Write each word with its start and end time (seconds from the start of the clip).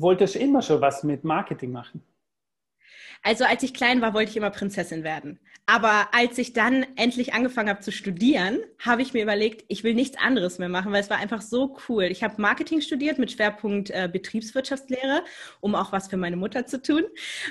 wolltest 0.00 0.34
du 0.34 0.38
immer 0.38 0.62
schon 0.62 0.80
was 0.80 1.02
mit 1.04 1.24
Marketing 1.24 1.72
machen? 1.72 2.02
Also 3.22 3.44
als 3.44 3.62
ich 3.62 3.74
klein 3.74 4.00
war, 4.02 4.14
wollte 4.14 4.30
ich 4.30 4.36
immer 4.36 4.50
Prinzessin 4.50 5.02
werden. 5.02 5.40
Aber 5.66 6.08
als 6.12 6.38
ich 6.38 6.52
dann 6.52 6.86
endlich 6.94 7.34
angefangen 7.34 7.68
habe 7.68 7.80
zu 7.80 7.90
studieren, 7.90 8.60
habe 8.78 9.02
ich 9.02 9.14
mir 9.14 9.22
überlegt, 9.22 9.64
ich 9.66 9.82
will 9.82 9.94
nichts 9.94 10.16
anderes 10.16 10.58
mehr 10.58 10.68
machen, 10.68 10.92
weil 10.92 11.00
es 11.00 11.10
war 11.10 11.18
einfach 11.18 11.42
so 11.42 11.76
cool. 11.88 12.04
Ich 12.04 12.22
habe 12.22 12.40
Marketing 12.40 12.80
studiert 12.80 13.18
mit 13.18 13.32
Schwerpunkt 13.32 13.90
äh, 13.90 14.08
Betriebswirtschaftslehre, 14.12 15.24
um 15.60 15.74
auch 15.74 15.90
was 15.90 16.06
für 16.06 16.16
meine 16.16 16.36
Mutter 16.36 16.66
zu 16.66 16.80
tun. 16.80 17.02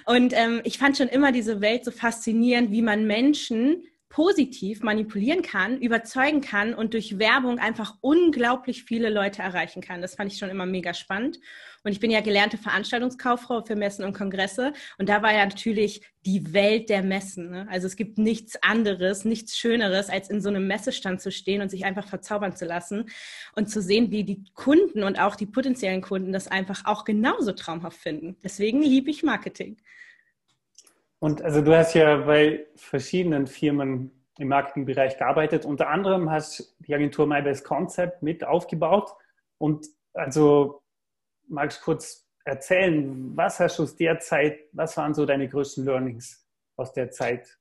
Und 0.06 0.32
ähm, 0.34 0.62
ich 0.64 0.78
fand 0.78 0.98
schon 0.98 1.10
immer 1.10 1.34
diese 1.34 1.60
Welt 1.60 1.84
so 1.84 1.92
faszinierend, 1.92 2.72
wie 2.72 2.82
man 2.82 3.06
Menschen 3.06 3.84
positiv 4.16 4.82
manipulieren 4.82 5.42
kann, 5.42 5.78
überzeugen 5.78 6.40
kann 6.40 6.74
und 6.74 6.94
durch 6.94 7.20
Werbung 7.20 7.60
einfach 7.60 7.96
unglaublich 8.00 8.86
viele 8.86 9.10
Leute 9.10 9.42
erreichen 9.42 9.82
kann. 9.82 10.02
Das 10.02 10.16
fand 10.16 10.32
ich 10.32 10.38
schon 10.38 10.48
immer 10.50 10.66
mega 10.66 10.94
spannend. 10.94 11.38
Und 11.84 11.92
ich 11.92 12.00
bin 12.00 12.12
ja 12.12 12.22
gelernte 12.22 12.58
Veranstaltungskauffrau 12.58 13.64
für 13.64 13.76
Messen 13.76 14.06
und 14.06 14.14
Kongresse. 14.14 14.72
Und 14.98 15.10
da 15.10 15.22
war 15.22 15.34
ja 15.34 15.44
natürlich 15.46 16.02
die 16.26 16.54
Welt 16.54 16.90
der 16.90 17.04
Messen. 17.04 17.52
Ne? 17.52 17.68
Also 17.70 17.88
es 17.88 17.98
gibt 17.98 18.18
nichts 18.18 18.56
anderes, 18.64 19.26
nichts 19.26 19.58
Schöneres, 19.58 20.10
als 20.10 20.30
in 20.30 20.40
so 20.40 20.48
einem 20.48 20.66
Messestand 20.66 21.20
zu 21.20 21.30
stehen 21.30 21.62
und 21.62 21.70
sich 21.70 21.84
einfach 21.84 22.08
verzaubern 22.08 22.56
zu 22.56 22.64
lassen 22.64 23.10
und 23.54 23.70
zu 23.70 23.82
sehen, 23.82 24.12
wie 24.12 24.24
die 24.24 24.46
Kunden 24.54 25.04
und 25.04 25.20
auch 25.20 25.36
die 25.36 25.46
potenziellen 25.46 26.02
Kunden 26.02 26.32
das 26.32 26.48
einfach 26.48 26.86
auch 26.86 27.04
genauso 27.04 27.52
traumhaft 27.52 28.00
finden. 28.00 28.38
Deswegen 28.42 28.82
liebe 28.82 29.12
ich 29.12 29.24
Marketing. 29.24 29.76
Und 31.26 31.42
also 31.42 31.60
du 31.64 31.76
hast 31.76 31.96
ja 31.96 32.18
bei 32.18 32.68
verschiedenen 32.76 33.48
Firmen 33.48 34.12
im 34.38 34.48
Marketingbereich 34.48 35.18
gearbeitet. 35.18 35.66
Unter 35.66 35.90
anderem 35.90 36.30
hast 36.30 36.78
die 36.78 36.94
Agentur 36.94 37.26
MyBest 37.26 37.64
Concept 37.66 38.22
mit 38.22 38.44
aufgebaut. 38.44 39.10
Und 39.58 39.88
also 40.14 40.84
magst 41.48 41.80
du 41.80 41.86
kurz 41.86 42.30
erzählen, 42.44 43.36
was 43.36 43.60
hast 43.60 43.80
du 43.80 43.84
aus 43.84 43.96
der 43.96 44.20
Zeit, 44.20 44.60
was 44.72 44.96
waren 44.98 45.16
so 45.16 45.26
deine 45.26 45.50
größten 45.50 45.84
Learnings 45.84 46.48
aus 46.78 46.94
der 46.94 47.10
Zeit? 47.10 47.58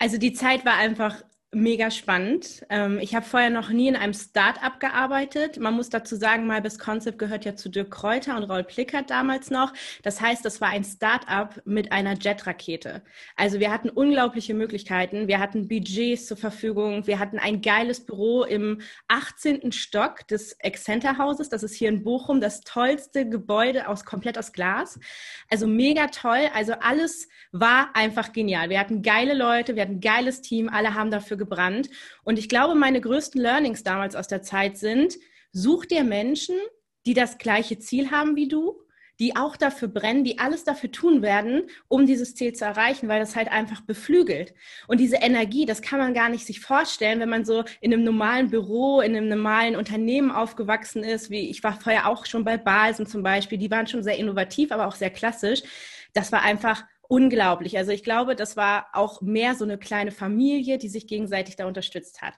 Also 0.00 0.16
die 0.16 0.32
Zeit 0.32 0.64
war 0.64 0.76
einfach 0.76 1.20
mega 1.50 1.90
spannend. 1.90 2.66
Ähm, 2.68 2.98
ich 2.98 3.14
habe 3.14 3.24
vorher 3.24 3.48
noch 3.48 3.70
nie 3.70 3.88
in 3.88 3.96
einem 3.96 4.12
Start-up 4.12 4.80
gearbeitet. 4.80 5.58
Man 5.58 5.74
muss 5.74 5.88
dazu 5.88 6.14
sagen, 6.14 6.46
MyBest 6.46 6.78
Concept 6.78 7.18
gehört 7.18 7.46
ja 7.46 7.56
zu 7.56 7.70
Dirk 7.70 7.90
Kräuter 7.90 8.36
und 8.36 8.44
Raul 8.44 8.64
Plickert 8.64 9.08
damals 9.08 9.50
noch. 9.50 9.72
Das 10.02 10.20
heißt, 10.20 10.44
das 10.44 10.60
war 10.60 10.68
ein 10.68 10.84
Start-up 10.84 11.62
mit 11.64 11.90
einer 11.90 12.18
Jet-Rakete. 12.18 13.02
Also 13.34 13.60
wir 13.60 13.72
hatten 13.72 13.88
unglaubliche 13.88 14.52
Möglichkeiten. 14.52 15.26
Wir 15.26 15.38
hatten 15.38 15.68
Budgets 15.68 16.26
zur 16.26 16.36
Verfügung. 16.36 17.06
Wir 17.06 17.18
hatten 17.18 17.38
ein 17.38 17.62
geiles 17.62 18.04
Büro 18.04 18.44
im 18.44 18.82
18. 19.08 19.72
Stock 19.72 20.28
des 20.28 20.52
Excenter 20.58 21.16
Hauses. 21.16 21.48
Das 21.48 21.62
ist 21.62 21.74
hier 21.74 21.88
in 21.88 22.04
Bochum 22.04 22.42
das 22.42 22.60
tollste 22.60 23.26
Gebäude 23.26 23.88
aus 23.88 24.04
komplett 24.04 24.36
aus 24.36 24.52
Glas. 24.52 25.00
Also 25.48 25.66
mega 25.66 26.08
toll. 26.08 26.50
Also 26.52 26.74
alles 26.74 27.26
war 27.52 27.88
einfach 27.94 28.34
genial. 28.34 28.68
Wir 28.68 28.78
hatten 28.78 29.00
geile 29.00 29.32
Leute, 29.32 29.76
wir 29.76 29.82
hatten 29.82 29.96
ein 29.96 30.00
geiles 30.00 30.42
Team. 30.42 30.68
Alle 30.68 30.92
haben 30.92 31.10
dafür 31.10 31.37
gebrannt. 31.38 31.88
Und 32.24 32.38
ich 32.38 32.48
glaube, 32.48 32.74
meine 32.74 33.00
größten 33.00 33.40
Learnings 33.40 33.82
damals 33.82 34.16
aus 34.16 34.28
der 34.28 34.42
Zeit 34.42 34.76
sind, 34.76 35.16
such 35.52 35.86
dir 35.86 36.04
Menschen, 36.04 36.56
die 37.06 37.14
das 37.14 37.38
gleiche 37.38 37.78
Ziel 37.78 38.10
haben 38.10 38.36
wie 38.36 38.48
du, 38.48 38.82
die 39.20 39.34
auch 39.34 39.56
dafür 39.56 39.88
brennen, 39.88 40.22
die 40.22 40.38
alles 40.38 40.64
dafür 40.64 40.92
tun 40.92 41.22
werden, 41.22 41.68
um 41.88 42.06
dieses 42.06 42.34
Ziel 42.34 42.52
zu 42.52 42.64
erreichen, 42.64 43.08
weil 43.08 43.18
das 43.18 43.34
halt 43.34 43.50
einfach 43.50 43.80
beflügelt. 43.80 44.54
Und 44.86 45.00
diese 45.00 45.16
Energie, 45.16 45.66
das 45.66 45.82
kann 45.82 45.98
man 45.98 46.14
gar 46.14 46.28
nicht 46.28 46.46
sich 46.46 46.60
vorstellen, 46.60 47.18
wenn 47.18 47.28
man 47.28 47.44
so 47.44 47.64
in 47.80 47.92
einem 47.92 48.04
normalen 48.04 48.50
Büro, 48.50 49.00
in 49.00 49.16
einem 49.16 49.28
normalen 49.28 49.74
Unternehmen 49.74 50.30
aufgewachsen 50.30 51.02
ist, 51.02 51.30
wie 51.30 51.50
ich 51.50 51.64
war 51.64 51.80
vorher 51.80 52.08
auch 52.08 52.26
schon 52.26 52.44
bei 52.44 52.56
Balsen 52.56 53.06
zum 53.06 53.22
Beispiel, 53.22 53.58
die 53.58 53.70
waren 53.70 53.88
schon 53.88 54.04
sehr 54.04 54.18
innovativ, 54.18 54.70
aber 54.70 54.86
auch 54.86 54.94
sehr 54.94 55.10
klassisch. 55.10 55.62
Das 56.12 56.30
war 56.30 56.42
einfach 56.42 56.84
unglaublich. 57.08 57.76
Also 57.76 57.90
ich 57.90 58.04
glaube, 58.04 58.36
das 58.36 58.56
war 58.56 58.86
auch 58.92 59.20
mehr 59.20 59.54
so 59.54 59.64
eine 59.64 59.78
kleine 59.78 60.12
Familie, 60.12 60.78
die 60.78 60.88
sich 60.88 61.06
gegenseitig 61.06 61.56
da 61.56 61.66
unterstützt 61.66 62.22
hat. 62.22 62.34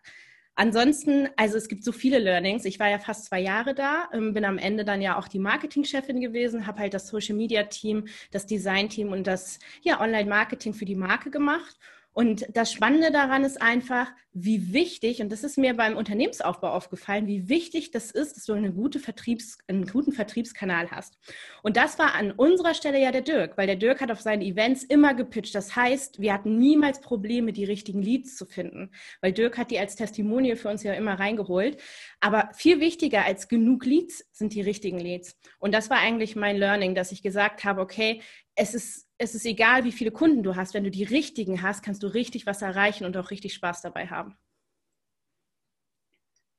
Ansonsten, 0.54 1.28
also 1.36 1.56
es 1.56 1.68
gibt 1.68 1.84
so 1.84 1.92
viele 1.92 2.18
Learnings. 2.18 2.64
Ich 2.64 2.78
war 2.78 2.88
ja 2.88 2.98
fast 2.98 3.26
zwei 3.26 3.40
Jahre 3.40 3.74
da, 3.74 4.08
ähm, 4.12 4.34
bin 4.34 4.44
am 4.44 4.58
Ende 4.58 4.84
dann 4.84 5.00
ja 5.00 5.18
auch 5.18 5.28
die 5.28 5.38
Marketingchefin 5.38 6.20
gewesen, 6.20 6.66
habe 6.66 6.80
halt 6.80 6.94
das 6.94 7.08
Social 7.08 7.34
Media 7.34 7.64
Team, 7.64 8.06
das 8.30 8.46
Design 8.46 8.88
Team 8.88 9.10
und 9.10 9.26
das 9.26 9.58
ja 9.82 10.00
Online 10.00 10.28
Marketing 10.28 10.74
für 10.74 10.84
die 10.84 10.96
Marke 10.96 11.30
gemacht 11.30 11.78
und 12.20 12.44
das 12.54 12.70
Spannende 12.70 13.10
daran 13.10 13.44
ist 13.44 13.62
einfach, 13.62 14.12
wie 14.34 14.74
wichtig, 14.74 15.22
und 15.22 15.32
das 15.32 15.42
ist 15.42 15.56
mir 15.56 15.72
beim 15.72 15.96
Unternehmensaufbau 15.96 16.68
aufgefallen, 16.68 17.26
wie 17.26 17.48
wichtig 17.48 17.92
das 17.92 18.10
ist, 18.10 18.36
dass 18.36 18.44
du 18.44 18.52
eine 18.52 18.74
gute 18.74 18.98
Vertriebs-, 18.98 19.56
einen 19.68 19.86
guten 19.86 20.12
Vertriebskanal 20.12 20.90
hast. 20.90 21.16
Und 21.62 21.78
das 21.78 21.98
war 21.98 22.14
an 22.14 22.32
unserer 22.32 22.74
Stelle 22.74 23.00
ja 23.00 23.10
der 23.10 23.22
Dirk, 23.22 23.56
weil 23.56 23.66
der 23.66 23.76
Dirk 23.76 24.02
hat 24.02 24.10
auf 24.10 24.20
seinen 24.20 24.42
Events 24.42 24.82
immer 24.82 25.14
gepitcht. 25.14 25.54
Das 25.54 25.74
heißt, 25.74 26.20
wir 26.20 26.34
hatten 26.34 26.58
niemals 26.58 27.00
Probleme, 27.00 27.54
die 27.54 27.64
richtigen 27.64 28.02
Leads 28.02 28.36
zu 28.36 28.44
finden, 28.44 28.90
weil 29.22 29.32
Dirk 29.32 29.56
hat 29.56 29.70
die 29.70 29.78
als 29.78 29.96
Testimonial 29.96 30.56
für 30.56 30.68
uns 30.68 30.82
ja 30.82 30.92
immer 30.92 31.18
reingeholt. 31.18 31.80
Aber 32.20 32.50
viel 32.52 32.80
wichtiger 32.80 33.24
als 33.24 33.48
genug 33.48 33.86
Leads 33.86 34.26
sind 34.30 34.52
die 34.52 34.60
richtigen 34.60 34.98
Leads. 34.98 35.38
Und 35.58 35.72
das 35.72 35.88
war 35.88 35.96
eigentlich 35.96 36.36
mein 36.36 36.58
Learning, 36.58 36.94
dass 36.94 37.12
ich 37.12 37.22
gesagt 37.22 37.64
habe, 37.64 37.80
okay, 37.80 38.20
es 38.56 38.74
ist, 38.74 39.06
es 39.20 39.34
ist 39.34 39.44
egal, 39.44 39.84
wie 39.84 39.92
viele 39.92 40.10
Kunden 40.10 40.42
du 40.42 40.56
hast. 40.56 40.72
Wenn 40.72 40.84
du 40.84 40.90
die 40.90 41.04
richtigen 41.04 41.60
hast, 41.60 41.82
kannst 41.82 42.02
du 42.02 42.06
richtig 42.06 42.46
was 42.46 42.62
erreichen 42.62 43.04
und 43.04 43.16
auch 43.18 43.30
richtig 43.30 43.52
Spaß 43.52 43.82
dabei 43.82 44.06
haben. 44.06 44.34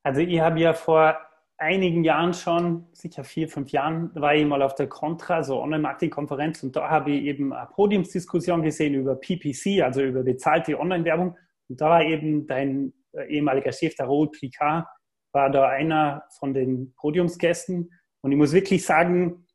Also 0.03 0.21
ich 0.21 0.39
habe 0.39 0.59
ja 0.59 0.73
vor 0.73 1.19
einigen 1.57 2.03
Jahren 2.03 2.35
schon, 2.35 2.85
sicher 2.93 3.23
vier, 3.23 3.49
fünf 3.49 3.71
Jahren, 3.71 4.11
war 4.13 4.35
ich 4.35 4.45
mal 4.45 4.61
auf 4.61 4.75
der 4.75 4.87
Contra, 4.87 5.43
so 5.43 5.59
Online-Marketing-Konferenz 5.59 6.61
und 6.61 6.75
da 6.75 6.87
habe 6.87 7.11
ich 7.11 7.23
eben 7.23 7.51
eine 7.51 7.67
Podiumsdiskussion 7.67 8.61
gesehen 8.61 8.93
über 8.93 9.15
PPC, 9.15 9.81
also 9.81 10.01
über 10.03 10.21
bezahlte 10.21 10.79
Online-Werbung. 10.79 11.35
Und 11.67 11.81
da 11.81 11.89
war 11.89 12.03
eben 12.03 12.45
dein 12.45 12.93
äh, 13.13 13.25
ehemaliger 13.25 13.71
Chef, 13.71 13.95
der 13.95 14.05
Raoul 14.05 14.29
Plicard, 14.29 14.85
war 15.33 15.49
da 15.49 15.67
einer 15.67 16.23
von 16.37 16.53
den 16.53 16.93
Podiumsgästen. 16.93 17.91
Und 18.21 18.31
ich 18.31 18.37
muss 18.37 18.53
wirklich 18.53 18.85
sagen, 18.85 19.47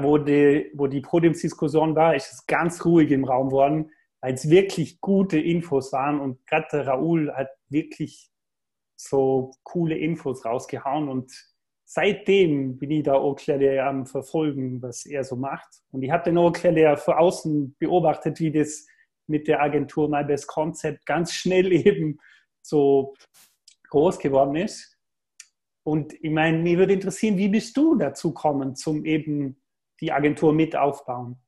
wo 0.00 0.18
die, 0.18 0.70
wo 0.74 0.86
die 0.86 1.00
Podiumsdiskussion 1.00 1.94
war, 1.94 2.14
ist 2.14 2.32
es 2.32 2.46
ganz 2.46 2.84
ruhig 2.84 3.10
im 3.10 3.24
Raum 3.24 3.50
worden, 3.50 3.90
weil 4.20 4.34
es 4.34 4.48
wirklich 4.48 5.00
gute 5.00 5.38
Infos 5.38 5.92
waren 5.92 6.20
und 6.20 6.46
gerade 6.46 6.86
Raoul 6.86 7.32
hat 7.34 7.50
wirklich 7.68 8.30
so 8.96 9.52
coole 9.64 9.98
Infos 9.98 10.44
rausgehauen 10.44 11.08
und 11.08 11.32
seitdem 11.84 12.78
bin 12.78 12.90
ich 12.90 13.02
da 13.02 13.14
auch 13.14 13.34
klar 13.34 13.86
am 13.86 14.06
Verfolgen, 14.06 14.80
was 14.80 15.04
er 15.04 15.24
so 15.24 15.36
macht. 15.36 15.68
Und 15.90 16.02
ich 16.02 16.10
habe 16.10 16.24
den 16.24 16.38
auch 16.38 16.52
klar 16.52 16.96
von 16.96 17.14
außen 17.14 17.76
beobachtet, 17.78 18.40
wie 18.40 18.50
das 18.50 18.86
mit 19.26 19.46
der 19.46 19.60
Agentur 19.60 20.08
My 20.08 20.24
Best 20.24 20.46
Concept 20.46 21.04
ganz 21.04 21.32
schnell 21.32 21.70
eben 21.86 22.18
so 22.62 23.14
groß 23.90 24.18
geworden 24.18 24.56
ist. 24.56 24.96
Und 25.84 26.14
ich 26.14 26.30
meine, 26.30 26.58
mir 26.58 26.78
würde 26.78 26.94
interessieren, 26.94 27.36
wie 27.36 27.48
bist 27.48 27.76
du 27.76 27.96
dazu 27.96 28.32
gekommen, 28.32 28.76
zum 28.76 29.04
eben 29.04 29.61
die 30.02 30.12
Agentur 30.12 30.52
mit 30.52 30.76
aufbauen? 30.76 31.38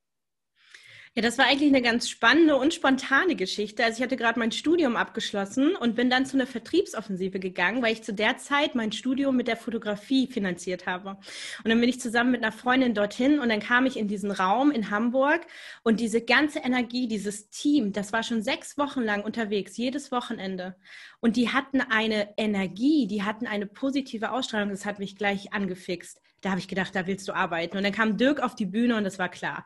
Ja, 1.17 1.21
das 1.21 1.37
war 1.37 1.45
eigentlich 1.45 1.69
eine 1.69 1.81
ganz 1.81 2.09
spannende 2.09 2.57
und 2.57 2.73
spontane 2.73 3.37
Geschichte. 3.37 3.85
Also 3.85 3.99
ich 3.99 4.03
hatte 4.03 4.17
gerade 4.17 4.37
mein 4.37 4.51
Studium 4.51 4.97
abgeschlossen 4.97 5.73
und 5.77 5.95
bin 5.95 6.09
dann 6.09 6.25
zu 6.25 6.35
einer 6.35 6.45
Vertriebsoffensive 6.45 7.39
gegangen, 7.39 7.81
weil 7.81 7.93
ich 7.93 8.03
zu 8.03 8.13
der 8.13 8.35
Zeit 8.35 8.75
mein 8.75 8.91
Studium 8.91 9.37
mit 9.37 9.47
der 9.47 9.55
Fotografie 9.55 10.27
finanziert 10.27 10.87
habe. 10.87 11.11
Und 11.11 11.69
dann 11.69 11.79
bin 11.79 11.87
ich 11.87 12.01
zusammen 12.01 12.31
mit 12.31 12.43
einer 12.43 12.51
Freundin 12.51 12.93
dorthin 12.93 13.39
und 13.39 13.47
dann 13.47 13.61
kam 13.61 13.85
ich 13.85 13.95
in 13.95 14.09
diesen 14.09 14.29
Raum 14.29 14.71
in 14.71 14.91
Hamburg 14.91 15.47
und 15.83 16.01
diese 16.01 16.21
ganze 16.21 16.59
Energie, 16.59 17.07
dieses 17.07 17.49
Team, 17.49 17.93
das 17.93 18.11
war 18.11 18.21
schon 18.21 18.43
sechs 18.43 18.77
Wochen 18.77 19.01
lang 19.01 19.23
unterwegs, 19.23 19.77
jedes 19.77 20.11
Wochenende. 20.11 20.75
Und 21.21 21.37
die 21.37 21.47
hatten 21.47 21.79
eine 21.79 22.33
Energie, 22.35 23.07
die 23.07 23.23
hatten 23.23 23.47
eine 23.47 23.67
positive 23.67 24.33
Ausstrahlung, 24.33 24.71
das 24.71 24.85
hat 24.85 24.99
mich 24.99 25.15
gleich 25.15 25.53
angefixt 25.53 26.19
da 26.45 26.51
habe 26.51 26.59
ich 26.59 26.67
gedacht, 26.67 26.95
da 26.95 27.07
willst 27.07 27.27
du 27.27 27.33
arbeiten. 27.33 27.75
Und 27.75 27.83
dann 27.83 27.91
kam 27.91 28.17
Dirk 28.17 28.39
auf 28.39 28.53
die 28.53 28.67
Bühne 28.67 28.95
und 28.97 29.03
das 29.03 29.17
war 29.17 29.29
klar. 29.29 29.65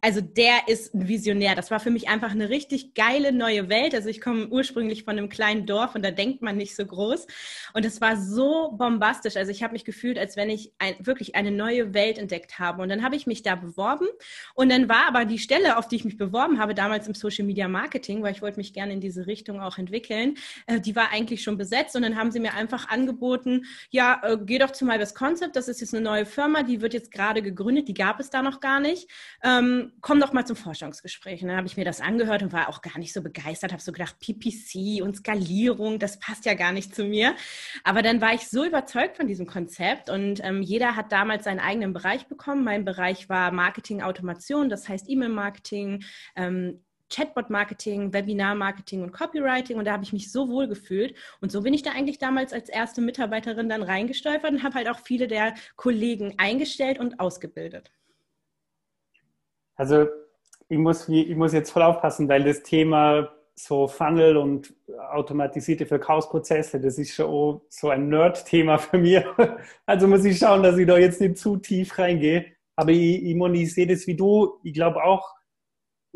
Also 0.00 0.20
der 0.20 0.66
ist 0.66 0.92
ein 0.92 1.06
Visionär. 1.06 1.54
Das 1.54 1.70
war 1.70 1.78
für 1.78 1.92
mich 1.92 2.08
einfach 2.08 2.32
eine 2.32 2.48
richtig 2.48 2.94
geile 2.94 3.30
neue 3.30 3.68
Welt. 3.68 3.94
Also 3.94 4.08
ich 4.08 4.20
komme 4.20 4.48
ursprünglich 4.48 5.04
von 5.04 5.16
einem 5.16 5.28
kleinen 5.28 5.66
Dorf 5.66 5.94
und 5.94 6.04
da 6.04 6.10
denkt 6.10 6.42
man 6.42 6.56
nicht 6.56 6.74
so 6.74 6.84
groß. 6.84 7.28
Und 7.74 7.84
es 7.84 8.00
war 8.00 8.16
so 8.16 8.72
bombastisch. 8.76 9.36
Also 9.36 9.52
ich 9.52 9.62
habe 9.62 9.74
mich 9.74 9.84
gefühlt, 9.84 10.18
als 10.18 10.36
wenn 10.36 10.50
ich 10.50 10.72
ein, 10.78 10.96
wirklich 10.98 11.36
eine 11.36 11.52
neue 11.52 11.94
Welt 11.94 12.18
entdeckt 12.18 12.58
habe. 12.58 12.82
Und 12.82 12.88
dann 12.88 13.04
habe 13.04 13.14
ich 13.14 13.28
mich 13.28 13.44
da 13.44 13.54
beworben. 13.54 14.08
Und 14.54 14.68
dann 14.68 14.88
war 14.88 15.06
aber 15.06 15.26
die 15.26 15.38
Stelle, 15.38 15.78
auf 15.78 15.86
die 15.86 15.94
ich 15.94 16.04
mich 16.04 16.16
beworben 16.16 16.58
habe, 16.58 16.74
damals 16.74 17.06
im 17.06 17.14
Social 17.14 17.44
Media 17.44 17.68
Marketing, 17.68 18.24
weil 18.24 18.32
ich 18.32 18.42
wollte 18.42 18.58
mich 18.58 18.72
gerne 18.72 18.92
in 18.94 19.00
diese 19.00 19.28
Richtung 19.28 19.60
auch 19.60 19.78
entwickeln, 19.78 20.34
äh, 20.66 20.80
die 20.80 20.96
war 20.96 21.12
eigentlich 21.12 21.44
schon 21.44 21.56
besetzt. 21.56 21.94
Und 21.94 22.02
dann 22.02 22.16
haben 22.16 22.32
sie 22.32 22.40
mir 22.40 22.54
einfach 22.54 22.88
angeboten, 22.88 23.64
ja, 23.90 24.20
äh, 24.24 24.36
geh 24.44 24.58
doch 24.58 24.72
zu 24.72 24.84
MyBest 24.84 25.14
Concept. 25.14 25.54
Das 25.54 25.68
ist 25.68 25.80
jetzt 25.80 25.94
eine 25.94 26.02
neue 26.02 26.15
neue 26.16 26.26
Firma, 26.26 26.62
die 26.62 26.80
wird 26.80 26.94
jetzt 26.94 27.10
gerade 27.10 27.42
gegründet, 27.42 27.88
die 27.88 27.94
gab 27.94 28.20
es 28.20 28.30
da 28.30 28.42
noch 28.42 28.60
gar 28.60 28.80
nicht. 28.80 29.08
Ähm, 29.42 29.92
komm 30.00 30.18
doch 30.18 30.32
mal 30.32 30.46
zum 30.46 30.56
Forschungsgespräch. 30.56 31.42
Und 31.42 31.48
dann 31.48 31.58
habe 31.58 31.66
ich 31.66 31.76
mir 31.76 31.84
das 31.84 32.00
angehört 32.00 32.42
und 32.42 32.52
war 32.52 32.68
auch 32.68 32.80
gar 32.80 32.98
nicht 32.98 33.12
so 33.12 33.22
begeistert, 33.22 33.72
habe 33.72 33.82
so 33.82 33.92
gedacht, 33.92 34.16
PPC 34.18 35.02
und 35.02 35.16
Skalierung, 35.16 35.98
das 35.98 36.18
passt 36.18 36.46
ja 36.46 36.54
gar 36.54 36.72
nicht 36.72 36.94
zu 36.94 37.04
mir. 37.04 37.34
Aber 37.84 38.00
dann 38.00 38.20
war 38.20 38.32
ich 38.32 38.48
so 38.48 38.64
überzeugt 38.64 39.16
von 39.16 39.26
diesem 39.26 39.46
Konzept 39.46 40.08
und 40.08 40.42
ähm, 40.42 40.62
jeder 40.62 40.96
hat 40.96 41.12
damals 41.12 41.44
seinen 41.44 41.60
eigenen 41.60 41.92
Bereich 41.92 42.26
bekommen. 42.26 42.64
Mein 42.64 42.84
Bereich 42.84 43.28
war 43.28 43.52
Marketing 43.52 44.02
Automation, 44.02 44.70
das 44.70 44.88
heißt 44.88 45.08
E-Mail-Marketing, 45.08 46.02
ähm, 46.34 46.82
Chatbot-Marketing, 47.10 48.12
Webinar-Marketing 48.12 49.02
und 49.02 49.12
Copywriting 49.12 49.78
und 49.78 49.84
da 49.84 49.92
habe 49.92 50.04
ich 50.04 50.12
mich 50.12 50.30
so 50.32 50.48
wohl 50.48 50.68
gefühlt 50.68 51.14
und 51.40 51.52
so 51.52 51.62
bin 51.62 51.74
ich 51.74 51.82
da 51.82 51.90
eigentlich 51.92 52.18
damals 52.18 52.52
als 52.52 52.68
erste 52.68 53.00
Mitarbeiterin 53.00 53.68
dann 53.68 53.82
reingestolpert 53.82 54.50
und 54.50 54.62
habe 54.62 54.74
halt 54.74 54.88
auch 54.88 54.98
viele 54.98 55.28
der 55.28 55.54
Kollegen 55.76 56.34
eingestellt 56.38 56.98
und 56.98 57.20
ausgebildet. 57.20 57.90
Also 59.76 60.06
ich 60.68 60.78
muss, 60.78 61.08
ich 61.08 61.36
muss 61.36 61.52
jetzt 61.52 61.70
voll 61.70 61.82
aufpassen, 61.82 62.28
weil 62.28 62.44
das 62.44 62.62
Thema 62.62 63.30
so 63.54 63.88
Funnel 63.88 64.36
und 64.36 64.74
automatisierte 65.12 65.86
Verkaufsprozesse, 65.86 66.78
das 66.80 66.98
ist 66.98 67.14
schon 67.14 67.60
so 67.68 67.88
ein 67.88 68.08
Nerd-Thema 68.08 68.78
für 68.78 68.98
mich. 68.98 69.24
Also 69.86 70.06
muss 70.08 70.24
ich 70.24 70.38
schauen, 70.38 70.62
dass 70.62 70.76
ich 70.76 70.86
da 70.86 70.98
jetzt 70.98 71.20
nicht 71.20 71.38
zu 71.38 71.56
tief 71.56 71.98
reingehe. 71.98 72.46
Aber 72.74 72.90
ich, 72.90 73.22
ich, 73.24 73.36
ich 73.36 73.74
sehe 73.74 73.86
das 73.86 74.06
wie 74.06 74.14
du. 74.14 74.58
Ich 74.62 74.74
glaube 74.74 75.02
auch, 75.02 75.35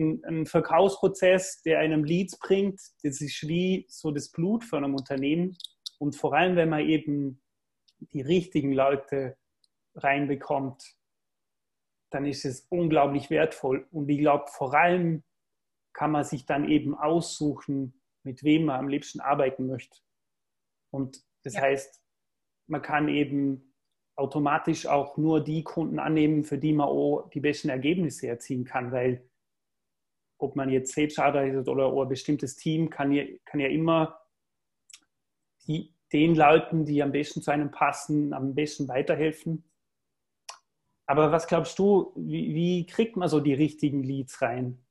ein, 0.00 0.24
ein 0.24 0.46
Verkaufsprozess, 0.46 1.62
der 1.62 1.78
einem 1.78 2.04
Leads 2.04 2.38
bringt, 2.38 2.80
das 3.02 3.20
ist 3.20 3.46
wie 3.46 3.86
so 3.88 4.10
das 4.10 4.30
Blut 4.30 4.64
von 4.64 4.82
einem 4.84 4.94
Unternehmen. 4.94 5.56
Und 5.98 6.16
vor 6.16 6.34
allem, 6.34 6.56
wenn 6.56 6.70
man 6.70 6.80
eben 6.80 7.42
die 8.00 8.22
richtigen 8.22 8.72
Leute 8.72 9.36
reinbekommt, 9.94 10.96
dann 12.10 12.26
ist 12.26 12.44
es 12.44 12.66
unglaublich 12.70 13.30
wertvoll. 13.30 13.86
Und 13.92 14.08
ich 14.08 14.18
glaube, 14.18 14.46
vor 14.48 14.74
allem 14.74 15.22
kann 15.92 16.10
man 16.10 16.24
sich 16.24 16.46
dann 16.46 16.68
eben 16.68 16.94
aussuchen, 16.94 18.00
mit 18.22 18.42
wem 18.42 18.64
man 18.64 18.80
am 18.80 18.88
liebsten 18.88 19.20
arbeiten 19.20 19.66
möchte. 19.66 19.98
Und 20.90 21.22
das 21.44 21.54
ja. 21.54 21.62
heißt, 21.62 22.02
man 22.66 22.82
kann 22.82 23.08
eben 23.08 23.74
automatisch 24.16 24.86
auch 24.86 25.16
nur 25.16 25.42
die 25.42 25.64
Kunden 25.64 25.98
annehmen, 25.98 26.44
für 26.44 26.58
die 26.58 26.72
man 26.72 26.88
auch 26.88 27.28
die 27.30 27.40
besten 27.40 27.68
Ergebnisse 27.68 28.28
erzielen 28.28 28.64
kann, 28.64 28.92
weil 28.92 29.29
ob 30.40 30.56
man 30.56 30.70
jetzt 30.70 30.92
selbst 30.92 31.18
arbeitet 31.18 31.68
oder, 31.68 31.92
oder 31.92 32.06
ein 32.06 32.08
bestimmtes 32.08 32.56
Team, 32.56 32.90
kann 32.90 33.12
ja, 33.12 33.24
kann 33.44 33.60
ja 33.60 33.68
immer 33.68 34.20
die, 35.66 35.94
den 36.12 36.34
Leuten, 36.34 36.84
die 36.84 37.02
am 37.02 37.12
besten 37.12 37.42
zu 37.42 37.50
einem 37.50 37.70
passen, 37.70 38.32
am 38.32 38.54
besten 38.54 38.88
weiterhelfen. 38.88 39.64
Aber 41.06 41.32
was 41.32 41.46
glaubst 41.46 41.78
du, 41.78 42.12
wie, 42.16 42.54
wie 42.54 42.86
kriegt 42.86 43.16
man 43.16 43.28
so 43.28 43.40
die 43.40 43.54
richtigen 43.54 44.02
Leads 44.02 44.42
rein? 44.42 44.84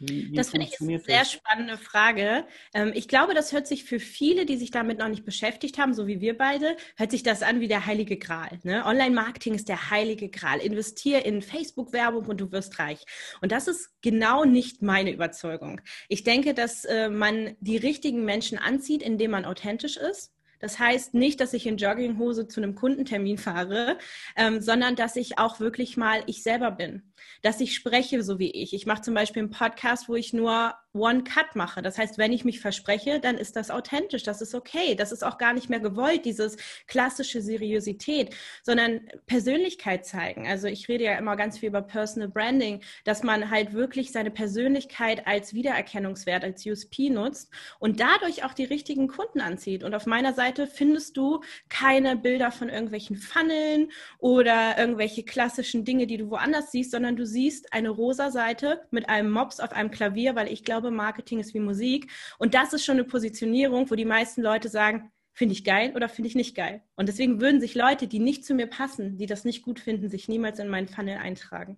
Wie, 0.00 0.30
wie 0.30 0.36
das 0.36 0.50
finde 0.50 0.66
ich 0.66 0.80
eine 0.80 0.98
sehr 1.00 1.24
spannende 1.24 1.76
Frage. 1.76 2.46
Ähm, 2.74 2.92
ich 2.94 3.08
glaube, 3.08 3.34
das 3.34 3.52
hört 3.52 3.66
sich 3.66 3.84
für 3.84 4.00
viele, 4.00 4.46
die 4.46 4.56
sich 4.56 4.70
damit 4.70 4.98
noch 4.98 5.08
nicht 5.08 5.24
beschäftigt 5.24 5.78
haben, 5.78 5.94
so 5.94 6.06
wie 6.06 6.20
wir 6.20 6.36
beide, 6.36 6.76
hört 6.96 7.10
sich 7.10 7.22
das 7.22 7.42
an 7.42 7.60
wie 7.60 7.68
der 7.68 7.86
heilige 7.86 8.16
Gral. 8.16 8.60
Ne? 8.62 8.84
Online-Marketing 8.86 9.54
ist 9.54 9.68
der 9.68 9.90
heilige 9.90 10.28
Gral. 10.28 10.60
Investier 10.60 11.24
in 11.24 11.42
Facebook-Werbung 11.42 12.26
und 12.26 12.40
du 12.40 12.52
wirst 12.52 12.78
reich. 12.78 13.04
Und 13.40 13.52
das 13.52 13.68
ist 13.68 13.90
genau 14.02 14.44
nicht 14.44 14.82
meine 14.82 15.12
Überzeugung. 15.12 15.80
Ich 16.08 16.24
denke, 16.24 16.54
dass 16.54 16.84
äh, 16.84 17.08
man 17.08 17.56
die 17.60 17.76
richtigen 17.76 18.24
Menschen 18.24 18.58
anzieht, 18.58 19.02
indem 19.02 19.32
man 19.32 19.44
authentisch 19.44 19.96
ist 19.96 20.32
das 20.60 20.78
heißt 20.78 21.14
nicht, 21.14 21.40
dass 21.40 21.52
ich 21.52 21.66
in 21.66 21.76
Jogginghose 21.76 22.48
zu 22.48 22.60
einem 22.60 22.74
Kundentermin 22.74 23.38
fahre, 23.38 23.98
ähm, 24.36 24.60
sondern 24.60 24.96
dass 24.96 25.16
ich 25.16 25.38
auch 25.38 25.60
wirklich 25.60 25.96
mal 25.96 26.22
ich 26.26 26.42
selber 26.42 26.70
bin. 26.70 27.02
Dass 27.42 27.60
ich 27.60 27.74
spreche 27.74 28.22
so 28.22 28.38
wie 28.38 28.50
ich. 28.50 28.72
Ich 28.74 28.86
mache 28.86 29.02
zum 29.02 29.14
Beispiel 29.14 29.42
einen 29.42 29.50
Podcast, 29.50 30.08
wo 30.08 30.14
ich 30.14 30.32
nur 30.32 30.74
One 30.98 31.22
Cut 31.22 31.54
mache. 31.54 31.82
Das 31.82 31.98
heißt, 31.98 32.18
wenn 32.18 32.32
ich 32.32 32.44
mich 32.44 32.60
verspreche, 32.60 33.20
dann 33.20 33.36
ist 33.36 33.56
das 33.56 33.70
authentisch, 33.70 34.22
das 34.22 34.40
ist 34.40 34.54
okay. 34.54 34.94
Das 34.94 35.12
ist 35.12 35.22
auch 35.22 35.38
gar 35.38 35.52
nicht 35.52 35.68
mehr 35.68 35.80
gewollt, 35.80 36.24
dieses 36.24 36.56
klassische 36.86 37.42
Seriosität, 37.42 38.34
sondern 38.62 39.08
Persönlichkeit 39.26 40.06
zeigen. 40.06 40.48
Also 40.48 40.66
ich 40.66 40.88
rede 40.88 41.04
ja 41.04 41.18
immer 41.18 41.36
ganz 41.36 41.58
viel 41.58 41.68
über 41.68 41.82
Personal 41.82 42.28
Branding, 42.28 42.82
dass 43.04 43.22
man 43.22 43.50
halt 43.50 43.72
wirklich 43.72 44.12
seine 44.12 44.30
Persönlichkeit 44.30 45.26
als 45.26 45.54
Wiedererkennungswert, 45.54 46.44
als 46.44 46.64
USP 46.66 47.10
nutzt 47.10 47.50
und 47.78 48.00
dadurch 48.00 48.44
auch 48.44 48.54
die 48.54 48.64
richtigen 48.64 49.08
Kunden 49.08 49.40
anzieht. 49.40 49.84
Und 49.84 49.94
auf 49.94 50.06
meiner 50.06 50.32
Seite 50.32 50.47
Seite 50.48 50.66
findest 50.66 51.16
du 51.18 51.40
keine 51.68 52.16
Bilder 52.16 52.50
von 52.50 52.70
irgendwelchen 52.70 53.16
Funneln 53.16 53.90
oder 54.18 54.78
irgendwelche 54.78 55.22
klassischen 55.22 55.84
Dinge, 55.84 56.06
die 56.06 56.16
du 56.16 56.30
woanders 56.30 56.72
siehst, 56.72 56.92
sondern 56.92 57.16
du 57.16 57.26
siehst 57.26 57.72
eine 57.74 57.90
rosa 57.90 58.30
Seite 58.30 58.80
mit 58.90 59.10
einem 59.10 59.30
Mops 59.30 59.60
auf 59.60 59.72
einem 59.72 59.90
Klavier, 59.90 60.36
weil 60.36 60.48
ich 60.50 60.64
glaube, 60.64 60.90
Marketing 60.90 61.38
ist 61.38 61.52
wie 61.52 61.60
Musik. 61.60 62.10
Und 62.38 62.54
das 62.54 62.72
ist 62.72 62.84
schon 62.84 62.96
eine 62.96 63.04
Positionierung, 63.04 63.90
wo 63.90 63.94
die 63.94 64.06
meisten 64.06 64.40
Leute 64.40 64.70
sagen, 64.70 65.12
finde 65.34 65.52
ich 65.52 65.64
geil 65.64 65.92
oder 65.94 66.08
finde 66.08 66.28
ich 66.28 66.34
nicht 66.34 66.56
geil. 66.56 66.82
Und 66.96 67.08
deswegen 67.08 67.42
würden 67.42 67.60
sich 67.60 67.74
Leute, 67.74 68.08
die 68.08 68.18
nicht 68.18 68.46
zu 68.46 68.54
mir 68.54 68.68
passen, 68.68 69.18
die 69.18 69.26
das 69.26 69.44
nicht 69.44 69.62
gut 69.62 69.80
finden, 69.80 70.08
sich 70.08 70.28
niemals 70.28 70.58
in 70.58 70.68
meinen 70.68 70.88
Funnel 70.88 71.18
eintragen. 71.18 71.76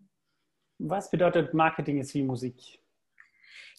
Was 0.78 1.10
bedeutet 1.10 1.54
Marketing 1.54 1.98
ist 1.98 2.14
wie 2.14 2.22
Musik? 2.22 2.79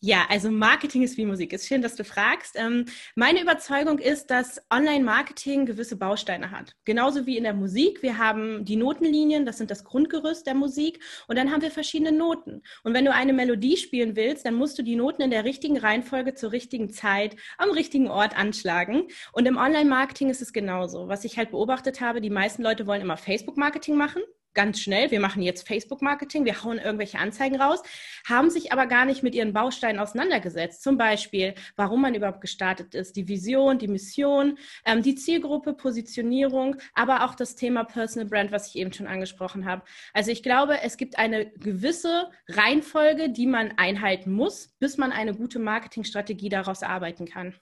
Ja, 0.03 0.25
also 0.29 0.49
Marketing 0.49 1.03
ist 1.03 1.15
wie 1.17 1.25
Musik. 1.27 1.53
Ist 1.53 1.67
schön, 1.67 1.83
dass 1.83 1.95
du 1.95 2.03
fragst. 2.03 2.55
Ähm, 2.57 2.85
meine 3.15 3.39
Überzeugung 3.39 3.99
ist, 3.99 4.31
dass 4.31 4.59
Online-Marketing 4.73 5.67
gewisse 5.67 5.95
Bausteine 5.95 6.49
hat. 6.49 6.75
Genauso 6.85 7.27
wie 7.27 7.37
in 7.37 7.43
der 7.43 7.53
Musik. 7.53 8.01
Wir 8.01 8.17
haben 8.17 8.65
die 8.65 8.77
Notenlinien, 8.77 9.45
das 9.45 9.59
sind 9.59 9.69
das 9.69 9.83
Grundgerüst 9.83 10.47
der 10.47 10.55
Musik. 10.55 11.03
Und 11.27 11.37
dann 11.37 11.51
haben 11.51 11.61
wir 11.61 11.69
verschiedene 11.69 12.11
Noten. 12.11 12.63
Und 12.83 12.95
wenn 12.95 13.05
du 13.05 13.13
eine 13.13 13.31
Melodie 13.31 13.77
spielen 13.77 14.15
willst, 14.15 14.43
dann 14.43 14.55
musst 14.55 14.79
du 14.79 14.81
die 14.81 14.95
Noten 14.95 15.21
in 15.21 15.29
der 15.29 15.45
richtigen 15.45 15.77
Reihenfolge 15.77 16.33
zur 16.33 16.51
richtigen 16.51 16.89
Zeit 16.89 17.35
am 17.59 17.69
richtigen 17.69 18.07
Ort 18.07 18.35
anschlagen. 18.35 19.03
Und 19.33 19.47
im 19.47 19.57
Online-Marketing 19.57 20.31
ist 20.31 20.41
es 20.41 20.51
genauso. 20.51 21.09
Was 21.09 21.25
ich 21.25 21.37
halt 21.37 21.51
beobachtet 21.51 22.01
habe, 22.01 22.21
die 22.21 22.31
meisten 22.31 22.63
Leute 22.63 22.87
wollen 22.87 23.01
immer 23.01 23.17
Facebook-Marketing 23.17 23.97
machen 23.97 24.23
ganz 24.53 24.79
schnell, 24.79 25.11
wir 25.11 25.19
machen 25.19 25.41
jetzt 25.41 25.67
Facebook-Marketing, 25.67 26.45
wir 26.45 26.63
hauen 26.63 26.77
irgendwelche 26.77 27.19
Anzeigen 27.19 27.61
raus, 27.61 27.81
haben 28.27 28.49
sich 28.49 28.71
aber 28.71 28.85
gar 28.85 29.05
nicht 29.05 29.23
mit 29.23 29.35
ihren 29.35 29.53
Bausteinen 29.53 29.99
auseinandergesetzt. 29.99 30.83
Zum 30.83 30.97
Beispiel, 30.97 31.55
warum 31.75 32.01
man 32.01 32.15
überhaupt 32.15 32.41
gestartet 32.41 32.93
ist, 32.93 33.15
die 33.15 33.27
Vision, 33.27 33.79
die 33.79 33.87
Mission, 33.87 34.57
ähm, 34.85 35.01
die 35.01 35.15
Zielgruppe, 35.15 35.73
Positionierung, 35.73 36.75
aber 36.93 37.25
auch 37.25 37.35
das 37.35 37.55
Thema 37.55 37.83
Personal 37.83 38.27
Brand, 38.27 38.51
was 38.51 38.67
ich 38.67 38.75
eben 38.75 38.91
schon 38.91 39.07
angesprochen 39.07 39.65
habe. 39.65 39.83
Also 40.13 40.31
ich 40.31 40.43
glaube, 40.43 40.81
es 40.81 40.97
gibt 40.97 41.17
eine 41.17 41.49
gewisse 41.51 42.29
Reihenfolge, 42.49 43.29
die 43.29 43.47
man 43.47 43.73
einhalten 43.77 44.31
muss, 44.31 44.69
bis 44.79 44.97
man 44.97 45.11
eine 45.11 45.33
gute 45.33 45.59
Marketingstrategie 45.59 46.49
daraus 46.49 46.81
erarbeiten 46.81 47.25
kann. 47.25 47.55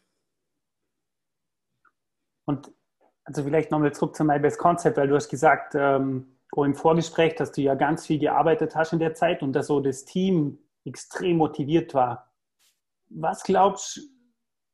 Und 2.46 2.72
also 3.26 3.44
vielleicht 3.44 3.70
nochmal 3.70 3.94
zurück 3.94 4.16
zu 4.16 4.24
My 4.24 4.40
Best 4.40 4.58
Concept, 4.58 4.98
weil 4.98 5.08
du 5.08 5.16
hast 5.16 5.30
gesagt, 5.30 5.76
ähm 5.76 6.36
im 6.56 6.76
Vorgespräch, 6.76 7.36
dass 7.36 7.52
du 7.52 7.62
ja 7.62 7.76
ganz 7.76 8.08
viel 8.08 8.20
gearbeitet 8.20 8.76
hast 8.76 8.94
in 8.94 9.00
der 9.00 9.14
Zeit 9.14 9.44
und 9.44 9.54
dass 9.54 9.68
so 9.68 9.80
das 9.80 10.06
Team 10.06 10.60
extrem 10.84 11.38
motiviert 11.38 11.94
war. 11.94 12.32
Was 13.10 13.44
glaubst 13.44 13.98
du, 13.98 14.02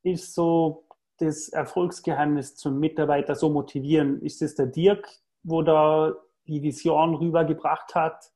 ist 0.10 0.34
so 0.34 0.88
das 1.18 1.50
Erfolgsgeheimnis 1.50 2.56
zum 2.56 2.80
Mitarbeiter 2.80 3.36
so 3.36 3.50
motivieren? 3.50 4.22
Ist 4.22 4.42
es 4.42 4.56
der 4.56 4.68
Dirk, 4.68 5.08
wo 5.44 5.62
da 5.62 6.14
die 6.48 6.62
Vision 6.62 7.16
rübergebracht 7.16 7.96
hat? 7.96 8.32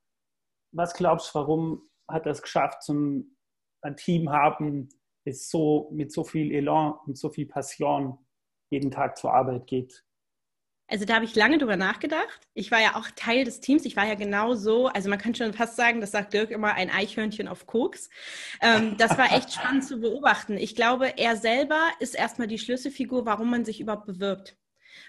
Was 0.72 0.94
glaubst 0.94 1.34
du, 1.34 1.38
warum 1.38 1.82
hat 2.08 2.26
er 2.26 2.32
es 2.32 2.42
geschafft, 2.42 2.82
zum 2.82 3.36
ein 3.82 3.96
Team 3.96 4.30
haben, 4.30 4.88
das 5.24 5.48
so 5.48 5.90
mit 5.92 6.12
so 6.12 6.24
viel 6.24 6.52
Elan 6.52 6.94
und 7.06 7.16
so 7.18 7.30
viel 7.30 7.46
Passion 7.46 8.18
jeden 8.70 8.90
Tag 8.90 9.16
zur 9.16 9.32
Arbeit 9.32 9.66
geht? 9.66 10.04
Also 10.90 11.04
da 11.04 11.14
habe 11.14 11.24
ich 11.24 11.36
lange 11.36 11.58
drüber 11.58 11.76
nachgedacht. 11.76 12.40
Ich 12.52 12.72
war 12.72 12.80
ja 12.80 12.96
auch 12.96 13.06
Teil 13.14 13.44
des 13.44 13.60
Teams. 13.60 13.84
Ich 13.84 13.96
war 13.96 14.06
ja 14.06 14.16
genau 14.16 14.54
so, 14.54 14.88
also 14.88 15.08
man 15.08 15.18
kann 15.18 15.34
schon 15.36 15.52
fast 15.52 15.76
sagen, 15.76 16.00
das 16.00 16.10
sagt 16.10 16.32
Dirk 16.34 16.50
immer, 16.50 16.74
ein 16.74 16.90
Eichhörnchen 16.90 17.46
auf 17.46 17.66
Koks. 17.66 18.10
Ähm, 18.60 18.96
das 18.98 19.16
war 19.16 19.32
echt 19.32 19.52
spannend 19.52 19.84
zu 19.84 20.00
beobachten. 20.00 20.56
Ich 20.58 20.74
glaube, 20.74 21.16
er 21.16 21.36
selber 21.36 21.90
ist 22.00 22.16
erstmal 22.16 22.48
die 22.48 22.58
Schlüsselfigur, 22.58 23.24
warum 23.24 23.50
man 23.50 23.64
sich 23.64 23.80
überhaupt 23.80 24.06
bewirbt 24.06 24.56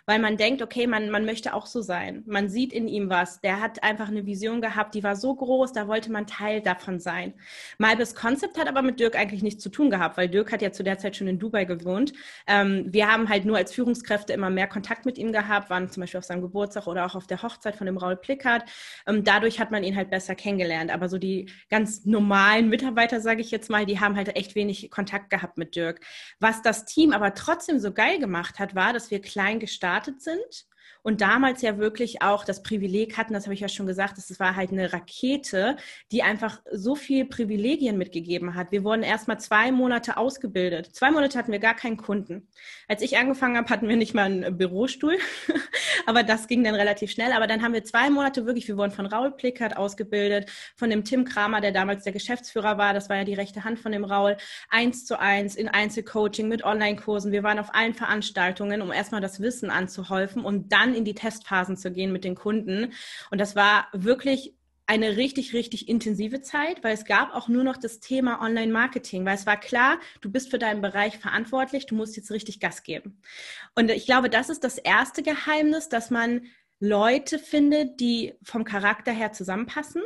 weil 0.05 0.19
man 0.19 0.37
denkt, 0.37 0.61
okay, 0.61 0.87
man, 0.87 1.09
man 1.09 1.25
möchte 1.25 1.53
auch 1.53 1.65
so 1.65 1.81
sein. 1.81 2.23
Man 2.25 2.49
sieht 2.49 2.73
in 2.73 2.87
ihm 2.87 3.09
was. 3.09 3.41
Der 3.41 3.61
hat 3.61 3.83
einfach 3.83 4.07
eine 4.07 4.25
Vision 4.25 4.61
gehabt, 4.61 4.95
die 4.95 5.03
war 5.03 5.15
so 5.15 5.35
groß, 5.35 5.73
da 5.73 5.87
wollte 5.87 6.11
man 6.11 6.27
Teil 6.27 6.61
davon 6.61 6.99
sein. 6.99 7.33
Malbes 7.77 8.15
Concept 8.15 8.57
hat 8.57 8.67
aber 8.67 8.81
mit 8.81 8.99
Dirk 8.99 9.15
eigentlich 9.15 9.43
nichts 9.43 9.63
zu 9.63 9.69
tun 9.69 9.89
gehabt, 9.89 10.17
weil 10.17 10.29
Dirk 10.29 10.51
hat 10.51 10.61
ja 10.61 10.71
zu 10.71 10.83
der 10.83 10.97
Zeit 10.97 11.15
schon 11.15 11.27
in 11.27 11.39
Dubai 11.39 11.65
gewohnt. 11.65 12.13
Ähm, 12.47 12.85
wir 12.87 13.11
haben 13.11 13.29
halt 13.29 13.45
nur 13.45 13.57
als 13.57 13.73
Führungskräfte 13.73 14.33
immer 14.33 14.49
mehr 14.49 14.67
Kontakt 14.67 15.05
mit 15.05 15.17
ihm 15.17 15.31
gehabt, 15.31 15.69
waren 15.69 15.89
zum 15.89 16.01
Beispiel 16.01 16.19
auf 16.19 16.25
seinem 16.25 16.41
Geburtstag 16.41 16.87
oder 16.87 17.05
auch 17.05 17.15
auf 17.15 17.27
der 17.27 17.41
Hochzeit 17.41 17.75
von 17.75 17.85
dem 17.85 17.97
Raul 17.97 18.15
Plickert. 18.15 18.63
Ähm, 19.07 19.23
dadurch 19.23 19.59
hat 19.59 19.71
man 19.71 19.83
ihn 19.83 19.95
halt 19.95 20.09
besser 20.09 20.35
kennengelernt. 20.35 20.91
Aber 20.91 21.09
so 21.09 21.17
die 21.17 21.49
ganz 21.69 22.05
normalen 22.05 22.69
Mitarbeiter, 22.69 23.21
sage 23.21 23.41
ich 23.41 23.51
jetzt 23.51 23.69
mal, 23.69 23.85
die 23.85 23.99
haben 23.99 24.15
halt 24.15 24.35
echt 24.35 24.55
wenig 24.55 24.89
Kontakt 24.89 25.29
gehabt 25.29 25.57
mit 25.57 25.75
Dirk. 25.75 26.01
Was 26.39 26.61
das 26.61 26.85
Team 26.85 27.11
aber 27.11 27.33
trotzdem 27.33 27.79
so 27.79 27.91
geil 27.91 28.19
gemacht 28.19 28.59
hat, 28.59 28.75
war, 28.75 28.93
dass 28.93 29.11
wir 29.11 29.21
klein 29.21 29.59
gestartet 29.59 29.80
gestartet 29.81 30.21
sind 30.21 30.67
und 31.03 31.21
damals 31.21 31.61
ja 31.61 31.77
wirklich 31.77 32.21
auch 32.21 32.45
das 32.45 32.63
Privileg 32.63 33.17
hatten, 33.17 33.33
das 33.33 33.45
habe 33.45 33.53
ich 33.53 33.59
ja 33.59 33.69
schon 33.69 33.87
gesagt, 33.87 34.17
es 34.17 34.39
war 34.39 34.55
halt 34.55 34.71
eine 34.71 34.93
Rakete, 34.93 35.75
die 36.11 36.23
einfach 36.23 36.61
so 36.71 36.95
viel 36.95 37.25
Privilegien 37.25 37.97
mitgegeben 37.97 38.55
hat. 38.55 38.71
Wir 38.71 38.83
wurden 38.83 39.03
erst 39.03 39.27
mal 39.27 39.39
zwei 39.39 39.71
Monate 39.71 40.17
ausgebildet. 40.17 40.95
Zwei 40.95 41.11
Monate 41.11 41.37
hatten 41.37 41.51
wir 41.51 41.59
gar 41.59 41.75
keinen 41.75 41.97
Kunden. 41.97 42.47
Als 42.87 43.01
ich 43.01 43.17
angefangen 43.17 43.57
habe, 43.57 43.69
hatten 43.69 43.87
wir 43.87 43.95
nicht 43.95 44.13
mal 44.13 44.25
einen 44.25 44.57
Bürostuhl, 44.57 45.17
aber 46.05 46.23
das 46.23 46.47
ging 46.47 46.63
dann 46.63 46.75
relativ 46.75 47.11
schnell. 47.11 47.31
Aber 47.31 47.47
dann 47.47 47.63
haben 47.63 47.73
wir 47.73 47.83
zwei 47.83 48.09
Monate 48.09 48.45
wirklich, 48.45 48.67
wir 48.67 48.77
wurden 48.77 48.91
von 48.91 49.05
Raul 49.05 49.31
Plickert 49.31 49.77
ausgebildet, 49.77 50.51
von 50.75 50.89
dem 50.89 51.03
Tim 51.03 51.25
Kramer, 51.25 51.61
der 51.61 51.71
damals 51.71 52.03
der 52.03 52.13
Geschäftsführer 52.13 52.77
war, 52.77 52.93
das 52.93 53.09
war 53.09 53.17
ja 53.17 53.23
die 53.23 53.33
rechte 53.33 53.63
Hand 53.63 53.79
von 53.79 53.91
dem 53.91 54.05
Raul, 54.05 54.37
eins 54.69 55.05
zu 55.05 55.19
eins 55.19 55.55
in 55.55 55.67
Einzelcoaching 55.67 56.47
mit 56.47 56.63
Online-Kursen. 56.63 57.31
Wir 57.31 57.43
waren 57.43 57.59
auf 57.59 57.73
allen 57.73 57.93
Veranstaltungen, 57.93 58.81
um 58.81 58.91
erstmal 58.91 59.21
das 59.21 59.39
Wissen 59.39 59.69
anzuhäufen 59.69 60.43
und 60.43 60.71
dann 60.71 60.90
in 60.95 61.05
die 61.05 61.15
Testphasen 61.15 61.77
zu 61.77 61.91
gehen 61.91 62.11
mit 62.11 62.23
den 62.23 62.35
Kunden. 62.35 62.93
Und 63.29 63.39
das 63.39 63.55
war 63.55 63.87
wirklich 63.93 64.53
eine 64.87 65.15
richtig, 65.15 65.53
richtig 65.53 65.87
intensive 65.87 66.41
Zeit, 66.41 66.83
weil 66.83 66.93
es 66.93 67.05
gab 67.05 67.33
auch 67.33 67.47
nur 67.47 67.63
noch 67.63 67.77
das 67.77 68.01
Thema 68.01 68.41
Online-Marketing, 68.41 69.25
weil 69.25 69.35
es 69.35 69.45
war 69.45 69.57
klar, 69.57 69.99
du 70.19 70.29
bist 70.29 70.51
für 70.51 70.59
deinen 70.59 70.81
Bereich 70.81 71.17
verantwortlich, 71.17 71.85
du 71.85 71.95
musst 71.95 72.17
jetzt 72.17 72.29
richtig 72.29 72.59
Gas 72.59 72.83
geben. 72.83 73.21
Und 73.73 73.89
ich 73.89 74.05
glaube, 74.05 74.29
das 74.29 74.49
ist 74.49 74.65
das 74.65 74.77
erste 74.77 75.23
Geheimnis, 75.23 75.87
dass 75.87 76.09
man 76.09 76.47
Leute 76.81 77.39
findet, 77.39 77.99
die 77.99 78.33
vom 78.43 78.65
Charakter 78.65 79.13
her 79.13 79.31
zusammenpassen 79.31 80.01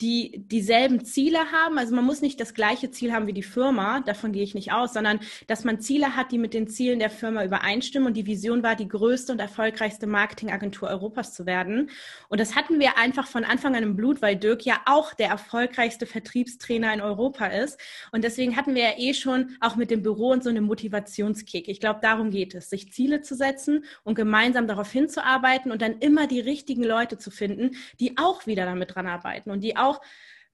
die 0.00 0.44
dieselben 0.46 1.04
Ziele 1.04 1.38
haben. 1.52 1.78
Also 1.78 1.94
man 1.94 2.04
muss 2.04 2.22
nicht 2.22 2.40
das 2.40 2.54
gleiche 2.54 2.90
Ziel 2.90 3.12
haben 3.12 3.26
wie 3.26 3.32
die 3.32 3.42
Firma, 3.42 4.00
davon 4.00 4.32
gehe 4.32 4.42
ich 4.42 4.54
nicht 4.54 4.72
aus, 4.72 4.94
sondern 4.94 5.20
dass 5.46 5.64
man 5.64 5.80
Ziele 5.80 6.16
hat, 6.16 6.32
die 6.32 6.38
mit 6.38 6.54
den 6.54 6.68
Zielen 6.68 6.98
der 6.98 7.10
Firma 7.10 7.44
übereinstimmen. 7.44 8.08
Und 8.08 8.14
die 8.14 8.26
Vision 8.26 8.62
war, 8.62 8.76
die 8.76 8.88
größte 8.88 9.32
und 9.32 9.40
erfolgreichste 9.40 10.06
Marketingagentur 10.06 10.88
Europas 10.88 11.34
zu 11.34 11.46
werden. 11.46 11.90
Und 12.28 12.40
das 12.40 12.56
hatten 12.56 12.78
wir 12.78 12.98
einfach 12.98 13.26
von 13.26 13.44
Anfang 13.44 13.76
an 13.76 13.82
im 13.82 13.96
Blut, 13.96 14.22
weil 14.22 14.36
Dirk 14.36 14.64
ja 14.64 14.80
auch 14.86 15.14
der 15.14 15.28
erfolgreichste 15.28 16.06
Vertriebstrainer 16.06 16.92
in 16.94 17.00
Europa 17.00 17.46
ist. 17.46 17.78
Und 18.12 18.24
deswegen 18.24 18.56
hatten 18.56 18.74
wir 18.74 18.82
ja 18.82 18.98
eh 18.98 19.14
schon 19.14 19.56
auch 19.60 19.76
mit 19.76 19.90
dem 19.90 20.02
Büro 20.02 20.30
und 20.30 20.42
so 20.42 20.50
eine 20.50 20.60
Motivationskick. 20.60 21.68
Ich 21.68 21.80
glaube, 21.80 22.00
darum 22.02 22.30
geht 22.30 22.54
es, 22.54 22.70
sich 22.70 22.92
Ziele 22.92 23.20
zu 23.20 23.34
setzen 23.34 23.84
und 24.04 24.14
gemeinsam 24.14 24.66
darauf 24.66 24.90
hinzuarbeiten 24.90 25.72
und 25.72 25.82
dann 25.82 25.98
immer 25.98 26.26
die 26.26 26.40
richtigen 26.40 26.84
Leute 26.84 27.18
zu 27.18 27.30
finden, 27.30 27.76
die 27.98 28.16
auch 28.16 28.46
wieder 28.46 28.64
damit 28.64 28.94
dran 28.94 29.06
arbeiten 29.06 29.50
und 29.50 29.62
die 29.62 29.76
auch 29.76 29.89
auch 29.90 30.00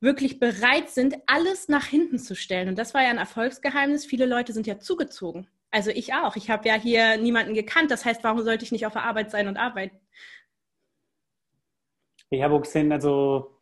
wirklich 0.00 0.38
bereit 0.38 0.90
sind, 0.90 1.16
alles 1.26 1.68
nach 1.68 1.86
hinten 1.86 2.18
zu 2.18 2.34
stellen. 2.34 2.68
Und 2.68 2.78
das 2.78 2.94
war 2.94 3.02
ja 3.02 3.10
ein 3.10 3.18
Erfolgsgeheimnis. 3.18 4.04
Viele 4.04 4.26
Leute 4.26 4.52
sind 4.52 4.66
ja 4.66 4.78
zugezogen. 4.78 5.46
Also 5.70 5.90
ich 5.90 6.14
auch. 6.14 6.36
Ich 6.36 6.50
habe 6.50 6.68
ja 6.68 6.74
hier 6.74 7.16
niemanden 7.16 7.54
gekannt. 7.54 7.90
Das 7.90 8.04
heißt, 8.04 8.22
warum 8.24 8.42
sollte 8.42 8.64
ich 8.64 8.72
nicht 8.72 8.86
auf 8.86 8.92
der 8.92 9.04
Arbeit 9.04 9.30
sein 9.30 9.48
und 9.48 9.56
arbeiten? 9.56 9.96
Ich 12.30 12.42
habe 12.42 12.54
auch 12.54 12.62
gesehen, 12.62 12.92
also 12.92 13.60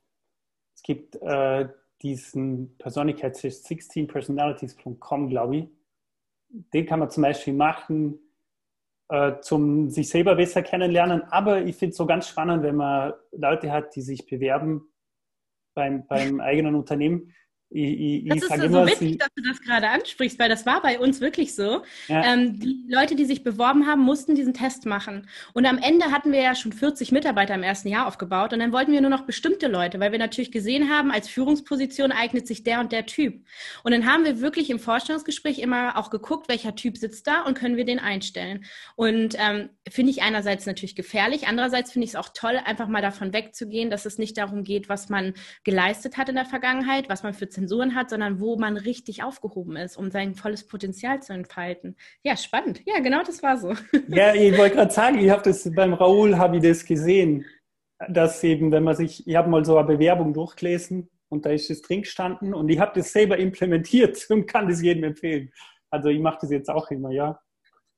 es 0.74 0.82
gibt 0.82 1.16
äh, 1.16 1.68
diesen 2.02 2.76
Persönlichkeitstest 2.78 3.66
16personalities.com, 3.66 5.28
glaube 5.28 5.56
ich. 5.56 5.68
Den 6.72 6.86
kann 6.86 7.00
man 7.00 7.10
zum 7.10 7.22
Beispiel 7.22 7.52
machen, 7.52 8.18
äh, 9.08 9.40
zum 9.40 9.90
sich 9.90 10.08
selber 10.08 10.34
besser 10.34 10.62
kennenlernen. 10.62 11.22
Aber 11.24 11.62
ich 11.62 11.76
finde 11.76 11.90
es 11.90 11.96
so 11.96 12.06
ganz 12.06 12.28
spannend, 12.28 12.62
wenn 12.62 12.76
man 12.76 13.12
Leute 13.32 13.70
hat, 13.70 13.94
die 13.96 14.02
sich 14.02 14.26
bewerben 14.26 14.88
beim, 15.74 16.06
beim 16.06 16.40
eigenen 16.40 16.74
Unternehmen. 16.74 17.32
Ich, 17.76 18.24
ich, 18.24 18.28
das 18.28 18.42
ist 18.44 18.48
so 18.48 18.66
immer, 18.66 18.86
wichtig, 18.86 19.18
dass 19.18 19.30
du 19.34 19.42
das 19.42 19.60
gerade 19.60 19.88
ansprichst, 19.88 20.38
weil 20.38 20.48
das 20.48 20.64
war 20.64 20.80
bei 20.80 21.00
uns 21.00 21.20
wirklich 21.20 21.56
so. 21.56 21.82
Ja. 22.06 22.32
Ähm, 22.32 22.60
die 22.60 22.84
Leute, 22.88 23.16
die 23.16 23.24
sich 23.24 23.42
beworben 23.42 23.88
haben, 23.88 24.00
mussten 24.02 24.36
diesen 24.36 24.54
Test 24.54 24.86
machen. 24.86 25.28
Und 25.54 25.66
am 25.66 25.78
Ende 25.78 26.12
hatten 26.12 26.30
wir 26.30 26.40
ja 26.40 26.54
schon 26.54 26.72
40 26.72 27.10
Mitarbeiter 27.10 27.54
im 27.54 27.64
ersten 27.64 27.88
Jahr 27.88 28.06
aufgebaut 28.06 28.52
und 28.52 28.60
dann 28.60 28.70
wollten 28.70 28.92
wir 28.92 29.00
nur 29.00 29.10
noch 29.10 29.22
bestimmte 29.22 29.66
Leute, 29.66 29.98
weil 29.98 30.12
wir 30.12 30.20
natürlich 30.20 30.52
gesehen 30.52 30.88
haben, 30.88 31.10
als 31.10 31.28
Führungsposition 31.28 32.12
eignet 32.12 32.46
sich 32.46 32.62
der 32.62 32.78
und 32.78 32.92
der 32.92 33.06
Typ. 33.06 33.44
Und 33.82 33.90
dann 33.90 34.06
haben 34.06 34.24
wir 34.24 34.40
wirklich 34.40 34.70
im 34.70 34.78
Vorstellungsgespräch 34.78 35.58
immer 35.58 35.98
auch 35.98 36.10
geguckt, 36.10 36.48
welcher 36.48 36.76
Typ 36.76 36.96
sitzt 36.96 37.26
da 37.26 37.42
und 37.42 37.58
können 37.58 37.76
wir 37.76 37.84
den 37.84 37.98
einstellen. 37.98 38.66
Und 38.94 39.34
ähm, 39.36 39.70
finde 39.88 40.10
ich 40.10 40.22
einerseits 40.22 40.66
natürlich 40.66 40.96
gefährlich, 40.96 41.46
andererseits 41.46 41.92
finde 41.92 42.04
ich 42.04 42.12
es 42.12 42.16
auch 42.16 42.30
toll, 42.32 42.58
einfach 42.64 42.88
mal 42.88 43.02
davon 43.02 43.32
wegzugehen, 43.32 43.90
dass 43.90 44.06
es 44.06 44.18
nicht 44.18 44.38
darum 44.38 44.64
geht, 44.64 44.88
was 44.88 45.08
man 45.08 45.34
geleistet 45.62 46.16
hat 46.16 46.28
in 46.28 46.36
der 46.36 46.46
Vergangenheit, 46.46 47.08
was 47.08 47.22
man 47.22 47.34
für 47.34 47.48
Zensuren 47.48 47.94
hat, 47.94 48.10
sondern 48.10 48.40
wo 48.40 48.56
man 48.56 48.76
richtig 48.76 49.22
aufgehoben 49.22 49.76
ist, 49.76 49.96
um 49.96 50.10
sein 50.10 50.34
volles 50.34 50.66
Potenzial 50.66 51.22
zu 51.22 51.32
entfalten. 51.34 51.96
Ja, 52.22 52.36
spannend. 52.36 52.82
Ja, 52.86 53.00
genau 53.00 53.22
das 53.22 53.42
war 53.42 53.58
so. 53.58 53.74
Ja, 54.08 54.34
ich 54.34 54.56
wollte 54.56 54.76
gerade 54.76 54.92
sagen, 54.92 55.18
ich 55.18 55.30
habe 55.30 55.42
das 55.42 55.70
beim 55.74 55.94
Raoul, 55.94 56.38
habe 56.38 56.56
ich 56.56 56.62
das 56.62 56.84
gesehen, 56.84 57.44
dass 58.08 58.42
eben, 58.42 58.72
wenn 58.72 58.84
man 58.84 58.96
sich, 58.96 59.26
ich 59.26 59.36
habe 59.36 59.50
mal 59.50 59.64
so 59.64 59.76
eine 59.76 59.86
Bewerbung 59.86 60.32
durchgelesen 60.32 61.10
und 61.28 61.44
da 61.44 61.50
ist 61.50 61.70
es 61.70 61.82
drin 61.82 62.02
gestanden 62.02 62.54
und 62.54 62.68
ich 62.68 62.78
habe 62.78 62.92
das 62.94 63.12
selber 63.12 63.38
implementiert 63.38 64.24
und 64.30 64.46
kann 64.46 64.68
das 64.68 64.82
jedem 64.82 65.04
empfehlen. 65.04 65.52
Also 65.90 66.08
ich 66.08 66.20
mache 66.20 66.38
das 66.40 66.50
jetzt 66.50 66.70
auch 66.70 66.90
immer, 66.90 67.10
ja. 67.10 67.38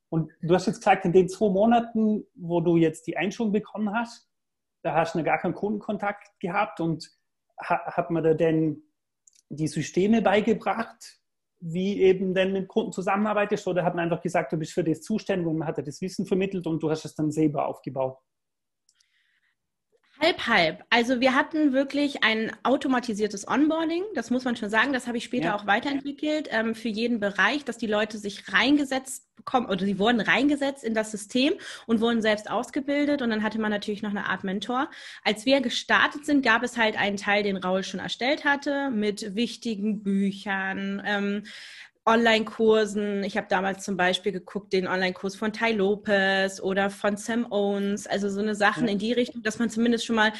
Und 0.08 0.30
du 0.40 0.54
hast 0.54 0.66
jetzt 0.66 0.78
gesagt, 0.78 1.04
in 1.04 1.12
den 1.12 1.28
zwei 1.28 1.48
Monaten, 1.48 2.24
wo 2.34 2.60
du 2.60 2.76
jetzt 2.76 3.06
die 3.06 3.16
Einschulung 3.16 3.52
bekommen 3.52 3.92
hast, 3.92 4.28
da 4.82 4.94
hast 4.94 5.14
du 5.14 5.24
gar 5.24 5.38
keinen 5.38 5.54
Kundenkontakt 5.54 6.38
gehabt 6.40 6.80
und 6.80 7.10
hat 7.58 8.10
man 8.10 8.22
da 8.22 8.34
denn 8.34 8.82
die 9.48 9.68
Systeme 9.68 10.22
beigebracht, 10.22 11.20
wie 11.60 12.02
eben 12.02 12.34
denn 12.34 12.52
mit 12.52 12.68
Kunden 12.68 12.92
zusammenarbeitest 12.92 13.66
oder 13.66 13.84
hat 13.84 13.94
man 13.94 14.04
einfach 14.04 14.22
gesagt, 14.22 14.52
du 14.52 14.56
bist 14.56 14.72
für 14.72 14.84
das 14.84 15.00
zuständig 15.00 15.46
und 15.46 15.58
man 15.58 15.68
hat 15.68 15.78
dir 15.78 15.82
das 15.82 16.00
Wissen 16.00 16.26
vermittelt 16.26 16.66
und 16.66 16.82
du 16.82 16.90
hast 16.90 17.04
es 17.04 17.14
dann 17.14 17.32
selber 17.32 17.66
aufgebaut? 17.66 18.18
Halb, 20.18 20.46
halb. 20.46 20.84
Also 20.88 21.20
wir 21.20 21.34
hatten 21.34 21.74
wirklich 21.74 22.24
ein 22.24 22.50
automatisiertes 22.62 23.46
Onboarding, 23.46 24.02
das 24.14 24.30
muss 24.30 24.44
man 24.44 24.56
schon 24.56 24.70
sagen. 24.70 24.94
Das 24.94 25.06
habe 25.06 25.18
ich 25.18 25.24
später 25.24 25.46
ja. 25.46 25.56
auch 25.56 25.66
weiterentwickelt 25.66 26.48
ähm, 26.50 26.74
für 26.74 26.88
jeden 26.88 27.20
Bereich, 27.20 27.64
dass 27.64 27.76
die 27.76 27.86
Leute 27.86 28.16
sich 28.16 28.50
reingesetzt 28.52 29.26
bekommen 29.36 29.66
oder 29.66 29.84
sie 29.84 29.98
wurden 29.98 30.20
reingesetzt 30.20 30.82
in 30.84 30.94
das 30.94 31.10
System 31.10 31.54
und 31.86 32.00
wurden 32.00 32.22
selbst 32.22 32.50
ausgebildet 32.50 33.20
und 33.20 33.28
dann 33.28 33.42
hatte 33.42 33.60
man 33.60 33.70
natürlich 33.70 34.02
noch 34.02 34.10
eine 34.10 34.26
Art 34.26 34.42
Mentor. 34.42 34.88
Als 35.22 35.44
wir 35.44 35.60
gestartet 35.60 36.24
sind, 36.24 36.42
gab 36.42 36.62
es 36.62 36.78
halt 36.78 36.98
einen 36.98 37.18
Teil, 37.18 37.42
den 37.42 37.58
Raul 37.58 37.84
schon 37.84 38.00
erstellt 38.00 38.44
hatte 38.44 38.90
mit 38.90 39.34
wichtigen 39.34 40.02
Büchern. 40.02 41.02
Ähm, 41.04 41.42
Online-Kursen. 42.06 43.24
Ich 43.24 43.36
habe 43.36 43.48
damals 43.50 43.84
zum 43.84 43.96
Beispiel 43.96 44.32
geguckt, 44.32 44.72
den 44.72 44.86
Online-Kurs 44.86 45.36
von 45.36 45.52
Ty 45.52 45.72
Lopez 45.72 46.60
oder 46.60 46.88
von 46.88 47.16
Sam 47.16 47.50
Owens, 47.50 48.06
also 48.06 48.30
so 48.30 48.40
eine 48.40 48.54
Sachen 48.54 48.86
ja. 48.86 48.92
in 48.92 48.98
die 48.98 49.12
Richtung, 49.12 49.42
dass 49.42 49.58
man 49.58 49.70
zumindest 49.70 50.06
schon 50.06 50.16
mal 50.16 50.32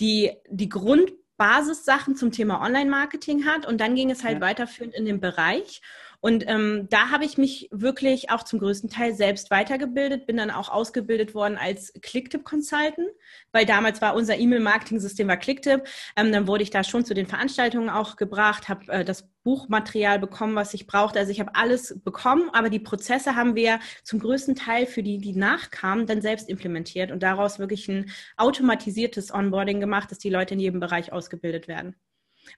die, 0.00 0.32
die 0.50 0.68
Grundbasissachen 0.68 2.14
zum 2.14 2.30
Thema 2.30 2.60
Online-Marketing 2.60 3.46
hat. 3.46 3.66
Und 3.66 3.80
dann 3.80 3.94
ging 3.94 4.10
es 4.10 4.22
halt 4.22 4.36
ja. 4.36 4.40
weiterführend 4.42 4.94
in 4.94 5.06
den 5.06 5.20
Bereich. 5.20 5.80
Und 6.24 6.48
ähm, 6.48 6.88
da 6.88 7.10
habe 7.10 7.26
ich 7.26 7.36
mich 7.36 7.68
wirklich 7.70 8.30
auch 8.30 8.44
zum 8.44 8.58
größten 8.58 8.88
Teil 8.88 9.12
selbst 9.12 9.50
weitergebildet, 9.50 10.26
bin 10.26 10.38
dann 10.38 10.50
auch 10.50 10.70
ausgebildet 10.70 11.34
worden 11.34 11.58
als 11.58 11.92
Clicktip-Consultant, 12.00 13.10
weil 13.52 13.66
damals 13.66 14.00
war 14.00 14.14
unser 14.14 14.38
E-Mail-Marketing-System 14.38 15.28
war 15.28 15.36
Clicktip. 15.36 15.86
Ähm, 16.16 16.32
dann 16.32 16.46
wurde 16.46 16.62
ich 16.62 16.70
da 16.70 16.82
schon 16.82 17.04
zu 17.04 17.12
den 17.12 17.26
Veranstaltungen 17.26 17.90
auch 17.90 18.16
gebracht, 18.16 18.70
habe 18.70 18.90
äh, 18.90 19.04
das 19.04 19.28
Buchmaterial 19.42 20.18
bekommen, 20.18 20.54
was 20.54 20.72
ich 20.72 20.86
brauchte. 20.86 21.18
Also 21.18 21.30
ich 21.30 21.40
habe 21.40 21.54
alles 21.56 22.00
bekommen, 22.02 22.48
aber 22.54 22.70
die 22.70 22.80
Prozesse 22.80 23.36
haben 23.36 23.54
wir 23.54 23.78
zum 24.02 24.18
größten 24.18 24.54
Teil 24.54 24.86
für 24.86 25.02
die, 25.02 25.18
die 25.18 25.36
nachkamen, 25.36 26.06
dann 26.06 26.22
selbst 26.22 26.48
implementiert 26.48 27.10
und 27.10 27.22
daraus 27.22 27.58
wirklich 27.58 27.86
ein 27.88 28.10
automatisiertes 28.38 29.30
Onboarding 29.30 29.78
gemacht, 29.78 30.10
dass 30.10 30.20
die 30.20 30.30
Leute 30.30 30.54
in 30.54 30.60
jedem 30.60 30.80
Bereich 30.80 31.12
ausgebildet 31.12 31.68
werden. 31.68 31.96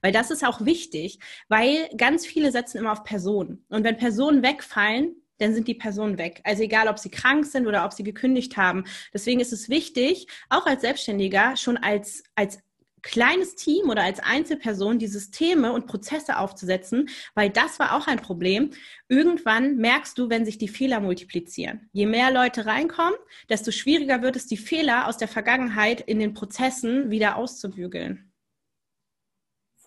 Weil 0.01 0.11
das 0.11 0.31
ist 0.31 0.45
auch 0.45 0.65
wichtig, 0.65 1.19
weil 1.47 1.89
ganz 1.97 2.25
viele 2.25 2.51
setzen 2.51 2.77
immer 2.77 2.91
auf 2.91 3.03
Personen. 3.03 3.65
Und 3.69 3.83
wenn 3.83 3.97
Personen 3.97 4.43
wegfallen, 4.43 5.15
dann 5.39 5.53
sind 5.53 5.67
die 5.67 5.75
Personen 5.75 6.17
weg. 6.17 6.41
Also 6.43 6.63
egal, 6.63 6.87
ob 6.87 6.99
sie 6.99 7.11
krank 7.11 7.45
sind 7.45 7.67
oder 7.67 7.85
ob 7.85 7.93
sie 7.93 8.03
gekündigt 8.03 8.57
haben. 8.57 8.85
Deswegen 9.13 9.39
ist 9.39 9.53
es 9.53 9.69
wichtig, 9.69 10.27
auch 10.49 10.65
als 10.65 10.81
Selbstständiger 10.81 11.55
schon 11.55 11.77
als, 11.77 12.23
als 12.35 12.59
kleines 13.03 13.55
Team 13.55 13.89
oder 13.89 14.03
als 14.03 14.19
Einzelperson 14.19 14.99
die 14.99 15.07
Systeme 15.07 15.71
und 15.71 15.87
Prozesse 15.87 16.37
aufzusetzen, 16.37 17.09
weil 17.35 17.49
das 17.49 17.79
war 17.79 17.95
auch 17.95 18.07
ein 18.07 18.17
Problem. 18.17 18.71
Irgendwann 19.07 19.77
merkst 19.77 20.17
du, 20.17 20.29
wenn 20.29 20.45
sich 20.45 20.57
die 20.57 20.67
Fehler 20.67 20.99
multiplizieren. 20.99 21.89
Je 21.93 22.05
mehr 22.05 22.31
Leute 22.31 22.65
reinkommen, 22.65 23.17
desto 23.49 23.71
schwieriger 23.71 24.21
wird 24.21 24.35
es, 24.35 24.47
die 24.47 24.57
Fehler 24.57 25.07
aus 25.07 25.17
der 25.17 25.27
Vergangenheit 25.27 26.01
in 26.01 26.19
den 26.19 26.33
Prozessen 26.33 27.09
wieder 27.09 27.37
auszubügeln 27.37 28.26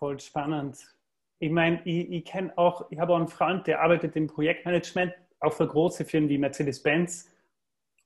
voll 0.00 0.18
spannend. 0.18 0.78
Ich 1.38 1.50
meine, 1.50 1.80
ich, 1.84 2.10
ich 2.10 2.24
kenne 2.24 2.56
auch, 2.56 2.90
ich 2.90 2.98
habe 2.98 3.12
auch 3.12 3.18
einen 3.18 3.28
Freund, 3.28 3.66
der 3.66 3.82
arbeitet 3.82 4.16
im 4.16 4.26
Projektmanagement, 4.26 5.12
auch 5.40 5.52
für 5.52 5.68
große 5.68 6.04
Firmen 6.04 6.28
wie 6.28 6.38
Mercedes-Benz. 6.38 7.30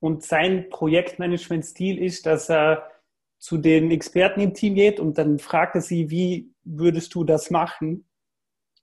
Und 0.01 0.23
sein 0.23 0.69
Projektmanagement-Stil 0.69 1.99
ist, 1.99 2.27
dass 2.27 2.51
er 2.51 2.91
zu 3.39 3.59
den 3.59 3.91
Experten 3.91 4.41
im 4.41 4.55
Team 4.55 4.75
geht 4.75 5.01
und 5.01 5.19
dann 5.19 5.39
fragt 5.39 5.77
er 5.77 5.81
sie, 5.81 6.11
wie 6.11 6.53
würdest 6.65 7.15
du 7.15 7.25
das 7.25 7.51
machen? 7.51 8.07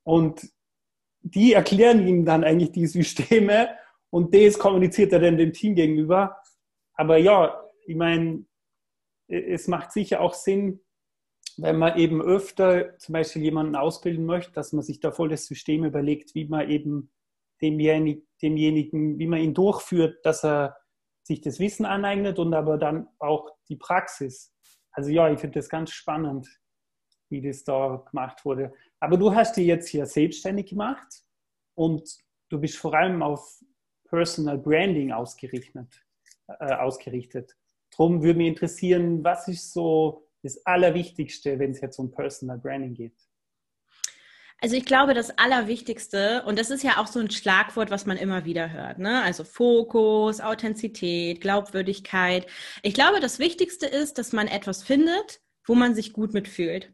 Und 0.03 0.49
die 1.21 1.53
erklären 1.53 2.07
ihm 2.07 2.25
dann 2.25 2.43
eigentlich 2.43 2.71
die 2.71 2.87
Systeme 2.87 3.69
und 4.09 4.33
das 4.33 4.57
kommuniziert 4.57 5.13
er 5.13 5.19
dann 5.19 5.37
dem 5.37 5.53
Team 5.53 5.75
gegenüber. 5.75 6.41
Aber 6.93 7.17
ja, 7.17 7.61
ich 7.85 7.95
meine, 7.95 8.45
es 9.27 9.67
macht 9.67 9.91
sicher 9.91 10.21
auch 10.21 10.33
Sinn, 10.33 10.81
wenn 11.57 11.77
man 11.77 11.97
eben 11.97 12.21
öfter 12.21 12.97
zum 12.97 13.13
Beispiel 13.13 13.41
jemanden 13.43 13.75
ausbilden 13.75 14.25
möchte, 14.25 14.51
dass 14.53 14.73
man 14.73 14.83
sich 14.83 14.99
da 14.99 15.11
voll 15.11 15.29
das 15.29 15.45
System 15.45 15.83
überlegt, 15.83 16.35
wie 16.35 16.45
man 16.45 16.69
eben 16.69 17.11
demjenigen, 17.61 19.19
wie 19.19 19.27
man 19.27 19.39
ihn 19.39 19.53
durchführt, 19.53 20.25
dass 20.25 20.43
er 20.43 20.77
sich 21.23 21.41
das 21.41 21.59
Wissen 21.59 21.85
aneignet 21.85 22.39
und 22.39 22.53
aber 22.53 22.77
dann 22.77 23.07
auch 23.19 23.49
die 23.69 23.75
Praxis. 23.75 24.53
Also 24.91 25.09
ja, 25.09 25.31
ich 25.31 25.39
finde 25.39 25.59
das 25.59 25.69
ganz 25.69 25.91
spannend, 25.91 26.47
wie 27.29 27.41
das 27.41 27.63
da 27.63 28.03
gemacht 28.09 28.43
wurde. 28.43 28.73
Aber 28.99 29.17
du 29.17 29.33
hast 29.33 29.57
dich 29.57 29.67
jetzt 29.67 29.89
hier 29.89 30.05
selbstständig 30.05 30.67
gemacht 30.67 31.23
und 31.75 32.17
du 32.49 32.59
bist 32.59 32.77
vor 32.77 32.93
allem 32.93 33.21
auf 33.21 33.61
Personal 34.05 34.57
Branding 34.57 35.11
ausgerichtet. 35.11 36.03
Äh, 36.59 36.73
ausgerichtet. 36.73 37.55
Darum 37.91 38.23
würde 38.23 38.37
mich 38.37 38.47
interessieren, 38.47 39.23
was 39.23 39.47
ist 39.47 39.73
so 39.73 40.27
das 40.43 40.65
Allerwichtigste, 40.65 41.59
wenn 41.59 41.71
es 41.71 41.81
jetzt 41.81 41.97
um 41.99 42.11
Personal 42.11 42.57
Branding 42.57 42.93
geht? 42.93 43.15
Also 44.63 44.75
ich 44.75 44.85
glaube, 44.85 45.15
das 45.15 45.35
Allerwichtigste, 45.39 46.43
und 46.45 46.59
das 46.59 46.69
ist 46.69 46.83
ja 46.83 46.97
auch 46.97 47.07
so 47.07 47.19
ein 47.19 47.31
Schlagwort, 47.31 47.89
was 47.89 48.05
man 48.05 48.17
immer 48.17 48.45
wieder 48.45 48.71
hört, 48.71 48.99
ne? 48.99 49.23
Also 49.23 49.43
Fokus, 49.43 50.39
Authentizität, 50.39 51.41
Glaubwürdigkeit. 51.41 52.45
Ich 52.83 52.93
glaube, 52.93 53.19
das 53.19 53.39
Wichtigste 53.39 53.87
ist, 53.87 54.19
dass 54.19 54.33
man 54.33 54.47
etwas 54.47 54.83
findet, 54.83 55.41
wo 55.65 55.73
man 55.73 55.95
sich 55.95 56.13
gut 56.13 56.33
mitfühlt. 56.33 56.93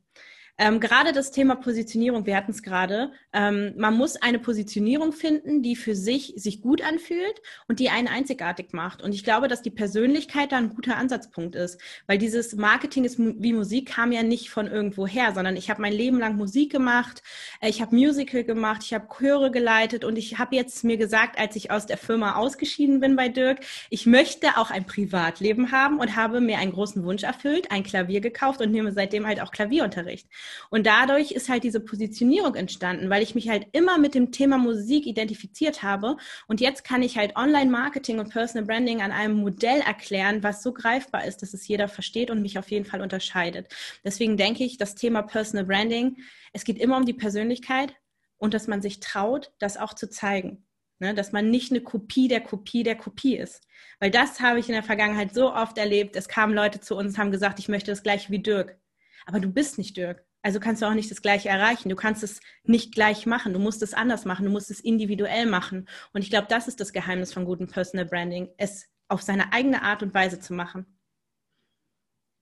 Ähm, 0.60 0.80
gerade 0.80 1.14
das 1.14 1.30
Thema 1.30 1.56
Positionierung, 1.56 2.26
wir 2.26 2.36
hatten 2.36 2.50
es 2.50 2.64
gerade, 2.64 3.12
ähm, 3.32 3.74
man 3.78 3.96
muss 3.96 4.16
eine 4.16 4.40
Positionierung 4.40 5.12
finden, 5.14 5.62
die 5.62 5.76
für 5.76 5.96
sich 5.96 6.34
sich 6.36 6.62
gut 6.62 6.82
anfühlt 6.82 7.42
und 7.68 7.80
die 7.80 7.90
einen 7.90 8.08
einzigartig 8.08 8.74
macht. 8.74 9.04
Und 9.04 9.14
ich 9.14 9.24
glaube, 9.24 9.48
dass 9.48 9.62
die 9.62 9.70
Persönlichkeit 9.70 10.52
da 10.52 10.58
ein 10.58 10.74
guter 10.74 10.98
Ansatzpunkt 10.98 11.56
ist, 11.56 11.80
weil 12.08 12.18
dieses 12.18 12.56
Marketing 12.56 13.06
ist 13.06 13.20
wie 13.20 13.54
Musik 13.54 13.90
kam 13.90 14.12
ja 14.12 14.24
nicht 14.24 14.50
von 14.50 14.66
irgendwo 14.66 15.06
her, 15.06 15.32
sondern 15.36 15.56
ich 15.58 15.70
habe 15.70 15.82
mein 15.82 15.94
Leben 15.94 16.18
lang 16.18 16.38
Musik 16.38 16.72
gemacht, 16.72 17.22
äh, 17.62 17.70
ich 17.70 17.80
habe 17.80 17.96
Musical 17.96 18.44
gemacht, 18.44 18.82
ich 18.84 18.96
habe 18.96 19.08
Chöre 19.16 19.52
geleitet 19.52 20.04
und 20.04 20.18
ich 20.18 20.40
habe 20.40 20.56
jetzt 20.56 20.84
mir 20.84 20.98
gesagt, 20.98 21.40
als 21.40 21.56
ich 21.56 21.70
aus 21.70 21.86
der 21.86 21.98
Firma 21.98 22.36
ausgeschieden 22.36 23.00
bin 23.00 23.16
bei 23.16 23.30
Dirk, 23.30 23.60
ich 23.92 24.08
möchte 24.08 24.58
auch 24.58 24.72
ein 24.72 24.86
Privatleben 24.88 25.72
haben 25.72 26.00
und 26.00 26.16
habe 26.16 26.42
mir 26.42 26.58
einen 26.58 26.72
großen 26.72 27.04
Wunsch 27.04 27.22
erfüllt, 27.24 27.72
ein 27.72 27.84
Klavier 27.84 28.22
gekauft 28.22 28.60
und 28.60 28.72
nehme 28.72 28.92
seitdem 28.92 29.28
halt 29.28 29.40
auch 29.40 29.52
Klavierunterricht. 29.52 30.28
Und 30.70 30.86
dadurch 30.86 31.32
ist 31.32 31.50
halt 31.50 31.64
diese 31.64 31.80
Positionierung 31.80 32.56
entstanden, 32.56 33.10
weil 33.10 33.24
ich 33.24 33.36
mich 33.36 33.50
halt 33.50 33.68
immer 33.72 33.98
mit 33.98 34.16
dem 34.16 34.32
Thema 34.32 34.58
Musik 34.58 35.06
identifiziert 35.06 35.84
habe. 35.84 36.18
Und 36.48 36.62
jetzt 36.62 36.84
kann 36.84 37.04
ich 37.04 37.18
halt 37.18 37.36
Online-Marketing 37.36 38.20
und 38.20 38.30
Personal 38.30 38.66
Branding 38.66 39.02
an 39.02 39.12
einem 39.12 39.36
Modell 39.36 39.82
erklären, 39.82 40.44
was 40.44 40.64
so 40.64 40.74
greifbar 40.74 41.26
ist, 41.26 41.42
dass 41.42 41.54
es 41.54 41.68
jeder 41.68 41.88
versteht 41.88 42.30
und 42.32 42.42
mich 42.42 42.58
auf 42.58 42.70
jeden 42.72 42.86
Fall 42.86 43.02
unterscheidet. 43.02 43.68
Deswegen 44.04 44.38
denke 44.38 44.64
ich, 44.64 44.78
das 44.78 44.96
Thema 44.96 45.22
Personal 45.22 45.66
Branding, 45.66 46.18
es 46.54 46.64
geht 46.64 46.80
immer 46.80 46.98
um 46.98 47.06
die 47.06 47.14
Persönlichkeit 47.14 47.96
und 48.38 48.54
dass 48.54 48.68
man 48.68 48.82
sich 48.82 49.00
traut, 49.00 49.52
das 49.60 49.78
auch 49.78 49.94
zu 49.94 50.10
zeigen. 50.10 50.64
Ne, 51.00 51.14
dass 51.14 51.32
man 51.32 51.52
nicht 51.52 51.72
eine 51.72 51.82
Kopie 51.82 52.28
der 52.28 52.42
Kopie 52.42 52.82
der 52.82 52.96
Kopie 52.96 53.38
ist. 53.38 53.68
Weil 54.00 54.10
das 54.10 54.40
habe 54.40 54.60
ich 54.60 54.68
in 54.68 54.74
der 54.74 54.82
Vergangenheit 54.82 55.32
so 55.32 55.54
oft 55.54 55.78
erlebt. 55.78 56.16
Es 56.16 56.28
kamen 56.28 56.56
Leute 56.56 56.80
zu 56.80 56.96
uns 56.96 57.14
und 57.14 57.18
haben 57.20 57.32
gesagt, 57.32 57.60
ich 57.60 57.70
möchte 57.70 57.92
das 57.92 58.02
gleiche 58.02 58.32
wie 58.32 58.40
Dirk. 58.40 58.80
Aber 59.28 59.40
du 59.40 59.48
bist 59.48 59.78
nicht 59.78 59.96
Dirk. 59.96 60.27
Also 60.42 60.60
kannst 60.60 60.82
du 60.82 60.86
auch 60.86 60.94
nicht 60.94 61.12
das 61.12 61.22
Gleiche 61.22 61.50
erreichen. 61.50 61.90
Du 61.90 61.96
kannst 61.96 62.24
es 62.24 62.40
nicht 62.64 62.94
gleich 62.94 63.26
machen. 63.26 63.54
Du 63.54 63.60
musst 63.60 63.82
es 63.82 63.94
anders 63.94 64.26
machen. 64.26 64.46
Du 64.46 64.52
musst 64.52 64.72
es 64.72 64.80
individuell 64.80 65.46
machen. 65.46 65.88
Und 66.14 66.22
ich 66.22 66.30
glaube, 66.30 66.48
das 66.50 66.68
ist 66.68 66.80
das 66.80 66.94
Geheimnis 66.94 67.34
von 67.34 67.46
gutem 67.46 67.68
Personal 67.68 68.06
Branding, 68.06 68.50
es 68.58 68.88
auf 69.10 69.22
seine 69.22 69.54
eigene 69.54 69.82
Art 69.82 70.04
und 70.04 70.14
Weise 70.14 70.40
zu 70.40 70.54
machen. 70.54 70.86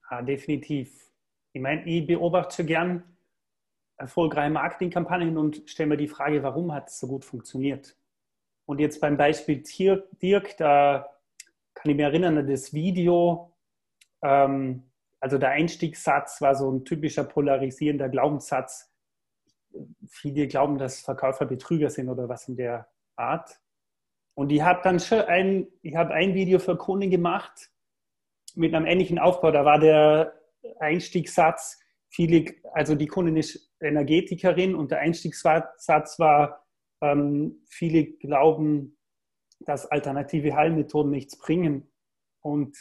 Ja, 0.10 0.22
definitiv. 0.22 1.12
Ich 1.54 1.62
meine, 1.62 1.86
ich 1.86 2.06
beobachte 2.06 2.66
gern 2.66 3.04
erfolgreiche 3.98 4.52
Marketingkampagnen 4.52 5.38
und 5.38 5.64
stelle 5.70 5.90
mir 5.90 5.98
die 5.98 6.08
Frage, 6.08 6.44
warum 6.44 6.74
hat 6.74 6.90
es 6.90 7.00
so 7.00 7.08
gut 7.08 7.24
funktioniert? 7.24 7.96
Und 8.66 8.80
jetzt 8.80 9.00
beim 9.00 9.16
Beispiel 9.16 9.64
Dirk, 10.22 10.58
da 10.58 11.10
kann 11.74 11.92
ich 11.92 11.96
mich 11.96 12.04
erinnern 12.04 12.38
an 12.38 12.48
das 12.48 12.74
Video, 12.74 13.54
ähm, 14.22 14.84
also 15.26 15.40
der 15.40 15.50
Einstiegssatz 15.50 16.40
war 16.40 16.54
so 16.54 16.72
ein 16.72 16.86
typischer 16.86 17.24
polarisierender 17.24 18.10
Glaubenssatz. 18.10 18.94
Viele 20.08 20.48
glauben, 20.48 20.78
dass 20.78 21.00
Verkäufer 21.00 21.48
Betrüger 21.48 21.90
sind 21.90 22.10
oder 22.10 22.30
was 22.30 22.48
in 22.48 22.56
der 22.56 22.88
Art. 23.16 23.60
Und 24.36 24.52
ich 24.52 24.62
habe 24.62 24.82
dann 24.84 25.00
schon 25.00 25.22
ein, 25.22 25.68
ich 25.82 25.96
habe 25.96 26.14
ein 26.14 26.36
Video 26.36 26.60
für 26.60 26.78
Kunden 26.78 27.10
gemacht 27.10 27.72
mit 28.54 28.76
einem 28.76 28.86
ähnlichen 28.86 29.18
Aufbau. 29.18 29.50
Da 29.50 29.66
war 29.66 29.80
der 29.80 30.40
Einstiegssatz, 30.78 31.80
viele, 32.08 32.54
also 32.74 32.94
die 32.94 33.08
Kundin 33.08 33.36
ist 33.36 33.74
Energetikerin 33.80 34.76
und 34.76 34.92
der 34.92 35.00
Einstiegssatz 35.00 36.20
war, 36.20 36.64
ähm, 37.02 37.64
viele 37.68 38.06
glauben, 38.06 38.96
dass 39.62 39.88
alternative 39.88 40.56
Heilmethoden 40.56 41.10
nichts 41.10 41.36
bringen. 41.36 41.92
Und 42.42 42.78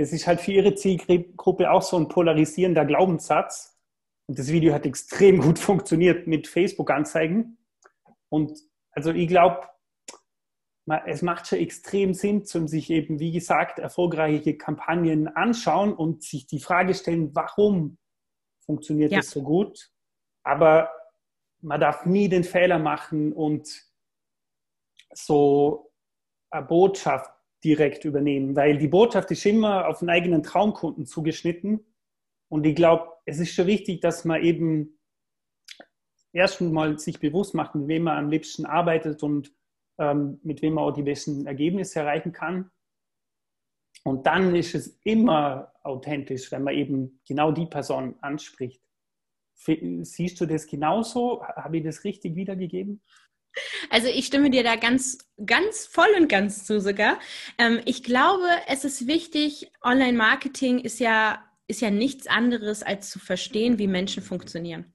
es 0.00 0.12
ist 0.12 0.26
halt 0.26 0.40
für 0.40 0.52
ihre 0.52 0.74
Zielgruppe 0.74 1.70
auch 1.70 1.82
so 1.82 1.96
ein 1.96 2.08
polarisierender 2.08 2.84
Glaubenssatz. 2.84 3.78
Und 4.26 4.38
das 4.38 4.48
Video 4.48 4.72
hat 4.72 4.86
extrem 4.86 5.40
gut 5.40 5.58
funktioniert 5.58 6.26
mit 6.26 6.46
Facebook-Anzeigen. 6.46 7.58
Und 8.28 8.58
also 8.92 9.12
ich 9.12 9.28
glaube, 9.28 9.68
es 11.06 11.22
macht 11.22 11.46
schon 11.46 11.58
extrem 11.58 12.14
Sinn, 12.14 12.44
zum 12.44 12.66
sich 12.66 12.90
eben, 12.90 13.20
wie 13.20 13.32
gesagt, 13.32 13.78
erfolgreiche 13.78 14.56
Kampagnen 14.56 15.28
anschauen 15.28 15.92
und 15.92 16.22
sich 16.24 16.46
die 16.46 16.58
Frage 16.58 16.94
stellen, 16.94 17.34
warum 17.34 17.98
funktioniert 18.64 19.12
ja. 19.12 19.18
das 19.18 19.30
so 19.30 19.42
gut? 19.42 19.90
Aber 20.42 20.90
man 21.60 21.80
darf 21.80 22.06
nie 22.06 22.28
den 22.28 22.44
Fehler 22.44 22.78
machen 22.78 23.32
und 23.32 23.68
so 25.12 25.92
eine 26.50 26.66
Botschaft 26.66 27.30
direkt 27.64 28.04
übernehmen, 28.04 28.56
weil 28.56 28.78
die 28.78 28.88
Botschaft 28.88 29.30
ist 29.30 29.44
immer 29.46 29.88
auf 29.88 30.00
den 30.00 30.10
eigenen 30.10 30.42
Traumkunden 30.42 31.06
zugeschnitten. 31.06 31.84
Und 32.48 32.66
ich 32.66 32.74
glaube, 32.74 33.08
es 33.26 33.38
ist 33.38 33.52
schon 33.52 33.66
wichtig, 33.66 34.00
dass 34.00 34.24
man 34.24 34.42
eben 34.42 34.98
erst 36.32 36.60
mal 36.60 36.98
sich 36.98 37.20
bewusst 37.20 37.54
macht, 37.54 37.74
mit 37.74 37.88
wem 37.88 38.04
man 38.04 38.18
am 38.18 38.30
liebsten 38.30 38.66
arbeitet 38.66 39.22
und 39.22 39.52
ähm, 39.98 40.40
mit 40.42 40.62
wem 40.62 40.74
man 40.74 40.84
auch 40.84 40.92
die 40.92 41.02
besten 41.02 41.46
Ergebnisse 41.46 42.00
erreichen 42.00 42.32
kann. 42.32 42.70
Und 44.04 44.26
dann 44.26 44.54
ist 44.54 44.74
es 44.74 44.98
immer 45.04 45.72
authentisch, 45.82 46.50
wenn 46.52 46.62
man 46.62 46.74
eben 46.74 47.20
genau 47.26 47.52
die 47.52 47.66
Person 47.66 48.14
anspricht. 48.20 48.82
Siehst 49.54 50.40
du 50.40 50.46
das 50.46 50.66
genauso? 50.66 51.44
Habe 51.44 51.78
ich 51.78 51.84
das 51.84 52.04
richtig 52.04 52.34
wiedergegeben? 52.34 53.02
Also 53.90 54.08
ich 54.08 54.26
stimme 54.26 54.50
dir 54.50 54.62
da 54.62 54.76
ganz, 54.76 55.18
ganz 55.44 55.86
voll 55.86 56.08
und 56.16 56.28
ganz 56.28 56.64
zu 56.64 56.80
sogar. 56.80 57.18
Ähm, 57.58 57.80
ich 57.84 58.02
glaube, 58.02 58.48
es 58.68 58.84
ist 58.84 59.06
wichtig, 59.06 59.70
Online-Marketing 59.82 60.78
ist 60.78 61.00
ja, 61.00 61.44
ist 61.66 61.80
ja 61.80 61.90
nichts 61.90 62.26
anderes, 62.26 62.82
als 62.82 63.10
zu 63.10 63.18
verstehen, 63.18 63.78
wie 63.78 63.86
Menschen 63.86 64.22
funktionieren. 64.22 64.92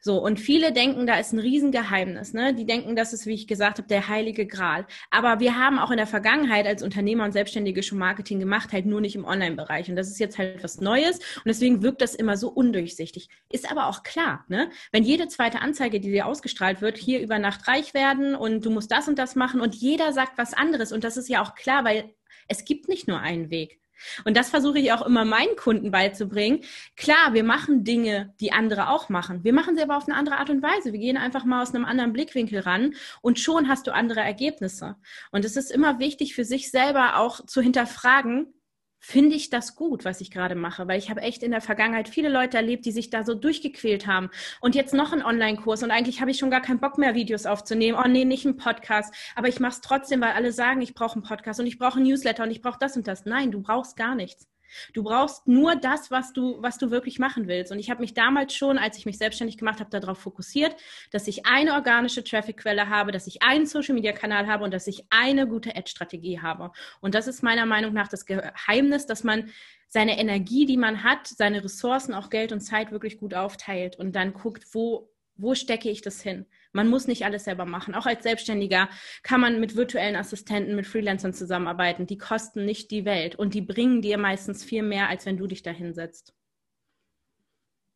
So, 0.00 0.22
und 0.22 0.40
viele 0.40 0.72
denken, 0.72 1.06
da 1.06 1.18
ist 1.18 1.32
ein 1.32 1.38
Riesengeheimnis. 1.38 2.32
Ne? 2.32 2.54
Die 2.54 2.66
denken, 2.66 2.96
das 2.96 3.12
ist, 3.12 3.26
wie 3.26 3.34
ich 3.34 3.46
gesagt 3.46 3.78
habe, 3.78 3.88
der 3.88 4.08
heilige 4.08 4.46
Gral. 4.46 4.86
Aber 5.10 5.40
wir 5.40 5.56
haben 5.58 5.78
auch 5.78 5.90
in 5.90 5.96
der 5.96 6.06
Vergangenheit 6.06 6.66
als 6.66 6.82
Unternehmer 6.82 7.24
und 7.24 7.32
Selbstständige 7.32 7.82
schon 7.82 7.98
Marketing 7.98 8.38
gemacht, 8.38 8.72
halt 8.72 8.86
nur 8.86 9.00
nicht 9.00 9.16
im 9.16 9.24
Online-Bereich. 9.24 9.88
Und 9.88 9.96
das 9.96 10.08
ist 10.08 10.18
jetzt 10.18 10.38
halt 10.38 10.62
was 10.62 10.80
Neues. 10.80 11.18
Und 11.18 11.46
deswegen 11.46 11.82
wirkt 11.82 12.02
das 12.02 12.14
immer 12.14 12.36
so 12.36 12.48
undurchsichtig. 12.48 13.28
Ist 13.50 13.70
aber 13.70 13.86
auch 13.86 14.02
klar, 14.02 14.44
ne? 14.48 14.70
wenn 14.92 15.04
jede 15.04 15.28
zweite 15.28 15.60
Anzeige, 15.60 16.00
die 16.00 16.10
dir 16.10 16.26
ausgestrahlt 16.26 16.80
wird, 16.80 16.98
hier 16.98 17.20
über 17.20 17.38
Nacht 17.38 17.68
reich 17.68 17.94
werden 17.94 18.34
und 18.34 18.64
du 18.64 18.70
musst 18.70 18.90
das 18.90 19.08
und 19.08 19.18
das 19.18 19.34
machen 19.36 19.60
und 19.60 19.74
jeder 19.74 20.12
sagt 20.12 20.38
was 20.38 20.54
anderes. 20.54 20.92
Und 20.92 21.04
das 21.04 21.16
ist 21.16 21.28
ja 21.28 21.42
auch 21.42 21.54
klar, 21.54 21.84
weil 21.84 22.14
es 22.48 22.64
gibt 22.64 22.88
nicht 22.88 23.08
nur 23.08 23.20
einen 23.20 23.50
Weg. 23.50 23.80
Und 24.24 24.36
das 24.36 24.50
versuche 24.50 24.78
ich 24.78 24.92
auch 24.92 25.04
immer 25.06 25.24
meinen 25.24 25.56
Kunden 25.56 25.90
beizubringen. 25.90 26.60
Klar, 26.96 27.32
wir 27.32 27.44
machen 27.44 27.84
Dinge, 27.84 28.34
die 28.40 28.52
andere 28.52 28.88
auch 28.88 29.08
machen. 29.08 29.44
Wir 29.44 29.52
machen 29.52 29.76
sie 29.76 29.82
aber 29.82 29.96
auf 29.96 30.08
eine 30.08 30.16
andere 30.16 30.38
Art 30.38 30.50
und 30.50 30.62
Weise. 30.62 30.92
Wir 30.92 31.00
gehen 31.00 31.16
einfach 31.16 31.44
mal 31.44 31.62
aus 31.62 31.74
einem 31.74 31.84
anderen 31.84 32.12
Blickwinkel 32.12 32.60
ran 32.60 32.94
und 33.20 33.38
schon 33.38 33.68
hast 33.68 33.86
du 33.86 33.94
andere 33.94 34.20
Ergebnisse. 34.20 34.96
Und 35.30 35.44
es 35.44 35.56
ist 35.56 35.70
immer 35.70 35.98
wichtig 35.98 36.34
für 36.34 36.44
sich 36.44 36.70
selber 36.70 37.16
auch 37.16 37.44
zu 37.46 37.60
hinterfragen, 37.60 38.52
finde 39.00 39.34
ich 39.34 39.50
das 39.50 39.74
gut, 39.74 40.04
was 40.04 40.20
ich 40.20 40.30
gerade 40.30 40.54
mache, 40.54 40.86
weil 40.86 40.98
ich 40.98 41.10
habe 41.10 41.22
echt 41.22 41.42
in 41.42 41.50
der 41.50 41.62
Vergangenheit 41.62 42.08
viele 42.08 42.28
Leute 42.28 42.58
erlebt, 42.58 42.84
die 42.84 42.92
sich 42.92 43.08
da 43.10 43.24
so 43.24 43.34
durchgequält 43.34 44.06
haben 44.06 44.30
und 44.60 44.74
jetzt 44.74 44.94
noch 44.94 45.12
einen 45.12 45.22
Online-Kurs 45.22 45.82
und 45.82 45.90
eigentlich 45.90 46.20
habe 46.20 46.30
ich 46.30 46.38
schon 46.38 46.50
gar 46.50 46.60
keinen 46.60 46.80
Bock 46.80 46.98
mehr, 46.98 47.14
Videos 47.14 47.46
aufzunehmen. 47.46 47.98
Oh 47.98 48.06
nee, 48.06 48.26
nicht 48.26 48.46
einen 48.46 48.58
Podcast, 48.58 49.12
aber 49.34 49.48
ich 49.48 49.58
mache 49.58 49.72
es 49.72 49.80
trotzdem, 49.80 50.20
weil 50.20 50.32
alle 50.32 50.52
sagen, 50.52 50.82
ich 50.82 50.94
brauche 50.94 51.14
einen 51.14 51.22
Podcast 51.22 51.58
und 51.60 51.66
ich 51.66 51.78
brauche 51.78 51.96
einen 51.96 52.08
Newsletter 52.08 52.44
und 52.44 52.50
ich 52.50 52.60
brauche 52.60 52.78
das 52.78 52.96
und 52.96 53.08
das. 53.08 53.24
Nein, 53.24 53.50
du 53.50 53.62
brauchst 53.62 53.96
gar 53.96 54.14
nichts. 54.14 54.46
Du 54.92 55.02
brauchst 55.02 55.46
nur 55.46 55.76
das, 55.76 56.10
was 56.10 56.32
du, 56.32 56.60
was 56.62 56.78
du 56.78 56.90
wirklich 56.90 57.18
machen 57.18 57.48
willst. 57.48 57.72
Und 57.72 57.78
ich 57.78 57.90
habe 57.90 58.00
mich 58.00 58.14
damals 58.14 58.54
schon, 58.54 58.78
als 58.78 58.96
ich 58.96 59.06
mich 59.06 59.18
selbstständig 59.18 59.58
gemacht 59.58 59.80
habe, 59.80 59.90
darauf 59.90 60.18
fokussiert, 60.18 60.76
dass 61.10 61.28
ich 61.28 61.46
eine 61.46 61.74
organische 61.74 62.24
Traffic-Quelle 62.24 62.88
habe, 62.88 63.12
dass 63.12 63.26
ich 63.26 63.42
einen 63.42 63.66
Social-Media-Kanal 63.66 64.46
habe 64.46 64.64
und 64.64 64.72
dass 64.72 64.86
ich 64.86 65.04
eine 65.10 65.46
gute 65.46 65.76
Ad-Strategie 65.76 66.40
habe. 66.40 66.72
Und 67.00 67.14
das 67.14 67.26
ist 67.26 67.42
meiner 67.42 67.66
Meinung 67.66 67.92
nach 67.92 68.08
das 68.08 68.26
Geheimnis, 68.26 69.06
dass 69.06 69.24
man 69.24 69.50
seine 69.88 70.18
Energie, 70.18 70.66
die 70.66 70.76
man 70.76 71.02
hat, 71.02 71.26
seine 71.26 71.64
Ressourcen, 71.64 72.14
auch 72.14 72.30
Geld 72.30 72.52
und 72.52 72.60
Zeit 72.60 72.92
wirklich 72.92 73.18
gut 73.18 73.34
aufteilt 73.34 73.96
und 73.96 74.12
dann 74.12 74.32
guckt, 74.32 74.64
wo, 74.72 75.10
wo 75.40 75.54
stecke 75.54 75.90
ich 75.90 76.02
das 76.02 76.22
hin? 76.22 76.46
Man 76.72 76.88
muss 76.88 77.08
nicht 77.08 77.24
alles 77.24 77.44
selber 77.44 77.64
machen. 77.64 77.94
Auch 77.94 78.06
als 78.06 78.22
Selbstständiger 78.22 78.88
kann 79.22 79.40
man 79.40 79.60
mit 79.60 79.76
virtuellen 79.76 80.16
Assistenten, 80.16 80.76
mit 80.76 80.86
Freelancern 80.86 81.32
zusammenarbeiten. 81.32 82.06
Die 82.06 82.18
kosten 82.18 82.64
nicht 82.64 82.90
die 82.90 83.04
Welt 83.04 83.36
und 83.36 83.54
die 83.54 83.62
bringen 83.62 84.02
dir 84.02 84.18
meistens 84.18 84.64
viel 84.64 84.82
mehr, 84.82 85.08
als 85.08 85.26
wenn 85.26 85.36
du 85.36 85.46
dich 85.46 85.62
da 85.62 85.70
hinsetzt. 85.70 86.34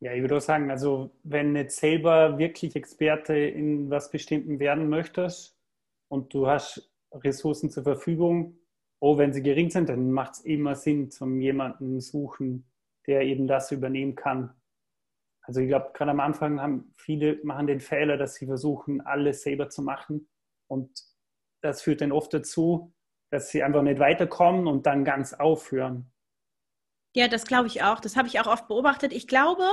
Ja, 0.00 0.12
ich 0.12 0.20
würde 0.20 0.36
auch 0.36 0.40
sagen, 0.40 0.70
also 0.70 1.16
wenn 1.22 1.56
jetzt 1.56 1.78
selber 1.78 2.36
wirklich 2.38 2.76
Experte 2.76 3.34
in 3.36 3.88
was 3.90 4.10
Bestimmten 4.10 4.58
werden 4.58 4.88
möchtest 4.88 5.56
und 6.08 6.34
du 6.34 6.46
hast 6.46 6.92
Ressourcen 7.12 7.70
zur 7.70 7.84
Verfügung, 7.84 8.58
oh, 9.00 9.18
wenn 9.18 9.32
sie 9.32 9.42
gering 9.42 9.70
sind, 9.70 9.88
dann 9.88 10.10
macht 10.10 10.34
es 10.34 10.40
immer 10.40 10.74
Sinn, 10.74 11.10
zum 11.10 11.40
jemanden 11.40 12.00
suchen, 12.00 12.66
der 13.06 13.22
eben 13.22 13.46
das 13.46 13.70
übernehmen 13.70 14.14
kann. 14.14 14.54
Also 15.46 15.60
ich 15.60 15.68
glaube, 15.68 15.90
gerade 15.94 16.10
am 16.10 16.20
Anfang 16.20 16.60
haben 16.60 16.92
viele 16.96 17.38
machen 17.44 17.66
den 17.66 17.80
Fehler, 17.80 18.16
dass 18.16 18.34
sie 18.34 18.46
versuchen, 18.46 19.00
alles 19.02 19.42
selber 19.42 19.68
zu 19.68 19.82
machen. 19.82 20.28
Und 20.68 20.90
das 21.62 21.82
führt 21.82 22.00
dann 22.00 22.12
oft 22.12 22.32
dazu, 22.32 22.92
dass 23.30 23.50
sie 23.50 23.62
einfach 23.62 23.82
nicht 23.82 23.98
weiterkommen 23.98 24.66
und 24.66 24.86
dann 24.86 25.04
ganz 25.04 25.34
aufhören. 25.34 26.10
Ja, 27.16 27.28
das 27.28 27.44
glaube 27.44 27.68
ich 27.68 27.82
auch. 27.82 28.00
Das 28.00 28.16
habe 28.16 28.26
ich 28.26 28.40
auch 28.40 28.48
oft 28.48 28.66
beobachtet. 28.66 29.12
Ich 29.12 29.28
glaube, 29.28 29.64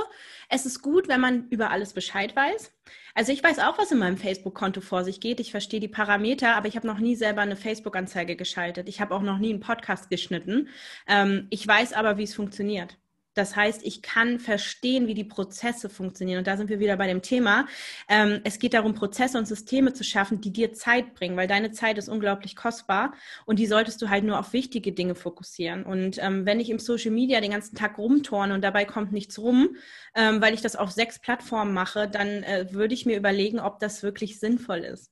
es 0.48 0.64
ist 0.64 0.80
gut, 0.80 1.08
wenn 1.08 1.20
man 1.20 1.48
über 1.48 1.70
alles 1.70 1.92
Bescheid 1.92 2.36
weiß. 2.36 2.72
Also 3.14 3.32
ich 3.32 3.42
weiß 3.42 3.58
auch, 3.58 3.78
was 3.78 3.90
in 3.90 3.98
meinem 3.98 4.16
Facebook-Konto 4.16 4.80
vor 4.80 5.02
sich 5.02 5.20
geht. 5.20 5.40
Ich 5.40 5.50
verstehe 5.50 5.80
die 5.80 5.88
Parameter, 5.88 6.54
aber 6.54 6.68
ich 6.68 6.76
habe 6.76 6.86
noch 6.86 7.00
nie 7.00 7.16
selber 7.16 7.40
eine 7.40 7.56
Facebook-Anzeige 7.56 8.36
geschaltet. 8.36 8.88
Ich 8.88 9.00
habe 9.00 9.12
auch 9.12 9.22
noch 9.22 9.38
nie 9.38 9.50
einen 9.50 9.60
Podcast 9.60 10.08
geschnitten. 10.08 10.68
Ähm, 11.08 11.48
ich 11.50 11.66
weiß 11.66 11.94
aber, 11.94 12.16
wie 12.16 12.22
es 12.22 12.34
funktioniert. 12.34 12.96
Das 13.34 13.56
heißt, 13.56 13.82
ich 13.84 14.02
kann 14.02 14.38
verstehen, 14.38 15.06
wie 15.06 15.14
die 15.14 15.24
Prozesse 15.24 15.88
funktionieren. 15.88 16.38
Und 16.38 16.46
da 16.46 16.56
sind 16.56 16.68
wir 16.68 16.80
wieder 16.80 16.96
bei 16.96 17.06
dem 17.06 17.22
Thema. 17.22 17.66
Ähm, 18.08 18.40
es 18.44 18.58
geht 18.58 18.74
darum, 18.74 18.94
Prozesse 18.94 19.38
und 19.38 19.46
Systeme 19.46 19.92
zu 19.92 20.04
schaffen, 20.04 20.40
die 20.40 20.52
dir 20.52 20.72
Zeit 20.72 21.14
bringen, 21.14 21.36
weil 21.36 21.48
deine 21.48 21.72
Zeit 21.72 21.98
ist 21.98 22.08
unglaublich 22.08 22.56
kostbar 22.56 23.14
und 23.46 23.58
die 23.58 23.66
solltest 23.66 24.02
du 24.02 24.10
halt 24.10 24.24
nur 24.24 24.38
auf 24.38 24.52
wichtige 24.52 24.92
Dinge 24.92 25.14
fokussieren. 25.14 25.84
Und 25.84 26.22
ähm, 26.22 26.46
wenn 26.46 26.60
ich 26.60 26.70
im 26.70 26.78
Social 26.78 27.10
Media 27.10 27.40
den 27.40 27.52
ganzen 27.52 27.76
Tag 27.76 27.98
rumtorne 27.98 28.54
und 28.54 28.62
dabei 28.62 28.84
kommt 28.84 29.12
nichts 29.12 29.38
rum, 29.38 29.76
ähm, 30.14 30.42
weil 30.42 30.54
ich 30.54 30.60
das 30.60 30.76
auf 30.76 30.90
sechs 30.90 31.18
Plattformen 31.18 31.72
mache, 31.72 32.08
dann 32.08 32.42
äh, 32.42 32.66
würde 32.70 32.94
ich 32.94 33.06
mir 33.06 33.16
überlegen, 33.16 33.60
ob 33.60 33.78
das 33.78 34.02
wirklich 34.02 34.38
sinnvoll 34.38 34.80
ist. 34.80 35.10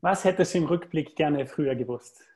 Was 0.00 0.24
hättest 0.24 0.52
du 0.52 0.58
im 0.58 0.64
Rückblick 0.64 1.16
gerne 1.16 1.46
früher 1.46 1.74
gewusst? 1.74 2.26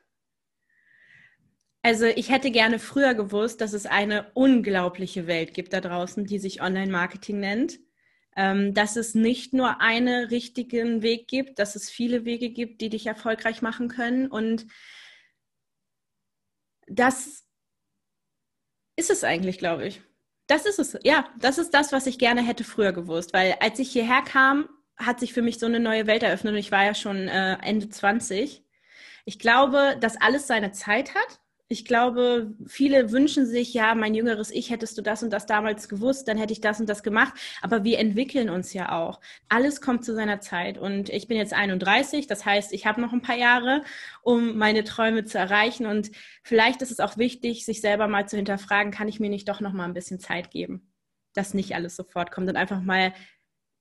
Also 1.81 2.05
ich 2.05 2.29
hätte 2.29 2.51
gerne 2.51 2.77
früher 2.77 3.13
gewusst, 3.13 3.61
dass 3.61 3.73
es 3.73 3.85
eine 3.85 4.31
unglaubliche 4.33 5.27
Welt 5.27 5.53
gibt 5.53 5.71
da 5.73 5.79
draußen, 5.79 6.25
die 6.25 6.39
sich 6.39 6.61
Online-Marketing 6.61 7.39
nennt. 7.39 7.79
Ähm, 8.35 8.73
dass 8.73 8.95
es 8.95 9.15
nicht 9.15 9.53
nur 9.53 9.81
einen 9.81 10.25
richtigen 10.27 11.01
Weg 11.01 11.27
gibt, 11.27 11.59
dass 11.59 11.75
es 11.75 11.89
viele 11.89 12.25
Wege 12.25 12.51
gibt, 12.51 12.79
die 12.79 12.89
dich 12.89 13.05
erfolgreich 13.07 13.61
machen 13.61 13.87
können. 13.87 14.27
Und 14.27 14.67
das 16.87 17.45
ist 18.95 19.09
es 19.09 19.23
eigentlich, 19.23 19.57
glaube 19.57 19.87
ich. 19.87 20.01
Das 20.47 20.65
ist 20.65 20.79
es. 20.79 20.97
Ja, 21.03 21.29
das 21.39 21.57
ist 21.57 21.73
das, 21.73 21.91
was 21.91 22.07
ich 22.07 22.19
gerne 22.19 22.41
hätte 22.41 22.63
früher 22.63 22.93
gewusst. 22.93 23.33
Weil 23.33 23.55
als 23.61 23.79
ich 23.79 23.91
hierher 23.91 24.21
kam, 24.21 24.69
hat 24.97 25.19
sich 25.19 25.33
für 25.33 25.41
mich 25.41 25.59
so 25.59 25.65
eine 25.65 25.79
neue 25.79 26.07
Welt 26.07 26.23
eröffnet 26.23 26.53
und 26.53 26.59
ich 26.59 26.71
war 26.71 26.85
ja 26.85 26.93
schon 26.93 27.27
äh, 27.27 27.57
Ende 27.61 27.89
20. 27.89 28.63
Ich 29.25 29.39
glaube, 29.39 29.97
dass 29.99 30.21
alles 30.21 30.47
seine 30.47 30.71
Zeit 30.71 31.15
hat 31.15 31.39
ich 31.71 31.85
glaube, 31.85 32.51
viele 32.65 33.11
wünschen 33.11 33.45
sich, 33.45 33.75
ja, 33.75 33.93
mein 33.93 34.15
jüngeres 34.15 34.49
Ich, 34.49 34.71
hättest 34.71 34.97
du 34.97 35.03
das 35.03 35.21
und 35.21 35.29
das 35.31 35.45
damals 35.45 35.87
gewusst, 35.87 36.27
dann 36.27 36.37
hätte 36.39 36.51
ich 36.51 36.61
das 36.61 36.79
und 36.79 36.89
das 36.89 37.03
gemacht. 37.03 37.33
Aber 37.61 37.83
wir 37.83 37.99
entwickeln 37.99 38.49
uns 38.49 38.73
ja 38.73 38.91
auch. 38.91 39.21
Alles 39.49 39.79
kommt 39.79 40.03
zu 40.03 40.15
seiner 40.15 40.39
Zeit. 40.41 40.79
Und 40.79 41.09
ich 41.09 41.27
bin 41.27 41.37
jetzt 41.37 41.53
31, 41.53 42.25
das 42.25 42.43
heißt, 42.43 42.73
ich 42.73 42.87
habe 42.87 42.99
noch 42.99 43.13
ein 43.13 43.21
paar 43.21 43.37
Jahre, 43.37 43.83
um 44.23 44.57
meine 44.57 44.83
Träume 44.83 45.25
zu 45.25 45.37
erreichen. 45.37 45.85
Und 45.85 46.09
vielleicht 46.43 46.81
ist 46.81 46.91
es 46.91 46.99
auch 46.99 47.17
wichtig, 47.17 47.65
sich 47.65 47.81
selber 47.81 48.07
mal 48.07 48.27
zu 48.27 48.35
hinterfragen, 48.35 48.91
kann 48.91 49.07
ich 49.07 49.19
mir 49.19 49.29
nicht 49.29 49.47
doch 49.47 49.61
noch 49.61 49.73
mal 49.73 49.85
ein 49.85 49.93
bisschen 49.93 50.19
Zeit 50.19 50.49
geben, 50.49 50.91
dass 51.35 51.53
nicht 51.53 51.75
alles 51.75 51.95
sofort 51.95 52.31
kommt 52.31 52.49
und 52.49 52.55
einfach 52.55 52.81
mal 52.81 53.13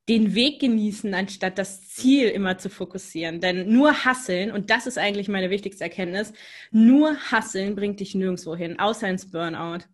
den 0.09 0.35
Weg 0.35 0.61
genießen, 0.61 1.15
anstatt 1.15 1.59
das 1.59 1.89
Ziel 1.89 2.29
immer 2.29 2.59
zu 2.59 2.71
fokussieren. 2.71 3.41
Denn 3.41 3.73
nur 3.73 4.05
Hasseln, 4.05 4.51
und 4.51 4.71
das 4.71 4.87
ist 4.87 4.99
eigentlich 4.99 5.29
meine 5.29 5.51
wichtigste 5.51 5.85
Erkenntnis, 5.85 6.33
nur 6.71 7.17
Hasseln 7.31 7.75
bringt 7.75 8.01
dich 8.01 8.15
nirgendwo 8.15 8.57
hin, 8.57 8.79
außer 8.79 9.09
ins 9.09 9.31
Burnout. 9.31 9.85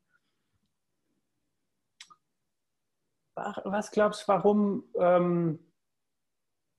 Was 3.34 3.90
glaubst 3.90 4.22
du, 4.22 4.28
warum 4.28 4.84
ähm, 4.96 5.58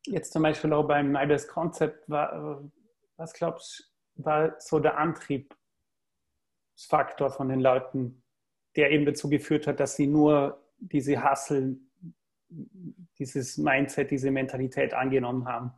jetzt 0.05 0.31
zum 0.31 0.43
Beispiel 0.43 0.71
auch 0.71 0.87
beim 0.87 1.11
Nibes 1.11 1.49
Concept 1.49 2.09
war, 2.09 2.63
was 3.17 3.33
glaubst 3.33 3.91
du, 4.15 4.23
war 4.23 4.55
so 4.59 4.79
der 4.79 4.97
Antriebsfaktor 4.97 7.31
von 7.31 7.49
den 7.49 7.59
Leuten, 7.59 8.23
der 8.77 8.91
eben 8.91 9.05
dazu 9.05 9.29
geführt 9.29 9.67
hat, 9.67 9.81
dass 9.81 9.97
sie 9.97 10.07
nur 10.07 10.63
diese 10.77 11.21
Hasseln 11.21 11.91
dieses 13.19 13.57
Mindset, 13.57 14.11
diese 14.11 14.31
Mentalität 14.31 14.93
angenommen 14.93 15.45
haben? 15.45 15.71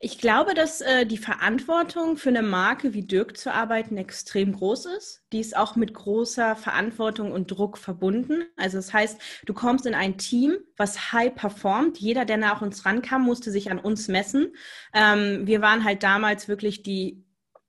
Ich 0.00 0.18
glaube, 0.18 0.52
dass 0.52 0.82
äh, 0.82 1.06
die 1.06 1.16
Verantwortung 1.16 2.18
für 2.18 2.28
eine 2.28 2.42
Marke 2.42 2.92
wie 2.92 3.06
Dirk 3.06 3.38
zu 3.38 3.50
arbeiten 3.50 3.96
extrem 3.96 4.52
groß 4.52 4.84
ist. 4.86 5.24
Die 5.32 5.40
ist 5.40 5.56
auch 5.56 5.76
mit 5.76 5.94
großer 5.94 6.56
Verantwortung 6.56 7.32
und 7.32 7.50
Druck 7.50 7.78
verbunden. 7.78 8.44
Also 8.56 8.76
das 8.76 8.92
heißt, 8.92 9.18
du 9.46 9.54
kommst 9.54 9.86
in 9.86 9.94
ein 9.94 10.18
Team, 10.18 10.58
was 10.76 11.12
high 11.12 11.34
performt. 11.34 11.96
Jeder, 11.98 12.26
der 12.26 12.36
nach 12.36 12.60
uns 12.60 12.84
rankam, 12.84 13.22
musste 13.22 13.50
sich 13.50 13.70
an 13.70 13.78
uns 13.78 14.08
messen. 14.08 14.54
Ähm, 14.92 15.46
wir 15.46 15.62
waren 15.62 15.84
halt 15.84 16.02
damals 16.02 16.48
wirklich 16.48 16.82
die 16.82 17.23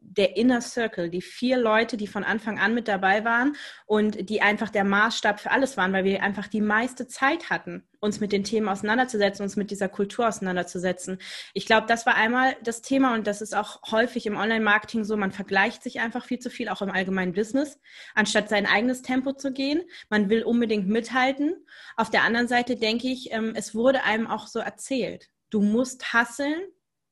der 0.08 0.38
Inner 0.38 0.62
Circle, 0.62 1.10
die 1.10 1.22
vier 1.22 1.58
Leute, 1.58 1.98
die 1.98 2.08
von 2.08 2.24
Anfang 2.24 2.60
an 2.60 2.74
mit 2.74 2.88
dabei 2.88 3.26
waren 3.26 3.56
und 3.86 4.30
die 4.30 4.41
einfach 4.41 4.70
der 4.70 4.84
Maßstab 4.84 5.39
für 5.39 5.52
alles 5.52 5.78
waren, 5.78 5.94
weil 5.94 6.04
wir 6.04 6.24
einfach 6.24 6.48
die 6.48 6.62
meiste 6.62 7.08
Zeit 7.08 7.50
hatten, 7.50 7.84
uns 8.00 8.20
mit 8.20 8.32
den 8.32 8.44
Themen 8.44 8.70
auseinanderzusetzen, 8.70 9.44
uns 9.44 9.56
mit 9.56 9.72
dieser 9.72 9.89
Kultur 9.89 10.28
auseinanderzusetzen. 10.28 11.20
Ich 11.54 11.65
glaube, 11.65 11.88
das 11.88 12.06
war 12.06 12.15
einmal 12.15 12.56
das 12.63 12.82
Thema 12.82 13.13
und 13.13 13.28
das 13.28 13.41
ist 13.41 13.56
auch 13.56 13.82
häufig 13.91 14.26
im 14.26 14.38
Online-Marketing 14.38 15.04
so, 15.04 15.18
man 15.18 15.32
vergleicht 15.32 15.84
sich 15.84 16.00
einfach 16.00 16.26
viel 16.26 16.39
zu 16.39 16.50
viel, 16.50 16.70
auch 16.70 16.82
im 16.82 16.91
allgemeinen 16.91 17.34
Business, 17.34 17.80
anstatt 18.13 18.50
sein 18.50 18.65
eigenes 18.65 19.02
Tempo 19.02 19.34
zu 19.34 19.52
gehen. 19.52 19.82
Man 20.10 20.30
will 20.30 20.44
unbedingt 20.44 20.88
mithalten. 20.88 21.56
Auf 21.98 22.10
der 22.10 22.24
anderen 22.24 22.48
Seite 22.48 22.76
denke 22.76 23.08
ich, 23.08 23.32
ähm, 23.32 23.54
es 23.56 23.76
wurde 23.76 24.04
einem 24.04 24.28
auch 24.28 24.48
so 24.48 24.60
erzählt. 24.60 25.30
Du 25.50 25.62
musst 25.62 26.13
hasseln, 26.13 26.62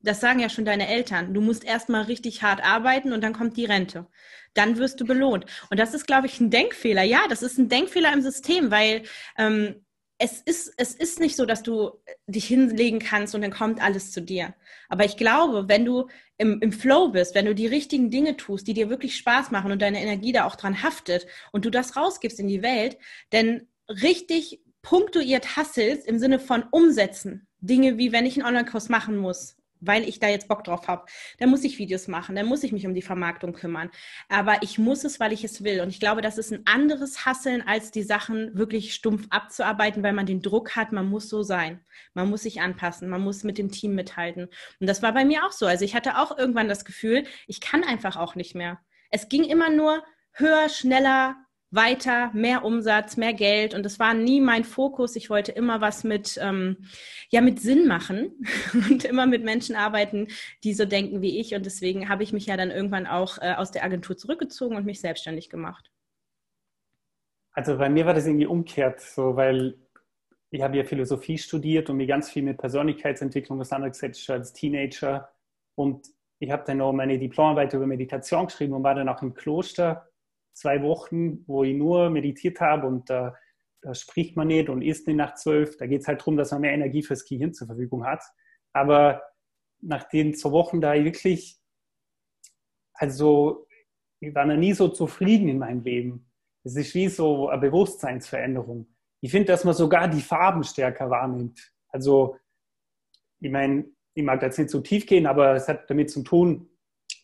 das 0.03 0.19
sagen 0.19 0.39
ja 0.39 0.49
schon 0.49 0.65
deine 0.65 0.87
Eltern. 0.87 1.33
Du 1.33 1.41
musst 1.41 1.63
erstmal 1.63 2.03
richtig 2.03 2.43
hart 2.43 2.63
arbeiten 2.63 3.13
und 3.13 3.21
dann 3.21 3.33
kommt 3.33 3.57
die 3.57 3.65
Rente. 3.65 4.05
Dann 4.53 4.77
wirst 4.77 4.99
du 5.01 5.05
belohnt. 5.05 5.45
Und 5.71 5.79
das 5.79 5.93
ist, 5.93 6.05
glaube 6.05 6.27
ich, 6.27 6.39
ein 6.39 6.51
Denkfehler. 6.51 7.03
Ja, 7.03 7.21
das 7.29 7.41
ist 7.41 7.57
ein 7.57 7.69
Denkfehler 7.69 8.13
im 8.13 8.21
System, 8.21 8.69
weil 8.69 9.03
ähm, 9.37 9.85
es, 10.17 10.41
ist, 10.41 10.73
es 10.77 10.93
ist 10.93 11.19
nicht 11.19 11.35
so, 11.35 11.45
dass 11.45 11.63
du 11.63 11.91
dich 12.27 12.45
hinlegen 12.45 12.99
kannst 12.99 13.33
und 13.33 13.41
dann 13.41 13.51
kommt 13.51 13.81
alles 13.81 14.11
zu 14.11 14.21
dir. 14.21 14.53
Aber 14.89 15.05
ich 15.05 15.17
glaube, 15.17 15.69
wenn 15.69 15.85
du 15.85 16.07
im, 16.37 16.59
im 16.61 16.71
Flow 16.71 17.09
bist, 17.09 17.33
wenn 17.33 17.45
du 17.45 17.55
die 17.55 17.67
richtigen 17.67 18.11
Dinge 18.11 18.37
tust, 18.37 18.67
die 18.67 18.73
dir 18.73 18.89
wirklich 18.89 19.15
Spaß 19.15 19.51
machen 19.51 19.71
und 19.71 19.81
deine 19.81 20.01
Energie 20.01 20.33
da 20.33 20.45
auch 20.45 20.55
dran 20.55 20.83
haftet 20.83 21.25
und 21.51 21.65
du 21.65 21.69
das 21.69 21.95
rausgibst 21.95 22.39
in 22.39 22.47
die 22.47 22.61
Welt, 22.61 22.97
denn 23.31 23.67
richtig 23.87 24.61
punktuiert 24.81 25.55
hasselst 25.55 26.05
im 26.05 26.19
Sinne 26.19 26.39
von 26.39 26.63
umsetzen. 26.71 27.47
Dinge 27.59 27.97
wie, 27.97 28.11
wenn 28.11 28.25
ich 28.25 28.35
einen 28.35 28.45
Online-Kurs 28.45 28.89
machen 28.89 29.15
muss 29.17 29.55
weil 29.85 30.07
ich 30.07 30.19
da 30.19 30.27
jetzt 30.27 30.47
Bock 30.47 30.63
drauf 30.63 30.87
habe. 30.87 31.05
Dann 31.39 31.49
muss 31.49 31.63
ich 31.63 31.77
Videos 31.77 32.07
machen, 32.07 32.35
dann 32.35 32.45
muss 32.45 32.63
ich 32.63 32.71
mich 32.71 32.85
um 32.85 32.93
die 32.93 33.01
Vermarktung 33.01 33.53
kümmern. 33.53 33.89
Aber 34.29 34.57
ich 34.61 34.77
muss 34.77 35.03
es, 35.03 35.19
weil 35.19 35.33
ich 35.33 35.43
es 35.43 35.63
will. 35.63 35.81
Und 35.81 35.89
ich 35.89 35.99
glaube, 35.99 36.21
das 36.21 36.37
ist 36.37 36.51
ein 36.51 36.65
anderes 36.65 37.25
Hasseln, 37.25 37.61
als 37.61 37.91
die 37.91 38.03
Sachen 38.03 38.57
wirklich 38.57 38.93
stumpf 38.93 39.27
abzuarbeiten, 39.29 40.03
weil 40.03 40.13
man 40.13 40.25
den 40.25 40.41
Druck 40.41 40.75
hat, 40.75 40.91
man 40.91 41.09
muss 41.09 41.29
so 41.29 41.43
sein. 41.43 41.81
Man 42.13 42.29
muss 42.29 42.43
sich 42.43 42.61
anpassen, 42.61 43.09
man 43.09 43.21
muss 43.21 43.43
mit 43.43 43.57
dem 43.57 43.71
Team 43.71 43.95
mithalten. 43.95 44.49
Und 44.79 44.87
das 44.87 45.01
war 45.01 45.13
bei 45.13 45.25
mir 45.25 45.45
auch 45.45 45.51
so. 45.51 45.65
Also 45.65 45.85
ich 45.85 45.95
hatte 45.95 46.17
auch 46.17 46.37
irgendwann 46.37 46.67
das 46.67 46.85
Gefühl, 46.85 47.25
ich 47.47 47.61
kann 47.61 47.83
einfach 47.83 48.17
auch 48.17 48.35
nicht 48.35 48.55
mehr. 48.55 48.79
Es 49.09 49.29
ging 49.29 49.43
immer 49.43 49.69
nur 49.69 50.03
höher, 50.33 50.69
schneller, 50.69 51.35
weiter, 51.73 52.29
mehr 52.33 52.63
Umsatz, 52.63 53.17
mehr 53.17 53.33
Geld. 53.33 53.73
Und 53.73 53.83
das 53.83 53.99
war 53.99 54.13
nie 54.13 54.41
mein 54.41 54.63
Fokus. 54.63 55.15
Ich 55.15 55.29
wollte 55.29 55.51
immer 55.51 55.81
was 55.81 56.03
mit, 56.03 56.39
ähm, 56.41 56.77
ja, 57.29 57.41
mit 57.41 57.59
Sinn 57.59 57.87
machen 57.87 58.45
und 58.73 59.05
immer 59.05 59.25
mit 59.25 59.43
Menschen 59.43 59.75
arbeiten, 59.75 60.27
die 60.63 60.73
so 60.73 60.85
denken 60.85 61.21
wie 61.21 61.39
ich. 61.39 61.55
Und 61.55 61.65
deswegen 61.65 62.09
habe 62.09 62.23
ich 62.23 62.33
mich 62.33 62.45
ja 62.45 62.57
dann 62.57 62.71
irgendwann 62.71 63.07
auch 63.07 63.37
äh, 63.39 63.53
aus 63.53 63.71
der 63.71 63.83
Agentur 63.83 64.17
zurückgezogen 64.17 64.75
und 64.75 64.85
mich 64.85 65.01
selbstständig 65.01 65.49
gemacht. 65.49 65.91
Also 67.53 67.77
bei 67.77 67.89
mir 67.89 68.05
war 68.05 68.13
das 68.13 68.25
irgendwie 68.25 68.47
umkehrt, 68.47 68.99
so 68.99 69.35
weil 69.35 69.77
ich 70.49 70.61
habe 70.61 70.77
ja 70.77 70.83
Philosophie 70.83 71.37
studiert 71.37 71.89
und 71.89 71.97
mich 71.97 72.07
ganz 72.07 72.29
viel 72.29 72.43
mit 72.43 72.57
Persönlichkeitsentwicklung 72.57 73.59
auseinandergesetzt 73.59 74.29
als 74.29 74.53
Teenager. 74.53 75.29
Und 75.75 76.07
ich 76.39 76.51
habe 76.51 76.63
dann 76.65 76.77
noch 76.77 76.93
meine 76.93 77.17
Diplomarbeit 77.17 77.73
über 77.73 77.87
Meditation 77.87 78.45
geschrieben 78.45 78.73
und 78.73 78.83
war 78.83 78.95
dann 78.95 79.09
auch 79.09 79.21
im 79.21 79.33
Kloster 79.33 80.07
zwei 80.53 80.81
Wochen, 80.83 81.45
wo 81.47 81.63
ich 81.63 81.75
nur 81.75 82.09
meditiert 82.09 82.59
habe 82.59 82.87
und 82.87 83.09
da, 83.09 83.29
äh, 83.29 83.31
da 83.81 83.93
spricht 83.93 84.35
man 84.37 84.47
nicht 84.47 84.69
und 84.69 84.81
isst 84.81 85.07
nicht 85.07 85.17
nach 85.17 85.35
zwölf. 85.35 85.77
Da 85.77 85.87
geht 85.87 86.01
es 86.01 86.07
halt 86.07 86.21
darum, 86.21 86.37
dass 86.37 86.51
man 86.51 86.61
mehr 86.61 86.73
Energie 86.73 87.03
fürs 87.03 87.25
Gehirn 87.25 87.53
zur 87.53 87.67
Verfügung 87.67 88.05
hat. 88.05 88.23
Aber 88.71 89.21
nach 89.81 90.03
den 90.09 90.33
zwei 90.33 90.51
Wochen 90.51 90.79
da 90.79 90.95
ich 90.95 91.03
wirklich, 91.03 91.59
also 92.93 93.67
ich 94.21 94.33
war 94.33 94.45
noch 94.45 94.55
nie 94.55 94.73
so 94.73 94.87
zufrieden 94.87 95.49
in 95.49 95.57
meinem 95.57 95.81
Leben. 95.81 96.31
Es 96.63 96.77
ist 96.77 96.95
wie 96.95 97.09
so 97.09 97.49
eine 97.49 97.59
Bewusstseinsveränderung 97.59 98.93
ich 99.23 99.31
finde, 99.31 99.53
dass 99.53 99.63
man 99.63 99.73
sogar 99.73 100.09
die 100.09 100.19
Farben 100.19 100.65
stärker 100.65 101.09
wahrnimmt. 101.09 101.71
Also, 101.87 102.35
ich 103.39 103.49
meine, 103.49 103.85
ich 104.13 104.21
mag 104.21 104.41
jetzt 104.41 104.59
nicht 104.59 104.69
so 104.69 104.81
tief 104.81 105.05
gehen, 105.05 105.25
aber 105.27 105.55
es 105.55 105.69
hat 105.69 105.89
damit 105.89 106.11
zu 106.11 106.23
tun, 106.23 106.69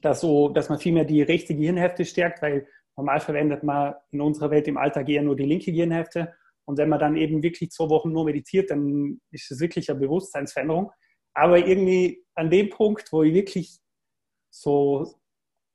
dass, 0.02 0.22
so, 0.22 0.48
dass 0.48 0.70
man 0.70 0.80
vielmehr 0.80 1.04
die 1.04 1.22
rechte 1.22 1.54
Gehirnhälfte 1.54 2.06
stärkt, 2.06 2.42
weil 2.42 2.66
normal 3.00 3.22
verwendet 3.22 3.64
man 3.64 3.96
in 4.12 4.20
unserer 4.20 4.52
Welt 4.52 4.68
im 4.68 4.78
Alltag 4.78 5.08
eher 5.08 5.22
nur 5.22 5.38
die 5.38 5.46
linke 5.46 5.72
Gehirnhälfte. 5.72 6.34
Und 6.66 6.78
wenn 6.78 6.90
man 6.90 7.00
dann 7.00 7.16
eben 7.16 7.42
wirklich 7.42 7.72
zwei 7.72 7.90
Wochen 7.90 8.12
nur 8.12 8.26
meditiert, 8.26 8.70
dann 8.72 9.22
ist 9.32 9.50
es 9.50 9.62
wirklich 9.62 9.90
eine 9.90 10.00
Bewusstseinsveränderung. 10.02 10.92
Aber 11.34 11.58
irgendwie 11.58 12.26
an 12.36 12.50
dem 12.50 12.70
Punkt, 12.70 13.12
wo 13.14 13.24
ich 13.24 13.34
wirklich 13.34 13.80
so 14.50 15.16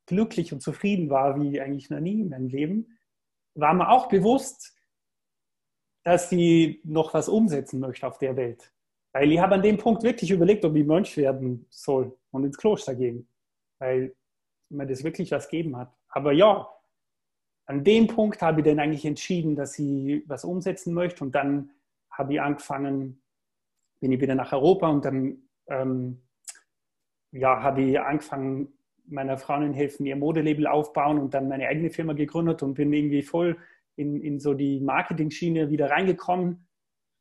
glücklich 0.06 0.52
und 0.52 0.60
zufrieden 0.60 1.08
war 1.08 1.40
wie 1.40 1.60
eigentlich 1.60 1.88
noch 1.88 2.00
nie 2.00 2.20
in 2.20 2.28
meinem 2.28 2.48
Leben, 2.48 2.98
war 3.54 3.72
mir 3.72 3.88
auch 3.88 4.08
bewusst, 4.08 4.76
dass 6.04 6.28
sie 6.28 6.82
noch 6.84 7.14
was 7.14 7.30
umsetzen 7.30 7.80
möchte 7.80 8.06
auf 8.06 8.18
der 8.18 8.36
Welt. 8.36 8.70
Weil 9.14 9.32
ich 9.32 9.38
habe 9.38 9.54
an 9.54 9.62
dem 9.62 9.78
Punkt 9.78 10.02
wirklich 10.02 10.30
überlegt, 10.30 10.64
ob 10.66 10.76
ich 10.76 10.84
Mönch 10.84 11.16
werden 11.16 11.66
soll 11.70 12.14
und 12.32 12.44
ins 12.44 12.58
Kloster 12.58 12.94
gehen. 12.94 13.26
Weil 13.78 14.14
mir 14.68 14.86
das 14.86 15.04
wirklich 15.04 15.30
was 15.30 15.48
gegeben 15.48 15.76
hat. 15.78 15.96
Aber 16.08 16.32
ja, 16.32 16.68
an 17.66 17.84
dem 17.84 18.06
Punkt 18.06 18.42
habe 18.42 18.60
ich 18.60 18.66
dann 18.66 18.78
eigentlich 18.78 19.04
entschieden, 19.04 19.56
dass 19.56 19.78
ich 19.78 20.22
was 20.28 20.44
umsetzen 20.44 20.92
möchte. 20.94 21.24
Und 21.24 21.34
dann 21.34 21.70
habe 22.10 22.34
ich 22.34 22.40
angefangen, 22.40 23.22
bin 24.00 24.12
ich 24.12 24.20
wieder 24.20 24.34
nach 24.34 24.52
Europa 24.52 24.88
und 24.88 25.04
dann 25.04 25.48
ähm, 25.68 26.22
ja, 27.32 27.62
habe 27.62 27.82
ich 27.82 28.00
angefangen, 28.00 28.68
meiner 29.06 29.36
Freundin 29.36 29.74
helfen, 29.74 30.06
ihr 30.06 30.16
Modelabel 30.16 30.66
aufbauen 30.66 31.18
und 31.18 31.34
dann 31.34 31.48
meine 31.48 31.68
eigene 31.68 31.90
Firma 31.90 32.14
gegründet 32.14 32.62
und 32.62 32.74
bin 32.74 32.92
irgendwie 32.92 33.22
voll 33.22 33.58
in, 33.96 34.20
in 34.20 34.40
so 34.40 34.54
die 34.54 34.80
Marketing-Schiene 34.80 35.70
wieder 35.70 35.90
reingekommen. 35.90 36.66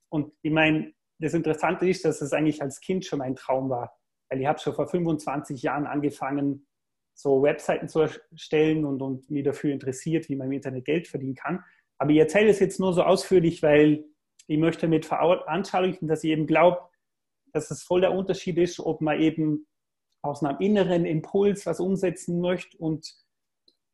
Und 0.09 0.31
ich 0.41 0.51
meine, 0.51 0.93
das 1.19 1.33
Interessante 1.33 1.87
ist, 1.89 2.05
dass 2.05 2.21
es 2.21 2.33
eigentlich 2.33 2.61
als 2.61 2.79
Kind 2.79 3.05
schon 3.05 3.19
mein 3.19 3.35
Traum 3.35 3.69
war. 3.69 3.97
Weil 4.29 4.41
ich 4.41 4.47
habe 4.47 4.59
schon 4.59 4.73
vor 4.73 4.87
25 4.87 5.61
Jahren 5.61 5.85
angefangen, 5.85 6.65
so 7.13 7.43
Webseiten 7.43 7.87
zu 7.87 8.01
erstellen 8.01 8.85
und, 8.85 9.01
und 9.01 9.29
mich 9.29 9.43
dafür 9.43 9.71
interessiert, 9.71 10.29
wie 10.29 10.35
man 10.35 10.47
im 10.47 10.53
Internet 10.53 10.85
Geld 10.85 11.07
verdienen 11.07 11.35
kann. 11.35 11.63
Aber 11.97 12.11
ich 12.11 12.17
erzähle 12.17 12.49
es 12.49 12.59
jetzt 12.59 12.79
nur 12.79 12.93
so 12.93 13.03
ausführlich, 13.03 13.61
weil 13.61 14.05
ich 14.47 14.57
möchte 14.57 14.87
mit 14.87 15.05
veranschaulichen, 15.05 16.07
dass 16.07 16.23
ich 16.23 16.31
eben 16.31 16.47
glaube, 16.47 16.81
dass 17.53 17.71
es 17.71 17.83
voll 17.83 18.01
der 18.01 18.13
Unterschied 18.13 18.57
ist, 18.57 18.79
ob 18.79 19.01
man 19.01 19.21
eben 19.21 19.67
aus 20.21 20.43
einem 20.43 20.59
inneren 20.59 21.05
Impuls 21.05 21.65
was 21.65 21.79
umsetzen 21.79 22.41
möchte 22.41 22.77
und 22.77 23.13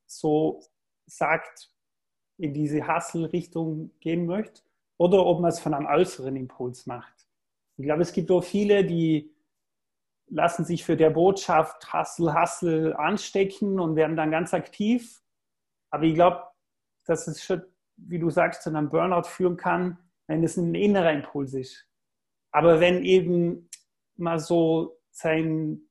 so 0.06 0.62
sagt, 1.06 1.72
in 2.38 2.54
diese 2.54 2.88
Hustle-Richtung 2.88 3.92
gehen 4.00 4.26
möchte 4.26 4.62
oder 4.98 5.26
ob 5.26 5.42
man 5.42 5.50
es 5.50 5.60
von 5.60 5.74
einem 5.74 5.88
äußeren 5.88 6.36
Impuls 6.36 6.86
macht. 6.86 7.28
Ich 7.78 7.84
glaube, 7.86 8.02
es 8.02 8.14
gibt 8.14 8.32
auch 8.32 8.44
viele, 8.44 8.86
die 8.86 9.34
lassen 10.30 10.66
sich 10.66 10.84
für 10.84 10.96
der 10.96 11.10
Botschaft 11.10 11.94
Hustle, 11.94 12.34
Hustle 12.34 12.98
anstecken 12.98 13.80
und 13.80 13.96
werden 13.96 14.16
dann 14.16 14.32
ganz 14.32 14.54
aktiv. 14.54 15.22
Aber 15.90 16.04
ich 16.04 16.16
glaube, 16.16 16.44
dass 17.06 17.28
es 17.28 17.44
schon, 17.44 17.64
wie 17.98 18.20
du 18.20 18.30
sagst, 18.30 18.64
zu 18.64 18.70
einem 18.70 18.90
Burnout 18.90 19.28
führen 19.28 19.58
kann, 19.58 19.98
wenn 20.28 20.44
es 20.44 20.58
ein 20.58 20.76
innerer 20.76 21.12
Impuls 21.12 21.54
ist. 21.54 21.88
Aber 22.52 22.80
wenn 22.80 23.04
eben 23.04 23.70
mal 24.16 24.40
so 24.40 25.00
sein, 25.12 25.82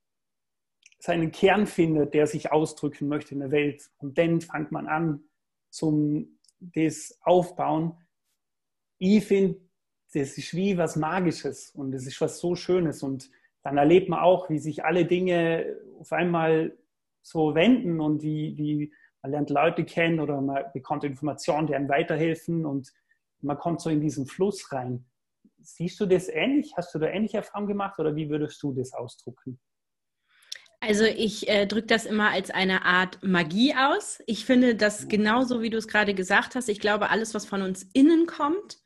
seinen 0.98 1.30
Kern 1.32 1.66
findet, 1.66 2.14
der 2.14 2.26
sich 2.26 2.52
ausdrücken 2.52 3.08
möchte 3.08 3.34
in 3.34 3.40
der 3.40 3.50
Welt, 3.50 3.90
und 3.98 4.18
dann 4.18 4.40
fängt 4.40 4.72
man 4.72 4.86
an, 4.86 5.24
zum 5.70 6.38
das 6.60 7.18
aufbauen. 7.22 7.96
Ich 8.98 9.24
finde, 9.24 9.60
das 10.12 10.38
ist 10.38 10.54
wie 10.54 10.76
was 10.76 10.96
Magisches 10.96 11.70
und 11.70 11.92
das 11.92 12.06
ist 12.06 12.20
was 12.20 12.40
so 12.40 12.54
Schönes. 12.54 13.02
Und 13.02 13.30
dann 13.68 13.76
erlebt 13.76 14.08
man 14.08 14.20
auch, 14.20 14.48
wie 14.48 14.58
sich 14.58 14.84
alle 14.84 15.04
Dinge 15.04 15.76
auf 16.00 16.12
einmal 16.12 16.76
so 17.20 17.54
wenden 17.54 18.00
und 18.00 18.22
wie, 18.22 18.56
wie 18.56 18.92
man 19.20 19.32
lernt 19.32 19.50
Leute 19.50 19.84
kennen 19.84 20.20
oder 20.20 20.40
man 20.40 20.64
bekommt 20.72 21.04
Informationen, 21.04 21.66
die 21.66 21.74
einem 21.74 21.88
weiterhelfen 21.88 22.64
und 22.64 22.90
man 23.40 23.58
kommt 23.58 23.82
so 23.82 23.90
in 23.90 24.00
diesen 24.00 24.26
Fluss 24.26 24.72
rein. 24.72 25.04
Siehst 25.60 26.00
du 26.00 26.06
das 26.06 26.28
ähnlich? 26.28 26.72
Hast 26.78 26.94
du 26.94 26.98
da 26.98 27.08
ähnliche 27.08 27.36
Erfahrungen 27.36 27.68
gemacht 27.68 27.98
oder 27.98 28.16
wie 28.16 28.30
würdest 28.30 28.62
du 28.62 28.72
das 28.72 28.94
ausdrucken? 28.94 29.60
Also 30.80 31.04
ich 31.04 31.46
äh, 31.48 31.66
drücke 31.66 31.88
das 31.88 32.06
immer 32.06 32.30
als 32.30 32.50
eine 32.50 32.86
Art 32.86 33.22
Magie 33.22 33.74
aus. 33.74 34.22
Ich 34.26 34.46
finde 34.46 34.76
das 34.76 35.08
genauso, 35.08 35.60
wie 35.60 35.70
du 35.70 35.76
es 35.76 35.88
gerade 35.88 36.14
gesagt 36.14 36.54
hast. 36.54 36.70
Ich 36.70 36.80
glaube, 36.80 37.10
alles, 37.10 37.34
was 37.34 37.44
von 37.44 37.60
uns 37.60 37.82
innen 37.92 38.26
kommt, 38.26 38.78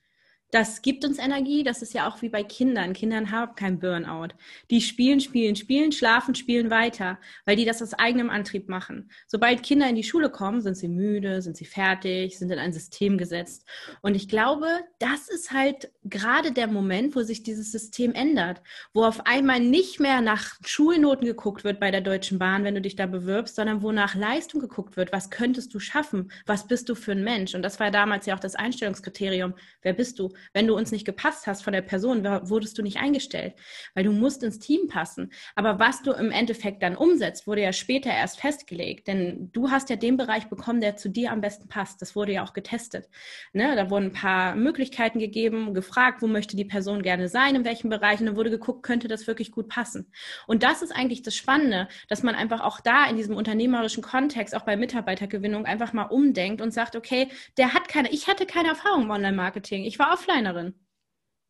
das 0.53 0.83
gibt 0.83 1.05
uns 1.07 1.19
Energie. 1.19 1.65
Das 1.65 1.81
ist 1.81 1.95
ja 1.95 2.07
auch 2.07 2.21
wie 2.21 2.29
bei 2.29 2.45
Kindern. 2.45 2.93
Kindern 2.93 3.31
haben 3.31 3.55
kein 3.55 3.79
Burnout. 3.79 4.35
Die 4.71 4.83
spielen, 4.83 5.19
spielen, 5.19 5.57
spielen, 5.57 5.93
schlafen, 5.93 6.35
spielen 6.35 6.71
weiter, 6.71 7.19
weil 7.47 7.57
die 7.57 7.65
das 7.65 7.83
aus 7.83 7.95
eigenem 7.95 8.29
Antrieb 8.29 8.69
machen. 8.69 9.11
Sobald 9.27 9.63
Kinder 9.63 9.89
in 9.89 9.97
die 9.97 10.05
Schule 10.05 10.29
kommen, 10.29 10.61
sind 10.61 10.77
sie 10.77 10.89
müde, 10.89 11.41
sind 11.41 11.57
sie 11.57 11.65
fertig, 11.65 12.39
sind 12.39 12.51
in 12.51 12.59
ein 12.59 12.75
System 12.75 13.17
gesetzt. 13.17 13.67
Und 14.03 14.15
ich 14.15 14.29
glaube, 14.29 14.67
das 14.99 15.29
ist 15.29 15.53
halt 15.53 15.91
gerade 16.05 16.53
der 16.53 16.67
Moment, 16.67 17.17
wo 17.17 17.23
sich 17.23 17.43
dieses 17.43 17.73
System 17.73 18.13
ändert, 18.13 18.61
wo 18.93 19.05
auf 19.05 19.27
einmal 19.27 19.59
nicht 19.59 20.01
mehr 20.01 20.21
nach 20.21 20.57
Schulnoten 20.67 21.27
geguckt 21.27 21.65
wird 21.65 21.81
bei 21.81 21.91
der 21.91 22.03
Deutschen 22.03 22.39
Bahn, 22.39 22.63
wenn 22.63 22.75
du 22.75 22.83
dich 22.83 22.95
da 22.95 23.07
bewirbst, 23.07 23.57
sondern 23.57 23.81
wo 23.81 23.91
nach 23.91 24.15
Leistung 24.15 24.61
geguckt 24.61 24.99
wird. 24.99 25.13
Was 25.13 25.31
könntest 25.31 25.73
du 25.73 25.79
schaffen? 25.79 26.31
Was 26.45 26.67
bist 26.67 26.91
du 26.91 26.95
für 26.95 27.13
ein 27.13 27.25
Mensch? 27.25 27.55
Und 27.55 27.63
das 27.63 27.81
war 27.81 27.91
damals 27.91 28.27
ja 28.27 28.35
auch 28.35 28.41
das 28.41 28.55
Einstellungskriterium. 28.55 29.55
Wer 29.81 29.95
bist 29.95 30.19
du? 30.19 30.31
Wenn 30.53 30.67
du 30.67 30.77
uns 30.77 30.93
nicht 30.93 31.05
gepasst 31.05 31.47
hast 31.47 31.63
von 31.63 31.73
der 31.73 31.83
Person, 31.83 32.25
wurdest 32.25 32.79
du 32.79 32.83
nicht 32.83 32.99
eingestellt, 32.99 33.55
weil 33.95 34.05
du 34.05 34.13
musst 34.13 34.43
ins 34.43 34.59
Team 34.59 34.89
passen. 34.89 35.33
Aber 35.55 35.79
was 35.79 36.03
du 36.03 36.13
im 36.13 36.31
Endeffekt 36.31 36.83
dann 36.83 36.97
umsetzt, 36.97 37.47
wurde 37.47 37.63
ja 37.63 37.73
später 37.73 38.11
erst 38.11 38.41
festgelegt, 38.41 39.09
denn 39.09 39.51
du 39.53 39.71
hast 39.71 39.91
ja 39.91 39.97
den 39.97 40.17
Bereich 40.17 40.47
bekommen, 40.47 40.81
der 40.81 40.97
zu 40.97 41.09
dir 41.09 41.33
am 41.33 41.41
besten 41.41 41.69
passt. 41.69 42.03
Das 42.03 42.17
wurde 42.17 42.33
ja 42.33 42.45
auch 42.45 42.53
getestet. 42.53 43.09
Ne? 43.53 43.77
Da 43.77 43.91
wurden 43.91 44.07
ein 44.07 44.13
paar 44.13 44.55
Möglichkeiten 44.55 45.19
gegeben, 45.19 45.75
gefragt, 45.75 46.23
wo 46.23 46.27
möchte 46.27 46.57
die 46.57 46.65
Person 46.65 47.03
gerne 47.03 47.29
sein, 47.29 47.55
in 47.55 47.65
welchem 47.65 47.91
Bereich, 47.91 48.21
und 48.21 48.27
dann 48.27 48.37
wurde 48.37 48.51
geguckt, 48.51 48.83
könnte 48.83 49.09
das 49.09 49.27
wirklich 49.27 49.53
gut 49.53 49.69
passen. 49.69 50.11
Und 50.47 50.63
das 50.63 50.83
ist 50.83 50.93
eigentlich 50.93 51.23
das 51.23 51.35
Spannende, 51.35 51.89
dass 52.09 52.23
man 52.23 52.35
einfach 52.35 52.61
auch 52.61 52.81
da 52.81 53.07
in 53.07 53.17
diesem 53.17 53.37
unternehmerischen 53.37 54.03
Kontext, 54.03 54.55
auch 54.55 54.63
bei 54.63 54.77
Mitarbeitergewinnung, 54.77 55.67
einfach 55.67 55.93
mal 55.93 56.05
umdenkt 56.05 56.61
und 56.61 56.73
sagt, 56.73 56.97
okay, 56.97 57.29
der 57.57 57.75
hat 57.75 57.89
keine, 57.89 58.11
ich 58.11 58.27
hatte 58.29 58.47
keine 58.47 58.69
Erfahrung 58.69 59.03
im 59.03 59.11
Online-Marketing. 59.11 59.85
Ich 59.85 59.99
war 59.99 60.13
offline 60.13 60.32
Designerin. 60.33 60.75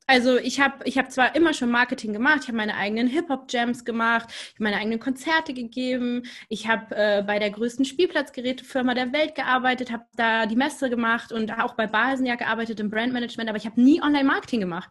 Also 0.07 0.37
ich 0.37 0.61
habe 0.61 0.85
ich 0.85 0.99
hab 0.99 1.13
zwar 1.13 1.35
immer 1.37 1.55
schon 1.55 1.71
Marketing 1.71 2.13
gemacht, 2.13 2.41
ich 2.43 2.49
habe 2.49 2.57
meine 2.57 2.77
eigenen 2.77 3.07
Hip-Hop-Jams 3.07 3.85
gemacht, 3.85 4.29
ich 4.31 4.55
habe 4.55 4.65
meine 4.65 4.77
eigenen 4.77 4.99
Konzerte 4.99 5.55
gegeben, 5.55 6.25
ich 6.49 6.67
habe 6.67 6.95
äh, 6.95 7.23
bei 7.25 7.39
der 7.39 7.51
größten 7.51 7.85
Spielplatzgerätefirma 7.85 8.95
der 8.95 9.13
Welt 9.13 9.35
gearbeitet, 9.37 9.93
habe 9.93 10.05
da 10.17 10.47
die 10.47 10.57
Messe 10.57 10.91
gemacht 10.91 11.33
und 11.33 11.53
auch 11.59 11.75
bei 11.75 11.87
Basen 11.87 12.27
ja 12.27 12.35
gearbeitet 12.35 12.81
im 12.81 12.91
Brandmanagement, 12.91 13.49
aber 13.49 13.59
ich 13.59 13.67
habe 13.67 13.81
nie 13.81 14.03
Online-Marketing 14.03 14.61
gemacht. 14.61 14.91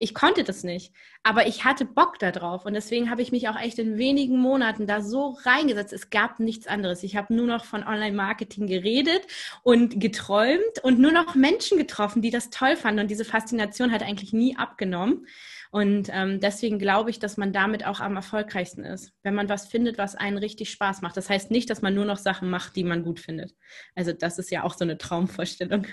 Ich 0.00 0.14
konnte 0.14 0.44
das 0.44 0.64
nicht, 0.64 0.92
aber 1.22 1.46
ich 1.46 1.64
hatte 1.64 1.84
Bock 1.84 2.18
darauf 2.18 2.64
und 2.64 2.74
deswegen 2.74 3.10
habe 3.10 3.22
ich 3.22 3.32
mich 3.32 3.48
auch 3.48 3.58
echt 3.58 3.78
in 3.78 3.96
wenigen 3.96 4.38
Monaten 4.38 4.86
da 4.86 5.02
so 5.02 5.36
reingesetzt. 5.44 5.92
Es 5.92 6.10
gab 6.10 6.40
nichts 6.40 6.66
anderes. 6.66 7.02
Ich 7.02 7.16
habe 7.16 7.34
nur 7.34 7.46
noch 7.46 7.64
von 7.64 7.84
Online-Marketing 7.84 8.66
geredet 8.66 9.22
und 9.62 10.00
geträumt 10.00 10.82
und 10.82 10.98
nur 10.98 11.12
noch 11.12 11.34
Menschen 11.34 11.78
getroffen, 11.78 12.22
die 12.22 12.30
das 12.30 12.50
toll 12.50 12.76
fanden 12.76 13.00
und 13.00 13.10
diese 13.10 13.24
Faszination 13.24 13.92
hat 13.92 14.02
eigentlich 14.02 14.32
nie 14.32 14.47
nie 14.48 14.56
abgenommen. 14.56 15.26
Und 15.70 16.08
ähm, 16.12 16.40
deswegen 16.40 16.78
glaube 16.78 17.10
ich, 17.10 17.18
dass 17.18 17.36
man 17.36 17.52
damit 17.52 17.86
auch 17.86 18.00
am 18.00 18.16
erfolgreichsten 18.16 18.84
ist, 18.84 19.12
wenn 19.22 19.34
man 19.34 19.48
was 19.48 19.66
findet, 19.66 19.98
was 19.98 20.14
einen 20.14 20.38
richtig 20.38 20.70
Spaß 20.70 21.02
macht. 21.02 21.16
Das 21.16 21.28
heißt 21.28 21.50
nicht, 21.50 21.68
dass 21.70 21.82
man 21.82 21.94
nur 21.94 22.04
noch 22.04 22.16
Sachen 22.16 22.48
macht, 22.50 22.76
die 22.76 22.84
man 22.84 23.02
gut 23.02 23.20
findet. 23.20 23.54
Also 23.94 24.12
das 24.12 24.38
ist 24.38 24.50
ja 24.50 24.64
auch 24.64 24.74
so 24.74 24.84
eine 24.84 24.98
Traumvorstellung. 24.98 25.86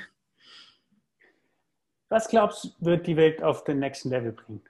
Was 2.09 2.29
glaubst 2.29 2.63
du, 2.63 2.69
wird 2.79 3.07
die 3.07 3.17
Welt 3.17 3.43
auf 3.43 3.63
den 3.63 3.79
nächsten 3.79 4.09
Level 4.09 4.31
bringen? 4.31 4.63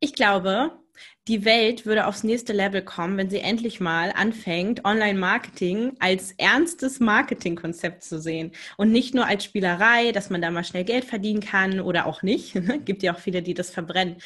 Ich 0.00 0.14
glaube, 0.14 0.78
die 1.28 1.44
Welt 1.44 1.86
würde 1.86 2.06
aufs 2.06 2.22
nächste 2.22 2.52
Level 2.52 2.82
kommen, 2.82 3.16
wenn 3.16 3.30
sie 3.30 3.40
endlich 3.40 3.80
mal 3.80 4.12
anfängt, 4.14 4.84
Online-Marketing 4.84 5.94
als 5.98 6.32
ernstes 6.38 7.00
Marketingkonzept 7.00 8.04
zu 8.04 8.20
sehen 8.20 8.52
und 8.76 8.92
nicht 8.92 9.14
nur 9.14 9.26
als 9.26 9.44
Spielerei, 9.44 10.12
dass 10.12 10.30
man 10.30 10.40
da 10.40 10.50
mal 10.50 10.64
schnell 10.64 10.84
Geld 10.84 11.04
verdienen 11.04 11.40
kann 11.40 11.80
oder 11.80 12.06
auch 12.06 12.22
nicht. 12.22 12.54
Gibt 12.84 13.02
ja 13.02 13.14
auch 13.14 13.18
viele, 13.18 13.42
die 13.42 13.54
das 13.54 13.70
verbrennen. 13.70 14.16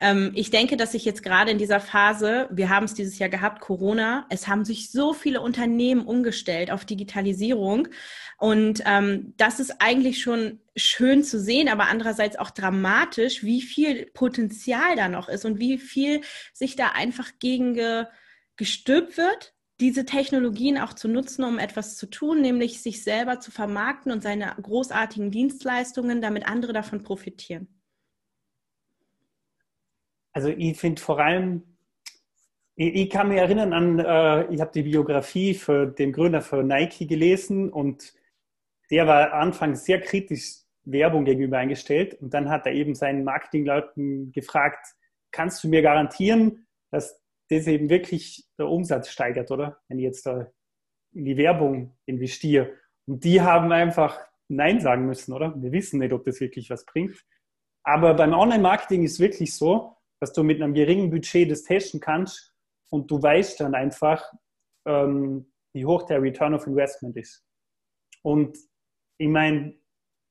Ähm, 0.00 0.32
ich 0.34 0.50
denke, 0.50 0.76
dass 0.76 0.92
sich 0.92 1.04
jetzt 1.04 1.22
gerade 1.22 1.50
in 1.50 1.58
dieser 1.58 1.80
Phase, 1.80 2.48
wir 2.50 2.68
haben 2.68 2.84
es 2.84 2.94
dieses 2.94 3.18
Jahr 3.18 3.28
gehabt, 3.28 3.60
Corona, 3.60 4.26
es 4.30 4.48
haben 4.48 4.64
sich 4.64 4.90
so 4.90 5.12
viele 5.12 5.40
Unternehmen 5.40 6.04
umgestellt 6.06 6.70
auf 6.70 6.84
Digitalisierung 6.84 7.88
und 8.38 8.82
ähm, 8.86 9.34
das 9.36 9.60
ist 9.60 9.80
eigentlich 9.80 10.20
schon 10.20 10.60
schön 10.76 11.22
zu 11.22 11.38
sehen, 11.40 11.68
aber 11.68 11.88
andererseits 11.88 12.36
auch 12.36 12.50
dramatisch, 12.50 13.44
wie 13.44 13.62
viel 13.62 14.06
Potenzial 14.06 14.96
da 14.96 15.08
noch 15.08 15.28
ist 15.28 15.44
und 15.44 15.60
wie 15.60 15.78
viel 15.78 16.13
sich 16.52 16.76
da 16.76 16.88
einfach 16.94 17.30
gegen 17.38 17.74
ge, 17.74 18.04
gestülpt 18.56 19.16
wird, 19.16 19.54
diese 19.80 20.04
Technologien 20.04 20.78
auch 20.78 20.92
zu 20.92 21.08
nutzen, 21.08 21.44
um 21.44 21.58
etwas 21.58 21.96
zu 21.96 22.06
tun, 22.06 22.40
nämlich 22.40 22.80
sich 22.80 23.02
selber 23.02 23.40
zu 23.40 23.50
vermarkten 23.50 24.12
und 24.12 24.22
seine 24.22 24.54
großartigen 24.60 25.30
Dienstleistungen, 25.30 26.22
damit 26.22 26.46
andere 26.46 26.72
davon 26.72 27.02
profitieren. 27.02 27.68
Also 30.32 30.48
ich 30.48 30.78
finde 30.78 31.00
vor 31.00 31.18
allem, 31.20 31.62
ich, 32.76 33.08
kann 33.08 33.28
mich 33.28 33.38
erinnern 33.38 33.72
an, 33.72 33.98
äh, 34.00 34.52
ich 34.52 34.60
habe 34.60 34.72
die 34.74 34.82
Biografie 34.82 35.54
für 35.54 35.86
den 35.86 36.12
Gründer 36.12 36.42
für 36.42 36.64
Nike 36.64 37.06
gelesen 37.06 37.72
und 37.72 38.14
der 38.90 39.06
war 39.06 39.32
anfangs 39.32 39.84
sehr 39.84 40.00
kritisch 40.00 40.64
Werbung 40.84 41.24
gegenüber 41.24 41.58
eingestellt 41.58 42.14
und 42.20 42.34
dann 42.34 42.50
hat 42.50 42.66
er 42.66 42.72
eben 42.72 42.94
seinen 42.94 43.24
Marketingleuten 43.24 44.32
gefragt, 44.32 44.94
kannst 45.34 45.62
du 45.64 45.68
mir 45.68 45.82
garantieren, 45.82 46.66
dass 46.90 47.20
das 47.50 47.66
eben 47.66 47.90
wirklich 47.90 48.46
der 48.58 48.68
Umsatz 48.68 49.10
steigert, 49.10 49.50
oder? 49.50 49.82
Wenn 49.88 49.98
ich 49.98 50.04
jetzt 50.04 50.24
da 50.24 50.50
in 51.12 51.24
die 51.24 51.36
Werbung 51.36 51.96
investiere. 52.06 52.72
Und 53.06 53.22
die 53.24 53.40
haben 53.40 53.70
einfach 53.72 54.18
Nein 54.48 54.80
sagen 54.80 55.06
müssen, 55.06 55.32
oder? 55.32 55.54
Wir 55.60 55.72
wissen 55.72 55.98
nicht, 56.00 56.12
ob 56.12 56.24
das 56.24 56.40
wirklich 56.40 56.70
was 56.70 56.86
bringt. 56.86 57.24
Aber 57.82 58.14
beim 58.14 58.32
Online-Marketing 58.32 59.02
ist 59.02 59.20
wirklich 59.20 59.54
so, 59.54 59.96
dass 60.20 60.32
du 60.32 60.42
mit 60.42 60.62
einem 60.62 60.74
geringen 60.74 61.10
Budget 61.10 61.50
das 61.50 61.64
testen 61.64 62.00
kannst 62.00 62.54
und 62.90 63.10
du 63.10 63.22
weißt 63.22 63.60
dann 63.60 63.74
einfach, 63.74 64.32
ähm, 64.86 65.52
wie 65.74 65.84
hoch 65.84 66.04
der 66.04 66.22
Return 66.22 66.54
of 66.54 66.66
Investment 66.66 67.16
ist. 67.16 67.44
Und 68.22 68.56
ich 69.18 69.28
meine, 69.28 69.74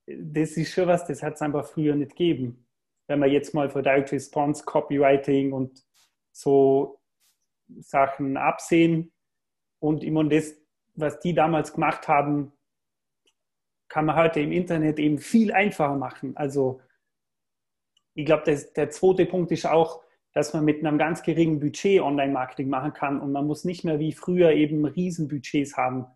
das 0.08 0.52
ist 0.58 0.74
schon 0.74 0.88
was, 0.88 1.06
das 1.06 1.22
hat 1.22 1.36
es 1.36 1.42
einfach 1.42 1.66
früher 1.66 1.96
nicht 1.96 2.12
gegeben. 2.12 2.68
Wenn 3.08 3.20
man 3.20 3.32
jetzt 3.32 3.54
mal 3.54 3.70
von 3.70 3.84
Direct 3.84 4.12
Response, 4.12 4.64
Copywriting 4.64 5.52
und 5.54 5.84
so 6.32 7.02
Sachen 7.80 8.38
absehen 8.38 9.12
und 9.80 10.04
immer 10.04 10.24
das, 10.24 10.56
was 10.96 11.20
die 11.20 11.34
damals 11.34 11.74
gemacht 11.74 12.08
haben, 12.08 12.54
kann 13.90 14.06
man 14.06 14.16
heute 14.16 14.40
im 14.40 14.52
Internet 14.52 15.00
eben 15.00 15.20
viel 15.20 15.52
einfacher 15.52 15.96
machen. 15.96 16.36
Also 16.38 16.82
ich 18.16 18.26
glaube, 18.26 18.44
der 18.44 18.90
zweite 18.90 19.26
Punkt 19.26 19.52
ist 19.52 19.66
auch, 19.66 20.04
dass 20.34 20.54
man 20.54 20.66
mit 20.66 20.84
einem 20.84 20.98
ganz 20.98 21.22
geringen 21.22 21.60
Budget 21.60 22.02
Online-Marketing 22.02 22.70
machen 22.70 22.94
kann 22.94 23.22
und 23.22 23.32
man 23.32 23.46
muss 23.46 23.66
nicht 23.66 23.84
mehr 23.84 24.00
wie 24.00 24.14
früher 24.14 24.52
eben 24.52 24.86
Riesenbudgets 24.86 25.78
haben. 25.78 26.08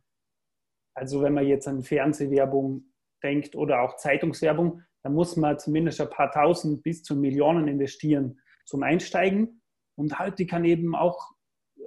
Also 0.96 1.22
wenn 1.22 1.34
man 1.34 1.46
jetzt 1.46 1.68
an 1.68 1.84
Fernsehwerbung 1.84 2.92
denkt 3.22 3.56
oder 3.56 3.82
auch 3.82 3.98
Zeitungswerbung, 3.98 4.84
dann 5.04 5.14
muss 5.14 5.36
man 5.38 5.60
zumindest 5.60 6.02
ein 6.02 6.10
paar 6.10 6.32
tausend 6.32 6.84
bis 6.84 7.04
zu 7.04 7.16
Millionen 7.16 7.68
investieren 7.68 8.40
zum 8.66 8.84
Einsteigen. 8.84 9.62
Und 9.96 10.20
heute 10.20 10.46
kann 10.46 10.66
eben 10.66 10.96
auch 10.96 11.32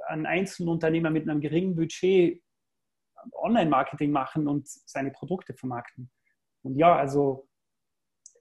ein 0.08 0.26
Einzelunternehmer 0.26 1.10
mit 1.10 1.28
einem 1.28 1.40
geringen 1.40 1.76
Budget 1.76 2.42
Online-Marketing 3.32 4.10
machen 4.10 4.48
und 4.48 4.66
seine 4.66 5.10
Produkte 5.10 5.54
vermarkten. 5.54 6.10
Und 6.62 6.76
ja, 6.76 6.96
also 6.96 7.48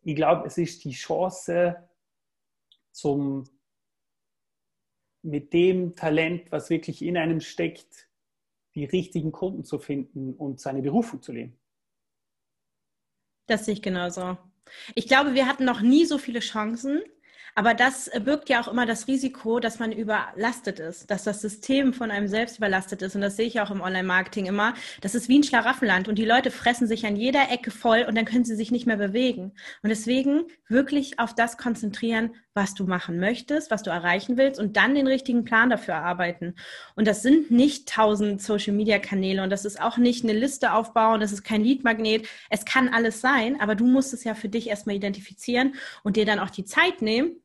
ich 0.03 0.15
glaube, 0.15 0.47
es 0.47 0.57
ist 0.57 0.83
die 0.85 0.91
Chance, 0.91 1.89
zum, 2.91 3.45
mit 5.21 5.53
dem 5.53 5.95
Talent, 5.95 6.51
was 6.51 6.69
wirklich 6.69 7.01
in 7.01 7.17
einem 7.17 7.39
steckt, 7.39 8.09
die 8.75 8.85
richtigen 8.85 9.31
Kunden 9.31 9.63
zu 9.63 9.79
finden 9.79 10.33
und 10.33 10.59
seine 10.59 10.81
Berufung 10.81 11.21
zu 11.21 11.31
leben. 11.31 11.59
Das 13.47 13.65
sehe 13.65 13.73
ich 13.75 13.81
genauso. 13.81 14.37
Ich 14.95 15.07
glaube, 15.07 15.33
wir 15.33 15.47
hatten 15.47 15.65
noch 15.65 15.81
nie 15.81 16.05
so 16.05 16.17
viele 16.17 16.39
Chancen 16.39 17.01
aber 17.59 17.73
das 17.73 18.09
birgt 18.23 18.47
ja 18.47 18.61
auch 18.61 18.67
immer 18.67 18.85
das 18.85 19.07
Risiko, 19.07 19.59
dass 19.59 19.79
man 19.79 19.91
überlastet 19.91 20.79
ist, 20.79 21.11
dass 21.11 21.23
das 21.25 21.41
System 21.41 21.93
von 21.93 22.11
einem 22.11 22.29
selbst 22.29 22.57
überlastet 22.57 23.01
ist. 23.01 23.15
Und 23.15 23.21
das 23.21 23.35
sehe 23.35 23.47
ich 23.47 23.59
auch 23.59 23.71
im 23.71 23.81
Online-Marketing 23.81 24.45
immer. 24.45 24.73
Das 25.01 25.15
ist 25.15 25.27
wie 25.27 25.39
ein 25.39 25.43
Schlaraffenland 25.43 26.07
und 26.07 26.15
die 26.15 26.23
Leute 26.25 26.51
fressen 26.51 26.87
sich 26.87 27.05
an 27.05 27.15
jeder 27.15 27.51
Ecke 27.51 27.71
voll 27.71 28.05
und 28.07 28.15
dann 28.15 28.23
können 28.25 28.45
sie 28.45 28.55
sich 28.55 28.71
nicht 28.71 28.85
mehr 28.87 28.95
bewegen. 28.95 29.51
Und 29.83 29.89
deswegen 29.89 30.43
wirklich 30.69 31.19
auf 31.19 31.35
das 31.35 31.57
konzentrieren, 31.57 32.33
was 32.53 32.73
du 32.73 32.85
machen 32.85 33.19
möchtest, 33.19 33.71
was 33.71 33.83
du 33.83 33.89
erreichen 33.89 34.37
willst 34.37 34.59
und 34.59 34.75
dann 34.77 34.95
den 34.95 35.07
richtigen 35.07 35.43
Plan 35.43 35.69
dafür 35.69 35.95
erarbeiten. 35.95 36.55
Und 36.95 37.07
das 37.07 37.21
sind 37.21 37.51
nicht 37.51 37.87
tausend 37.87 38.41
Social-Media-Kanäle 38.41 39.43
und 39.43 39.49
das 39.49 39.65
ist 39.65 39.81
auch 39.81 39.97
nicht 39.97 40.23
eine 40.23 40.33
Liste 40.33 40.73
aufbauen, 40.73 41.21
das 41.21 41.31
ist 41.31 41.43
kein 41.43 41.63
Lead-Magnet. 41.63 42.27
Es 42.49 42.65
kann 42.65 42.89
alles 42.89 43.21
sein, 43.21 43.59
aber 43.61 43.75
du 43.75 43.85
musst 43.85 44.13
es 44.13 44.23
ja 44.23 44.35
für 44.35 44.49
dich 44.49 44.69
erstmal 44.69 44.95
identifizieren 44.95 45.75
und 46.03 46.15
dir 46.15 46.25
dann 46.25 46.39
auch 46.39 46.49
die 46.49 46.65
Zeit 46.65 47.01
nehmen, 47.01 47.41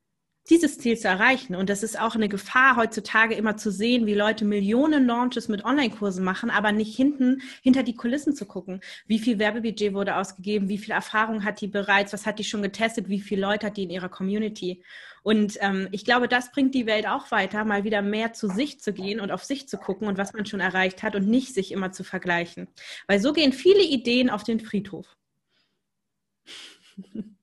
dieses 0.51 0.79
Ziel 0.79 0.99
zu 0.99 1.09
erreichen. 1.09 1.55
Und 1.55 1.71
das 1.71 1.83
ist 1.83 1.99
auch 1.99 2.15
eine 2.15 2.29
Gefahr 2.29 2.77
heutzutage 2.77 3.35
immer 3.35 3.57
zu 3.57 3.71
sehen, 3.71 4.07
wie 4.07 4.15
Leute 4.15 4.45
Millionen 4.45 5.07
Launches 5.07 5.49
mit 5.49 5.65
Online-Kursen 5.65 6.25
machen, 6.25 6.51
aber 6.51 6.73
nicht 6.73 6.95
hinten 6.95 7.41
hinter 7.63 7.83
die 7.83 7.95
Kulissen 7.95 8.35
zu 8.35 8.45
gucken. 8.45 8.81
Wie 9.07 9.19
viel 9.19 9.39
Werbebudget 9.39 9.95
wurde 9.95 10.17
ausgegeben? 10.17 10.69
Wie 10.69 10.79
viel 10.79 10.93
Erfahrung 10.93 11.45
hat 11.45 11.61
die 11.61 11.69
bereits? 11.69 12.13
Was 12.13 12.27
hat 12.27 12.39
die 12.39 12.45
schon 12.45 12.63
getestet? 12.63 13.09
Wie 13.09 13.21
viele 13.21 13.41
Leute 13.41 13.67
hat 13.67 13.77
die 13.77 13.85
in 13.85 13.91
ihrer 13.91 14.11
Community? 14.11 14.83
Und 15.23 15.57
ähm, 15.63 15.89
ich 15.91 16.05
glaube, 16.05 16.29
das 16.29 16.53
bringt 16.53 16.75
die 16.75 16.85
Welt 16.85 17.09
auch 17.09 17.31
weiter, 17.31 17.65
mal 17.65 17.85
wieder 17.85 18.03
mehr 18.03 18.35
zu 18.35 18.49
sich 18.49 18.81
zu 18.81 18.93
gehen 18.93 19.21
und 19.21 19.31
auf 19.31 19.43
sich 19.43 19.67
zu 19.67 19.79
gucken 19.79 20.07
und 20.07 20.19
was 20.19 20.35
man 20.35 20.45
schon 20.45 20.61
erreicht 20.61 21.03
hat 21.03 21.17
und 21.17 21.27
nicht 21.27 21.55
sich 21.55 21.73
immer 21.73 21.93
zu 21.93 22.05
vergleichen. 22.05 22.69
Weil 23.07 23.21
so 23.21 23.33
gehen 23.33 23.55
viele 23.55 23.83
Ideen 23.83 24.29
auf 24.29 24.45
den 24.45 24.61
Friedhof. 24.61 25.17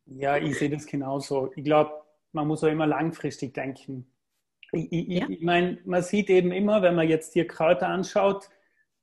Ja, 0.05 0.37
ich 0.37 0.59
sehe 0.59 0.69
das 0.69 0.85
genauso. 0.85 1.51
Ich 1.55 1.63
glaube, 1.63 2.00
man 2.33 2.47
muss 2.47 2.63
auch 2.63 2.69
immer 2.69 2.87
langfristig 2.87 3.53
denken. 3.53 4.11
Ich, 4.71 4.91
ich, 4.91 5.07
ja. 5.07 5.29
ich 5.29 5.41
meine, 5.41 5.79
man 5.85 6.01
sieht 6.01 6.29
eben 6.29 6.51
immer, 6.51 6.81
wenn 6.81 6.95
man 6.95 7.07
jetzt 7.07 7.33
hier 7.33 7.47
Kräuter 7.47 7.87
anschaut, 7.87 8.49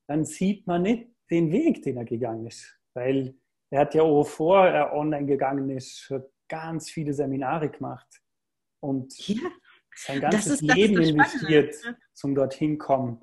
dann 0.07 0.25
sieht 0.25 0.67
man 0.67 0.83
nicht 0.83 1.09
den 1.31 1.53
Weg, 1.53 1.83
den 1.83 1.99
er 1.99 2.05
gegangen 2.05 2.47
ist. 2.47 2.79
Weil 2.95 3.35
er 3.71 3.81
hat 3.81 3.95
ja 3.95 4.03
auch 4.03 4.25
vor 4.25 4.67
er 4.67 4.95
online 4.95 5.27
gegangen 5.27 5.71
ist, 5.71 6.12
ganz 6.49 6.91
viele 6.91 7.12
Seminare 7.12 7.69
gemacht 7.69 8.07
und 8.81 9.29
ja, 9.29 9.51
sein 9.95 10.21
ganzes 10.21 10.47
ist, 10.47 10.62
Leben 10.62 11.03
investiert 11.03 11.75
zum 12.14 12.35
dorthin 12.35 12.79
kommen. 12.79 13.21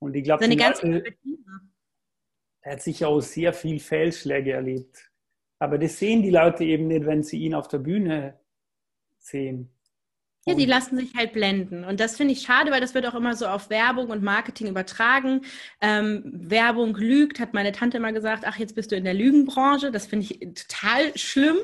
Und 0.00 0.16
ich 0.16 0.24
glaube, 0.24 0.44
er 0.44 2.72
hat 2.72 2.82
sicher 2.82 3.08
auch 3.08 3.20
sehr 3.20 3.52
viel 3.52 3.78
Fehlschläge 3.78 4.52
erlebt. 4.52 5.10
Aber 5.58 5.78
das 5.78 5.98
sehen 5.98 6.22
die 6.22 6.30
Leute 6.30 6.64
eben 6.64 6.88
nicht, 6.88 7.06
wenn 7.06 7.22
sie 7.22 7.38
ihn 7.38 7.54
auf 7.54 7.68
der 7.68 7.78
Bühne 7.78 8.40
sehen. 9.24 9.73
Ja, 10.46 10.54
die 10.54 10.66
lassen 10.66 10.98
sich 10.98 11.14
halt 11.16 11.32
blenden. 11.32 11.84
Und 11.84 12.00
das 12.00 12.18
finde 12.18 12.34
ich 12.34 12.42
schade, 12.42 12.70
weil 12.70 12.82
das 12.82 12.92
wird 12.92 13.06
auch 13.06 13.14
immer 13.14 13.34
so 13.34 13.46
auf 13.46 13.70
Werbung 13.70 14.10
und 14.10 14.22
Marketing 14.22 14.66
übertragen. 14.66 15.40
Ähm, 15.80 16.22
Werbung 16.26 16.94
lügt, 16.94 17.40
hat 17.40 17.54
meine 17.54 17.72
Tante 17.72 17.96
immer 17.96 18.12
gesagt, 18.12 18.44
ach, 18.46 18.58
jetzt 18.58 18.74
bist 18.74 18.92
du 18.92 18.96
in 18.96 19.04
der 19.04 19.14
Lügenbranche. 19.14 19.90
Das 19.90 20.04
finde 20.04 20.26
ich 20.26 20.40
total 20.40 21.16
schlimm, 21.16 21.56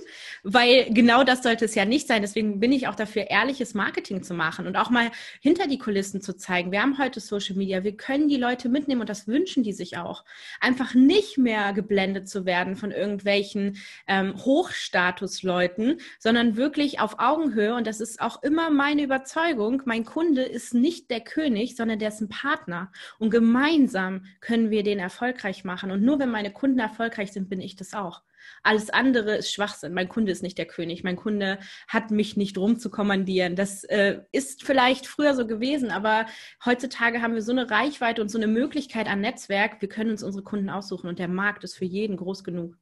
weil 0.44 0.86
genau 0.94 1.24
das 1.24 1.42
sollte 1.42 1.66
es 1.66 1.74
ja 1.74 1.84
nicht 1.84 2.08
sein. 2.08 2.22
Deswegen 2.22 2.58
bin 2.58 2.72
ich 2.72 2.88
auch 2.88 2.94
dafür, 2.94 3.28
ehrliches 3.28 3.74
Marketing 3.74 4.22
zu 4.22 4.32
machen 4.32 4.66
und 4.66 4.76
auch 4.76 4.88
mal 4.88 5.10
hinter 5.40 5.66
die 5.66 5.78
Kulissen 5.78 6.22
zu 6.22 6.34
zeigen. 6.34 6.72
Wir 6.72 6.80
haben 6.80 6.96
heute 6.96 7.20
Social 7.20 7.56
Media, 7.56 7.84
wir 7.84 7.98
können 7.98 8.28
die 8.28 8.38
Leute 8.38 8.70
mitnehmen 8.70 9.02
und 9.02 9.10
das 9.10 9.28
wünschen 9.28 9.62
die 9.62 9.74
sich 9.74 9.98
auch. 9.98 10.24
Einfach 10.58 10.94
nicht 10.94 11.36
mehr 11.36 11.74
geblendet 11.74 12.30
zu 12.30 12.46
werden 12.46 12.76
von 12.76 12.92
irgendwelchen 12.92 13.76
ähm, 14.06 14.36
Hochstatusleuten, 14.36 16.00
sondern 16.18 16.56
wirklich 16.56 16.98
auf 17.00 17.18
Augenhöhe. 17.18 17.74
Und 17.74 17.86
das 17.86 18.00
ist 18.00 18.22
auch 18.22 18.42
immer 18.42 18.69
meine 18.70 19.02
Überzeugung, 19.02 19.82
mein 19.84 20.04
Kunde 20.04 20.42
ist 20.42 20.74
nicht 20.74 21.10
der 21.10 21.20
König, 21.20 21.76
sondern 21.76 21.98
der 21.98 22.08
ist 22.08 22.20
ein 22.20 22.28
Partner. 22.28 22.90
Und 23.18 23.30
gemeinsam 23.30 24.24
können 24.40 24.70
wir 24.70 24.82
den 24.82 24.98
erfolgreich 24.98 25.64
machen. 25.64 25.90
Und 25.90 26.02
nur 26.02 26.18
wenn 26.18 26.30
meine 26.30 26.52
Kunden 26.52 26.78
erfolgreich 26.78 27.32
sind, 27.32 27.48
bin 27.48 27.60
ich 27.60 27.76
das 27.76 27.94
auch. 27.94 28.22
Alles 28.62 28.90
andere 28.90 29.36
ist 29.36 29.52
Schwachsinn. 29.52 29.94
Mein 29.94 30.08
Kunde 30.08 30.32
ist 30.32 30.42
nicht 30.42 30.58
der 30.58 30.66
König. 30.66 31.04
Mein 31.04 31.16
Kunde 31.16 31.58
hat 31.88 32.10
mich 32.10 32.36
nicht 32.36 32.58
rumzukommandieren. 32.58 33.56
Das 33.56 33.84
äh, 33.84 34.20
ist 34.32 34.64
vielleicht 34.64 35.06
früher 35.06 35.34
so 35.34 35.46
gewesen, 35.46 35.90
aber 35.90 36.26
heutzutage 36.64 37.22
haben 37.22 37.34
wir 37.34 37.42
so 37.42 37.52
eine 37.52 37.70
Reichweite 37.70 38.22
und 38.22 38.28
so 38.28 38.38
eine 38.38 38.46
Möglichkeit 38.46 39.08
an 39.08 39.20
Netzwerk. 39.20 39.80
Wir 39.80 39.88
können 39.88 40.10
uns 40.10 40.22
unsere 40.22 40.44
Kunden 40.44 40.70
aussuchen 40.70 41.08
und 41.08 41.18
der 41.18 41.28
Markt 41.28 41.64
ist 41.64 41.76
für 41.76 41.84
jeden 41.84 42.16
groß 42.16 42.44
genug. 42.44 42.76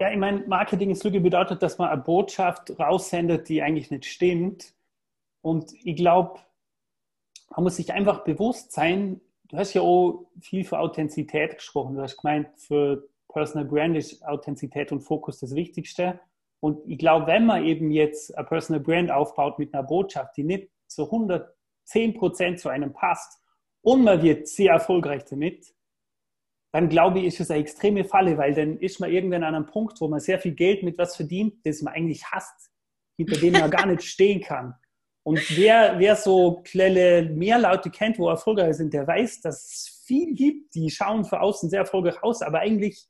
Ja, 0.00 0.10
ich 0.10 0.16
meine, 0.16 0.46
Marketing 0.46 0.90
ist 0.90 1.04
Lüge 1.04 1.20
bedeutet, 1.20 1.62
dass 1.62 1.76
man 1.76 1.90
eine 1.90 2.00
Botschaft 2.00 2.78
raussendet, 2.80 3.50
die 3.50 3.60
eigentlich 3.60 3.90
nicht 3.90 4.06
stimmt. 4.06 4.74
Und 5.42 5.74
ich 5.84 5.94
glaube, 5.94 6.40
man 7.50 7.64
muss 7.64 7.76
sich 7.76 7.92
einfach 7.92 8.24
bewusst 8.24 8.72
sein, 8.72 9.20
du 9.48 9.58
hast 9.58 9.74
ja 9.74 9.82
auch 9.82 10.26
viel 10.40 10.64
für 10.64 10.78
Authentizität 10.78 11.56
gesprochen. 11.56 11.96
Du 11.96 12.02
hast 12.02 12.16
gemeint, 12.16 12.48
für 12.56 13.10
Personal 13.28 13.66
Brand 13.68 13.94
ist 13.94 14.24
Authentizität 14.24 14.90
und 14.90 15.02
Fokus 15.02 15.38
das 15.38 15.54
Wichtigste. 15.54 16.18
Und 16.60 16.80
ich 16.88 16.98
glaube, 16.98 17.26
wenn 17.26 17.44
man 17.44 17.66
eben 17.66 17.90
jetzt 17.90 18.36
ein 18.38 18.46
Personal 18.46 18.80
Brand 18.80 19.10
aufbaut 19.10 19.58
mit 19.58 19.74
einer 19.74 19.82
Botschaft, 19.82 20.34
die 20.38 20.44
nicht 20.44 20.70
zu 20.86 21.04
110 21.04 22.14
Prozent 22.14 22.58
zu 22.58 22.70
einem 22.70 22.94
passt 22.94 23.38
und 23.82 24.04
man 24.04 24.22
wird 24.22 24.48
sehr 24.48 24.72
erfolgreich 24.72 25.26
damit, 25.26 25.74
dann 26.72 26.88
glaube 26.88 27.18
ich, 27.18 27.26
ist 27.26 27.40
es 27.40 27.50
eine 27.50 27.60
extreme 27.60 28.04
Falle, 28.04 28.38
weil 28.38 28.54
dann 28.54 28.78
ist 28.78 29.00
man 29.00 29.10
irgendwann 29.10 29.44
an 29.44 29.54
einem 29.54 29.66
Punkt, 29.66 30.00
wo 30.00 30.08
man 30.08 30.20
sehr 30.20 30.38
viel 30.38 30.54
Geld 30.54 30.82
mit 30.82 30.98
was 30.98 31.16
verdient, 31.16 31.54
das 31.64 31.82
man 31.82 31.94
eigentlich 31.94 32.24
hasst, 32.24 32.70
hinter 33.16 33.36
dem 33.38 33.54
man 33.54 33.70
gar 33.70 33.86
nicht 33.86 34.02
stehen 34.02 34.40
kann. 34.40 34.74
Und 35.22 35.40
wer, 35.56 35.98
wer 35.98 36.16
so 36.16 36.62
kleine 36.64 37.28
Mehrlaute 37.30 37.90
kennt, 37.90 38.18
wo 38.18 38.28
erfolgreich 38.28 38.76
sind, 38.76 38.94
der 38.94 39.06
weiß, 39.06 39.42
dass 39.42 39.64
es 39.64 40.02
viel 40.06 40.34
gibt, 40.34 40.74
die 40.74 40.90
schauen 40.90 41.24
von 41.24 41.40
außen 41.40 41.68
sehr 41.68 41.80
erfolgreich 41.80 42.22
aus, 42.22 42.40
aber 42.40 42.60
eigentlich 42.60 43.06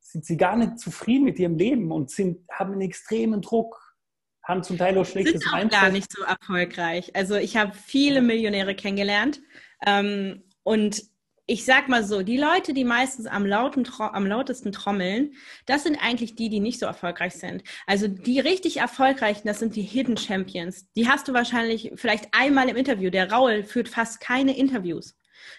sind 0.00 0.26
sie 0.26 0.36
gar 0.36 0.56
nicht 0.56 0.78
zufrieden 0.78 1.24
mit 1.24 1.38
ihrem 1.38 1.56
Leben 1.56 1.90
und 1.90 2.10
sind, 2.10 2.46
haben 2.50 2.72
einen 2.72 2.82
extremen 2.82 3.40
Druck, 3.40 3.96
haben 4.44 4.62
zum 4.62 4.76
Teil 4.76 4.98
auch 4.98 5.06
schlechtes 5.06 5.40
sind 5.40 5.54
auch 5.54 5.68
gar 5.70 5.90
nicht 5.90 6.12
so 6.12 6.22
erfolgreich. 6.24 7.14
Also 7.14 7.36
ich 7.36 7.56
habe 7.56 7.72
viele 7.72 8.20
Millionäre 8.20 8.74
kennengelernt 8.74 9.40
ähm, 9.86 10.42
und 10.64 11.11
ich 11.52 11.66
sag 11.66 11.86
mal 11.86 12.02
so, 12.02 12.22
die 12.22 12.38
Leute, 12.38 12.72
die 12.72 12.82
meistens 12.82 13.26
am, 13.26 13.44
lauten, 13.44 13.86
am 13.98 14.26
lautesten 14.26 14.72
trommeln, 14.72 15.34
das 15.66 15.82
sind 15.82 15.98
eigentlich 16.02 16.34
die, 16.34 16.48
die 16.48 16.60
nicht 16.60 16.78
so 16.78 16.86
erfolgreich 16.86 17.34
sind. 17.34 17.62
Also 17.86 18.08
die 18.08 18.40
richtig 18.40 18.78
erfolgreichen, 18.78 19.46
das 19.46 19.58
sind 19.58 19.76
die 19.76 19.82
Hidden 19.82 20.16
Champions. 20.16 20.90
Die 20.96 21.10
hast 21.10 21.28
du 21.28 21.34
wahrscheinlich 21.34 21.92
vielleicht 21.96 22.28
einmal 22.32 22.70
im 22.70 22.76
Interview. 22.76 23.10
Der 23.10 23.30
Raul 23.30 23.64
führt 23.64 23.90
fast 23.90 24.18
keine 24.18 24.56
Interviews. 24.56 25.14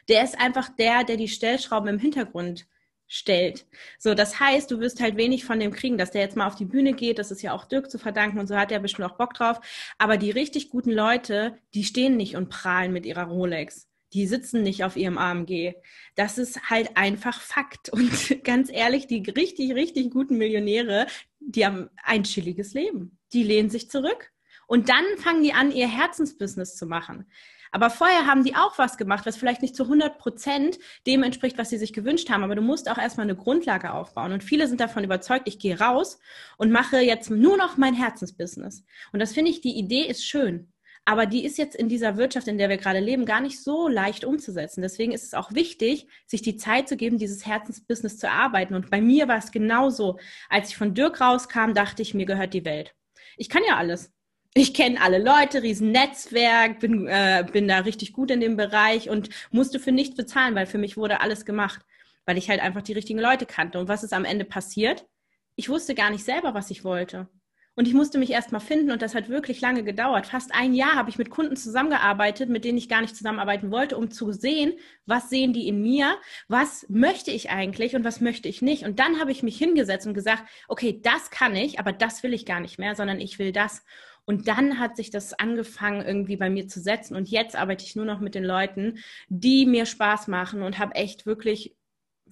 Der 0.09 0.23
ist 0.23 0.39
einfach 0.39 0.69
der, 0.69 1.03
der 1.03 1.17
die 1.17 1.27
Stellschrauben 1.27 1.87
im 1.87 1.99
Hintergrund 1.99 2.65
stellt. 3.07 3.67
So, 3.99 4.15
das 4.15 4.39
heißt, 4.39 4.71
du 4.71 4.79
wirst 4.79 4.99
halt 4.99 5.15
wenig 5.15 5.45
von 5.45 5.59
dem 5.59 5.71
kriegen, 5.71 5.99
dass 5.99 6.09
der 6.09 6.21
jetzt 6.21 6.35
mal 6.35 6.47
auf 6.47 6.55
die 6.55 6.65
Bühne 6.65 6.93
geht, 6.93 7.19
das 7.19 7.29
ist 7.29 7.43
ja 7.43 7.53
auch 7.53 7.65
Dirk 7.65 7.91
zu 7.91 7.99
verdanken 7.99 8.39
und 8.39 8.47
so 8.47 8.57
hat 8.57 8.71
er 8.71 8.79
bestimmt 8.79 9.07
auch 9.07 9.17
Bock 9.17 9.35
drauf. 9.35 9.59
Aber 9.99 10.17
die 10.17 10.31
richtig 10.31 10.71
guten 10.71 10.91
Leute, 10.91 11.55
die 11.75 11.83
stehen 11.83 12.17
nicht 12.17 12.35
und 12.35 12.49
prahlen 12.49 12.91
mit 12.91 13.05
ihrer 13.05 13.25
Rolex. 13.25 13.92
Die 14.14 14.28
sitzen 14.28 14.61
nicht 14.61 14.84
auf 14.84 14.95
ihrem 14.95 15.18
AMG. 15.18 15.74
Das 16.16 16.38
ist 16.38 16.70
halt 16.70 16.95
einfach 16.95 17.41
Fakt. 17.41 17.89
Und 17.89 18.11
ganz 18.43 18.70
ehrlich, 18.72 19.07
die 19.07 19.24
richtig, 19.30 19.74
richtig 19.74 20.11
guten 20.11 20.38
Millionäre, 20.38 21.07
die 21.39 21.66
haben 21.66 21.89
ein 22.03 22.24
chilliges 22.24 22.74
Leben. 22.74 23.18
Die 23.34 23.43
lehnen 23.43 23.70
sich 23.70 23.89
zurück. 23.89 24.32
Und 24.68 24.89
dann 24.89 25.03
fangen 25.18 25.43
die 25.43 25.53
an, 25.53 25.72
ihr 25.72 25.88
Herzensbusiness 25.88 26.76
zu 26.76 26.86
machen. 26.86 27.26
Aber 27.74 27.89
vorher 27.89 28.28
haben 28.28 28.43
die 28.43 28.55
auch 28.55 28.78
was 28.78 28.97
gemacht, 28.97 29.26
was 29.26 29.36
vielleicht 29.36 29.64
nicht 29.64 29.76
zu 29.76 29.84
100 29.84 30.20
Prozent 30.20 30.78
dem 31.07 31.24
entspricht, 31.24 31.57
was 31.57 31.72
sie 31.72 31.80
sich 31.80 31.91
gewünscht 31.91 32.30
haben. 32.30 32.43
Aber 32.43 32.53
du 32.53 32.61
musst 32.61 32.88
auch 32.89 32.99
erstmal 32.99 33.26
eine 33.26 33.36
Grundlage 33.36 33.93
aufbauen. 33.93 34.32
Und 34.32 34.43
viele 34.43 34.68
sind 34.68 34.80
davon 34.80 35.03
überzeugt, 35.03 35.47
ich 35.47 35.57
gehe 35.57 35.80
raus 35.80 36.20
und 36.57 36.72
mache 36.72 36.99
jetzt 36.99 37.32
nur 37.32 37.57
noch 37.57 37.78
mein 37.78 37.95
Herzensbusiness. 37.95 38.86
Und 39.11 39.20
das 39.20 39.34
finde 39.34 39.49
ich, 39.49 39.61
die 39.61 39.76
Idee 39.76 40.05
ist 40.05 40.24
schön. 40.24 40.72
Aber 41.06 41.26
die 41.26 41.43
ist 41.43 41.58
jetzt 41.58 41.76
in 41.76 41.89
dieser 41.89 42.18
Wirtschaft, 42.18 42.47
in 42.47 42.58
der 42.58 42.70
wir 42.70 42.78
gerade 42.78 42.99
leben, 42.99 43.26
gar 43.26 43.41
nicht 43.41 43.62
so 43.62 43.89
leicht 43.89 44.24
umzusetzen. 44.24 44.82
Deswegen 44.82 45.12
ist 45.12 45.24
es 45.24 45.34
auch 45.34 45.54
wichtig, 45.54 46.08
sich 46.26 46.41
die 46.41 46.56
Zeit 46.56 46.88
zu 46.88 46.95
geben, 46.95 47.18
dieses 47.18 47.45
Herzensbusiness 47.45 48.18
zu 48.18 48.28
erarbeiten. 48.28 48.74
Und 48.74 48.89
bei 48.89 49.01
mir 49.01 49.28
war 49.28 49.38
es 49.38 49.51
genauso. 49.51 50.18
Als 50.49 50.70
ich 50.70 50.78
von 50.78 50.93
Dirk 50.93 51.20
rauskam, 51.20 51.74
dachte 51.74 52.01
ich, 52.01 52.14
mir 52.14 52.26
gehört 52.26 52.54
die 52.54 52.66
Welt. 52.66 52.95
Ich 53.36 53.49
kann 53.49 53.64
ja 53.68 53.78
alles 53.78 54.14
ich 54.56 54.74
kenne 54.74 55.01
alle 55.01 55.18
Leute, 55.18 55.64
riesen 55.64 55.91
Netzwerk, 55.91 56.80
bin, 56.80 57.08
äh, 57.08 57.45
bin 57.51 57.68
da 57.68 57.80
richtig 57.80 58.14
gut 58.14 58.30
in 58.30 58.39
dem 58.39 58.56
Bereich 58.56 59.10
und 59.10 59.30
musste 59.51 59.80
für 59.80 59.91
nichts 59.91 60.16
bezahlen, 60.16 60.54
weil 60.56 60.68
für 60.68 60.78
mich 60.78 60.95
wurde 60.95 61.22
alles 61.22 61.45
gemacht, 61.45 61.82
weil 62.26 62.38
ich 62.38 62.49
halt 62.49 62.62
einfach 62.62 62.84
die 62.84 62.93
richtigen 62.93 63.20
Leute 63.20 63.45
kannte. 63.45 63.80
Und 63.80 63.88
was 63.88 64.04
ist 64.04 64.14
am 64.14 64.26
Ende 64.26 64.45
passiert? 64.45 65.08
Ich 65.56 65.70
wusste 65.70 65.95
gar 65.95 66.12
nicht 66.12 66.24
selber, 66.24 66.54
was 66.54 66.70
ich 66.70 66.84
wollte. 66.84 67.28
Und 67.76 67.88
ich 67.88 67.95
musste 67.95 68.19
mich 68.19 68.30
erstmal 68.30 68.61
finden 68.61 68.91
und 68.91 69.01
das 69.01 69.15
hat 69.15 69.30
wirklich 69.30 69.59
lange 69.59 69.84
gedauert. 69.84 70.28
Fast 70.28 70.53
ein 70.53 70.76
Jahr 70.76 70.93
habe 70.93 71.09
ich 71.09 71.17
mit 71.17 71.32
Kunden 71.32 71.55
zusammengearbeitet, 71.55 72.49
mit 72.49 72.65
denen 72.65 72.78
ich 72.78 72.88
gar 72.88 73.01
nicht 73.01 73.15
zusammenarbeiten 73.15 73.71
wollte, 73.71 73.97
um 73.97 74.11
zu 74.11 74.32
sehen, 74.32 74.74
was 75.07 75.30
sehen 75.30 75.53
die 75.53 75.67
in 75.67 75.82
mir, 75.82 76.15
was 76.47 76.86
möchte 76.89 77.32
ich 77.32 77.49
eigentlich 77.49 77.95
und 77.95 78.03
was 78.03 78.21
möchte 78.21 78.47
ich 78.47 78.61
nicht. 78.61 78.84
Und 78.84 78.99
dann 78.99 79.19
habe 79.19 79.32
ich 79.32 79.41
mich 79.41 79.57
hingesetzt 79.57 80.05
und 80.05 80.13
gesagt, 80.13 80.43
okay, 80.67 80.99
das 81.01 81.32
kann 81.32 81.55
ich, 81.55 81.80
aber 81.80 81.93
das 81.93 82.21
will 82.21 82.34
ich 82.34 82.45
gar 82.45 82.59
nicht 82.59 82.78
mehr, 82.78 82.95
sondern 82.95 83.19
ich 83.19 83.39
will 83.39 83.51
das. 83.51 83.84
Und 84.26 84.47
dann 84.47 84.80
hat 84.80 84.95
sich 84.95 85.09
das 85.09 85.34
angefangen, 85.34 86.05
irgendwie 86.05 86.38
bei 86.38 86.49
mir 86.49 86.67
zu 86.67 86.80
setzen. 86.80 87.15
Und 87.15 87.30
jetzt 87.30 87.55
arbeite 87.55 87.84
ich 87.84 87.95
nur 87.95 88.05
noch 88.05 88.19
mit 88.19 88.36
den 88.36 88.45
Leuten, 88.45 88.99
die 89.28 89.65
mir 89.65 89.86
Spaß 89.86 90.28
machen 90.28 90.61
und 90.61 90.78
habe 90.80 90.95
echt 90.95 91.26
wirklich 91.26 91.76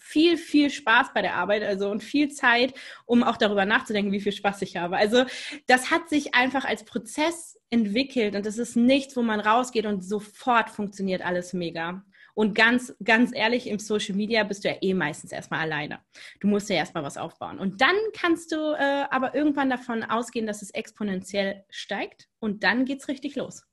viel, 0.02 0.36
viel 0.36 0.70
Spaß 0.72 1.14
bei 1.14 1.22
der 1.22 1.36
Arbeit, 1.36 1.64
also 1.64 1.90
und 1.90 2.04
viel 2.04 2.30
Zeit, 2.30 2.74
um 3.06 3.24
auch 3.24 3.38
darüber 3.38 3.66
nachzudenken, 3.66 4.12
wie 4.12 4.20
viel 4.20 4.32
Spaß 4.32 4.62
ich 4.64 4.76
habe. 4.76 4.98
Also 4.98 5.26
das 5.68 5.92
hat 5.92 6.10
sich 6.10 6.34
einfach 6.34 6.66
als 6.66 6.84
Prozess 6.84 7.60
entwickelt 7.70 8.36
und 8.36 8.46
das 8.46 8.58
ist 8.58 8.76
nichts, 8.76 9.16
wo 9.16 9.22
man 9.22 9.40
rausgeht 9.40 9.86
und 9.86 10.02
sofort 10.02 10.72
funktioniert 10.72 11.22
alles 11.22 11.54
mega. 11.54 12.04
Und 12.34 12.56
ganz, 12.56 12.96
ganz 13.04 13.32
ehrlich, 13.34 13.68
im 13.68 13.78
Social 13.78 14.16
Media 14.16 14.44
bist 14.44 14.64
du 14.64 14.70
ja 14.70 14.76
eh 14.82 14.94
meistens 14.94 15.32
erstmal 15.32 15.60
alleine. 15.60 16.00
Du 16.40 16.48
musst 16.48 16.70
ja 16.70 16.78
erstmal 16.78 17.04
was 17.04 17.18
aufbauen. 17.18 17.60
Und 17.60 17.82
dann 17.82 17.96
kannst 18.14 18.52
du 18.52 18.74
äh, 18.74 19.06
aber 19.12 19.36
irgendwann 19.36 19.70
davon 19.70 20.04
ausgehen, 20.04 20.48
dass 20.48 20.62
es 20.62 20.72
exponentiell 20.72 21.64
steigt 21.70 22.30
und 22.40 22.64
dann 22.64 22.86
geht 22.86 23.02
es 23.02 23.08
richtig 23.08 23.36
los. 23.36 23.66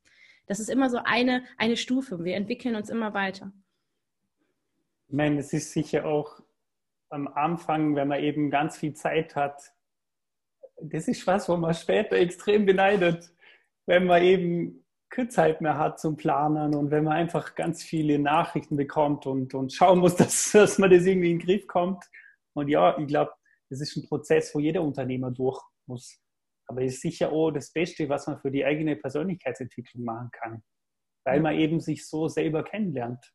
Das 0.47 0.61
ist 0.61 0.69
immer 0.71 0.91
so 0.91 0.99
eine, 1.05 1.45
eine 1.57 1.77
Stufe. 1.77 2.25
Wir 2.25 2.37
entwickeln 2.37 2.75
uns 2.75 2.91
immer 2.91 3.15
weiter. 3.15 3.53
Ich 5.09 5.15
meine, 5.15 5.41
es 5.41 5.53
ist 5.53 5.73
sicher 5.73 6.05
auch 6.05 6.41
am 7.11 7.29
Anfang, 7.29 7.97
wenn 7.97 8.09
man 8.09 8.23
eben 8.23 8.51
ganz 8.51 8.77
viel 8.77 8.95
Zeit 8.95 9.35
hat, 9.35 9.73
das 10.81 11.09
ist 11.09 11.27
was, 11.27 11.49
wo 11.49 11.57
man 11.57 11.75
später 11.75 12.17
extrem 12.17 12.67
beneidet, 12.67 13.33
wenn 13.87 14.07
man 14.07 14.23
eben 14.23 14.85
keine 15.11 15.29
Zeit 15.29 15.61
mehr 15.61 15.79
hat 15.79 15.99
zum 15.99 16.17
Planen 16.17 16.75
und 16.75 16.91
wenn 16.91 17.05
man 17.05 17.15
einfach 17.15 17.55
ganz 17.55 17.83
viele 17.83 18.19
Nachrichten 18.19 18.77
bekommt 18.77 19.27
und, 19.27 19.55
und 19.55 19.73
schauen 19.73 20.01
muss, 20.01 20.17
dass, 20.17 20.53
dass 20.53 20.79
man 20.79 20.91
das 20.91 21.07
irgendwie 21.07 21.33
in 21.33 21.39
den 21.39 21.47
Griff 21.47 21.67
kommt. 21.67 22.05
Und 22.55 22.69
ja, 22.69 22.97
ich 22.99 23.07
glaube, 23.07 23.33
das 23.71 23.81
ist 23.81 23.97
ein 23.97 24.07
Prozess, 24.07 24.55
wo 24.55 24.61
jeder 24.61 24.83
Unternehmer 24.83 25.31
durch 25.31 25.63
muss. 25.87 26.21
Aber 26.67 26.83
es 26.83 26.95
ist 26.95 27.03
sicher 27.03 27.33
auch 27.33 27.51
das 27.51 27.73
Beste, 27.73 28.09
was 28.09 28.27
man 28.27 28.39
für 28.39 28.51
die 28.51 28.65
eigene 28.65 28.97
Persönlichkeitsentwicklung 28.97 30.05
machen 30.05 30.31
kann. 30.33 30.63
Weil 31.25 31.41
man 31.41 31.55
eben 31.55 31.81
sich 31.81 32.07
so 32.07 32.29
selber 32.29 32.63
kennenlernt. 32.63 33.33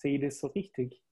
Sehe 0.00 0.18
das 0.18 0.40
so 0.40 0.46
richtig? 0.48 1.02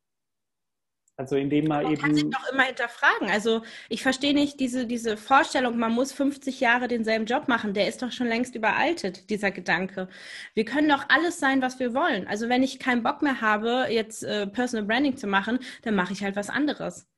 Also 1.18 1.34
indem 1.34 1.66
man, 1.66 1.82
man 1.82 1.92
eben. 1.92 2.00
Man 2.00 2.10
kann 2.10 2.14
sich 2.14 2.30
doch 2.30 2.52
immer 2.52 2.62
hinterfragen. 2.62 3.28
Also 3.28 3.62
ich 3.88 4.02
verstehe 4.02 4.34
nicht 4.34 4.60
diese, 4.60 4.86
diese 4.86 5.16
Vorstellung, 5.16 5.76
man 5.76 5.92
muss 5.92 6.12
50 6.12 6.60
Jahre 6.60 6.86
denselben 6.86 7.26
Job 7.26 7.48
machen. 7.48 7.74
Der 7.74 7.88
ist 7.88 8.02
doch 8.02 8.12
schon 8.12 8.28
längst 8.28 8.54
überaltet, 8.54 9.28
dieser 9.28 9.50
Gedanke. 9.50 10.08
Wir 10.54 10.64
können 10.64 10.88
doch 10.88 11.06
alles 11.08 11.40
sein, 11.40 11.60
was 11.60 11.80
wir 11.80 11.92
wollen. 11.92 12.28
Also 12.28 12.48
wenn 12.48 12.62
ich 12.62 12.78
keinen 12.78 13.02
Bock 13.02 13.20
mehr 13.20 13.40
habe, 13.40 13.86
jetzt 13.90 14.22
äh, 14.22 14.46
Personal 14.46 14.86
Branding 14.86 15.16
zu 15.16 15.26
machen, 15.26 15.58
dann 15.82 15.96
mache 15.96 16.12
ich 16.12 16.22
halt 16.22 16.36
was 16.36 16.50
anderes. 16.50 17.08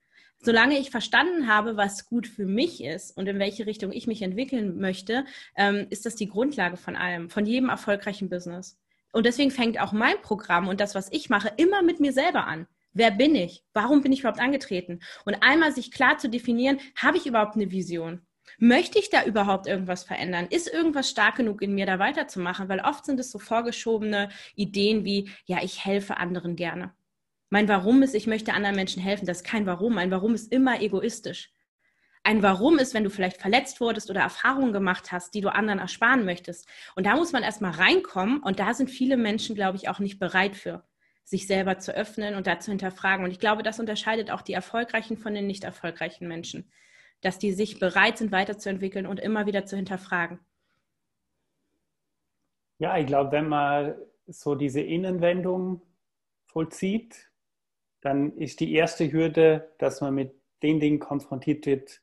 Solange 0.42 0.78
ich 0.78 0.90
verstanden 0.90 1.46
habe, 1.46 1.76
was 1.76 2.06
gut 2.06 2.26
für 2.26 2.46
mich 2.46 2.82
ist 2.82 3.14
und 3.14 3.28
in 3.28 3.38
welche 3.38 3.66
Richtung 3.66 3.92
ich 3.92 4.06
mich 4.06 4.22
entwickeln 4.22 4.80
möchte, 4.80 5.26
ähm, 5.54 5.86
ist 5.90 6.06
das 6.06 6.16
die 6.16 6.28
Grundlage 6.28 6.78
von 6.78 6.96
allem, 6.96 7.28
von 7.28 7.44
jedem 7.44 7.68
erfolgreichen 7.68 8.30
Business. 8.30 8.78
Und 9.12 9.26
deswegen 9.26 9.50
fängt 9.50 9.80
auch 9.80 9.92
mein 9.92 10.20
Programm 10.22 10.68
und 10.68 10.80
das, 10.80 10.94
was 10.94 11.10
ich 11.12 11.30
mache, 11.30 11.52
immer 11.56 11.82
mit 11.82 12.00
mir 12.00 12.12
selber 12.12 12.46
an. 12.46 12.66
Wer 12.92 13.10
bin 13.10 13.34
ich? 13.34 13.64
Warum 13.72 14.02
bin 14.02 14.12
ich 14.12 14.20
überhaupt 14.20 14.40
angetreten? 14.40 15.00
Und 15.24 15.42
einmal 15.42 15.72
sich 15.72 15.92
klar 15.92 16.18
zu 16.18 16.28
definieren, 16.28 16.80
habe 16.96 17.18
ich 17.18 17.26
überhaupt 17.26 17.54
eine 17.54 17.70
Vision? 17.70 18.22
Möchte 18.58 18.98
ich 18.98 19.10
da 19.10 19.24
überhaupt 19.24 19.66
irgendwas 19.66 20.02
verändern? 20.02 20.48
Ist 20.50 20.72
irgendwas 20.72 21.08
stark 21.08 21.36
genug 21.36 21.62
in 21.62 21.74
mir, 21.74 21.86
da 21.86 21.98
weiterzumachen? 21.98 22.68
Weil 22.68 22.80
oft 22.80 23.04
sind 23.04 23.20
es 23.20 23.30
so 23.30 23.38
vorgeschobene 23.38 24.28
Ideen 24.56 25.04
wie, 25.04 25.30
ja, 25.44 25.58
ich 25.62 25.84
helfe 25.84 26.16
anderen 26.16 26.56
gerne. 26.56 26.92
Mein 27.48 27.68
Warum 27.68 28.02
ist, 28.02 28.14
ich 28.14 28.26
möchte 28.26 28.52
anderen 28.52 28.76
Menschen 28.76 29.02
helfen. 29.02 29.26
Das 29.26 29.38
ist 29.38 29.44
kein 29.44 29.66
Warum. 29.66 29.94
Mein 29.94 30.10
Warum 30.10 30.34
ist 30.34 30.52
immer 30.52 30.80
egoistisch. 30.80 31.52
Ein 32.22 32.42
Warum 32.42 32.78
ist, 32.78 32.94
wenn 32.94 33.04
du 33.04 33.10
vielleicht 33.10 33.40
verletzt 33.40 33.80
wurdest 33.80 34.10
oder 34.10 34.20
Erfahrungen 34.20 34.72
gemacht 34.72 35.10
hast, 35.10 35.34
die 35.34 35.40
du 35.40 35.52
anderen 35.52 35.78
ersparen 35.78 36.24
möchtest. 36.24 36.68
Und 36.94 37.06
da 37.06 37.16
muss 37.16 37.32
man 37.32 37.42
erstmal 37.42 37.72
reinkommen 37.72 38.42
und 38.42 38.60
da 38.60 38.74
sind 38.74 38.90
viele 38.90 39.16
Menschen, 39.16 39.54
glaube 39.54 39.76
ich, 39.76 39.88
auch 39.88 39.98
nicht 39.98 40.18
bereit 40.18 40.54
für, 40.54 40.84
sich 41.24 41.46
selber 41.46 41.78
zu 41.78 41.94
öffnen 41.94 42.34
und 42.34 42.46
da 42.46 42.60
zu 42.60 42.70
hinterfragen. 42.70 43.24
Und 43.24 43.30
ich 43.30 43.40
glaube, 43.40 43.62
das 43.62 43.80
unterscheidet 43.80 44.30
auch 44.30 44.42
die 44.42 44.52
erfolgreichen 44.52 45.16
von 45.16 45.34
den 45.34 45.46
nicht 45.46 45.64
erfolgreichen 45.64 46.28
Menschen, 46.28 46.70
dass 47.22 47.38
die 47.38 47.52
sich 47.52 47.78
bereit 47.78 48.18
sind, 48.18 48.32
weiterzuentwickeln 48.32 49.06
und 49.06 49.18
immer 49.18 49.46
wieder 49.46 49.64
zu 49.64 49.76
hinterfragen. 49.76 50.40
Ja, 52.78 52.98
ich 52.98 53.06
glaube, 53.06 53.32
wenn 53.32 53.48
man 53.48 53.94
so 54.26 54.54
diese 54.54 54.80
Innenwendung 54.80 55.82
vollzieht, 56.46 57.30
dann 58.00 58.36
ist 58.36 58.60
die 58.60 58.72
erste 58.72 59.10
Hürde, 59.10 59.70
dass 59.78 60.00
man 60.00 60.14
mit 60.14 60.34
den 60.62 60.80
Dingen 60.80 60.98
konfrontiert 60.98 61.66
wird, 61.66 62.00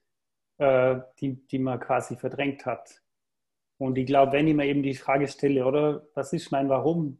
äh, 0.57 0.99
die, 1.19 1.35
die 1.47 1.59
man 1.59 1.79
quasi 1.79 2.15
verdrängt 2.15 2.65
hat. 2.65 3.01
Und 3.77 3.97
ich 3.97 4.05
glaube, 4.05 4.31
wenn 4.31 4.47
ich 4.47 4.55
mir 4.55 4.65
eben 4.65 4.83
die 4.83 4.95
Frage 4.95 5.27
stelle, 5.27 5.65
oder 5.65 6.07
was 6.13 6.33
ist 6.33 6.51
mein 6.51 6.69
Warum? 6.69 7.19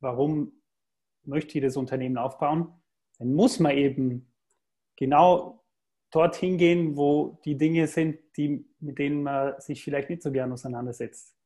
Warum 0.00 0.52
möchte 1.24 1.58
ich 1.58 1.64
das 1.64 1.76
Unternehmen 1.76 2.18
aufbauen? 2.18 2.72
Dann 3.18 3.34
muss 3.34 3.60
man 3.60 3.76
eben 3.76 4.32
genau 4.96 5.62
dorthin 6.10 6.58
gehen, 6.58 6.96
wo 6.96 7.38
die 7.44 7.56
Dinge 7.56 7.86
sind, 7.86 8.18
die, 8.36 8.66
mit 8.80 8.98
denen 8.98 9.22
man 9.22 9.60
sich 9.60 9.84
vielleicht 9.84 10.10
nicht 10.10 10.22
so 10.22 10.32
gern 10.32 10.52
auseinandersetzt. 10.52 11.36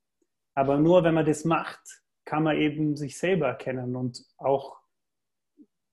Aber 0.54 0.78
nur 0.78 1.04
wenn 1.04 1.14
man 1.14 1.26
das 1.26 1.44
macht, 1.44 2.02
kann 2.24 2.44
man 2.44 2.56
eben 2.56 2.96
sich 2.96 3.18
selber 3.18 3.48
erkennen 3.48 3.96
und 3.96 4.24
auch 4.38 4.78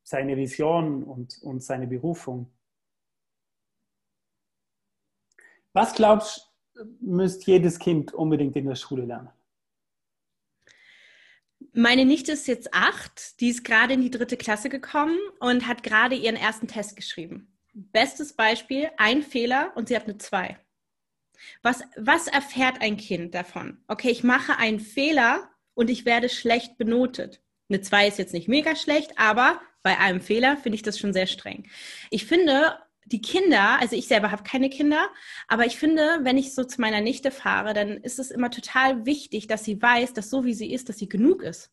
seine 0.03 0.37
Vision 0.37 1.03
und, 1.03 1.41
und 1.41 1.63
seine 1.63 1.87
Berufung. 1.87 2.53
Was 5.73 5.93
glaubst 5.93 6.51
du, 6.75 6.83
müsste 6.99 7.51
jedes 7.51 7.79
Kind 7.79 8.13
unbedingt 8.13 8.55
in 8.55 8.67
der 8.67 8.75
Schule 8.75 9.05
lernen? 9.05 9.29
Meine 11.73 12.05
Nichte 12.05 12.33
ist 12.33 12.47
jetzt 12.47 12.73
acht, 12.73 13.39
die 13.39 13.49
ist 13.49 13.63
gerade 13.63 13.93
in 13.93 14.01
die 14.01 14.11
dritte 14.11 14.35
Klasse 14.35 14.67
gekommen 14.67 15.17
und 15.39 15.67
hat 15.67 15.83
gerade 15.83 16.15
ihren 16.15 16.35
ersten 16.35 16.67
Test 16.67 16.95
geschrieben. 16.95 17.57
Bestes 17.73 18.33
Beispiel, 18.33 18.89
ein 18.97 19.23
Fehler 19.23 19.71
und 19.75 19.87
sie 19.87 19.95
hat 19.95 20.03
eine 20.03 20.17
zwei. 20.17 20.59
Was, 21.63 21.81
was 21.95 22.27
erfährt 22.27 22.81
ein 22.81 22.97
Kind 22.97 23.33
davon? 23.33 23.81
Okay, 23.87 24.09
ich 24.09 24.23
mache 24.23 24.57
einen 24.57 24.79
Fehler 24.79 25.49
und 25.73 25.89
ich 25.89 26.05
werde 26.05 26.27
schlecht 26.27 26.77
benotet. 26.77 27.41
Eine 27.69 27.81
zwei 27.81 28.07
ist 28.07 28.19
jetzt 28.19 28.33
nicht 28.33 28.49
mega 28.49 28.75
schlecht, 28.75 29.17
aber 29.17 29.61
bei 29.81 29.97
einem 29.97 30.21
Fehler 30.21 30.57
finde 30.57 30.75
ich 30.75 30.83
das 30.83 30.99
schon 30.99 31.13
sehr 31.13 31.27
streng. 31.27 31.69
Ich 32.09 32.25
finde, 32.25 32.77
die 33.11 33.21
Kinder, 33.21 33.79
also 33.79 33.95
ich 33.95 34.07
selber 34.07 34.31
habe 34.31 34.43
keine 34.43 34.69
Kinder, 34.69 35.09
aber 35.47 35.65
ich 35.65 35.77
finde, 35.77 36.19
wenn 36.23 36.37
ich 36.37 36.55
so 36.55 36.63
zu 36.63 36.79
meiner 36.81 37.01
Nichte 37.01 37.31
fahre, 37.31 37.73
dann 37.73 37.97
ist 37.97 38.19
es 38.19 38.31
immer 38.31 38.51
total 38.51 39.05
wichtig, 39.05 39.47
dass 39.47 39.63
sie 39.63 39.81
weiß, 39.81 40.13
dass 40.13 40.29
so 40.29 40.45
wie 40.45 40.53
sie 40.53 40.71
ist, 40.73 40.89
dass 40.89 40.97
sie 40.97 41.09
genug 41.09 41.43
ist. 41.43 41.71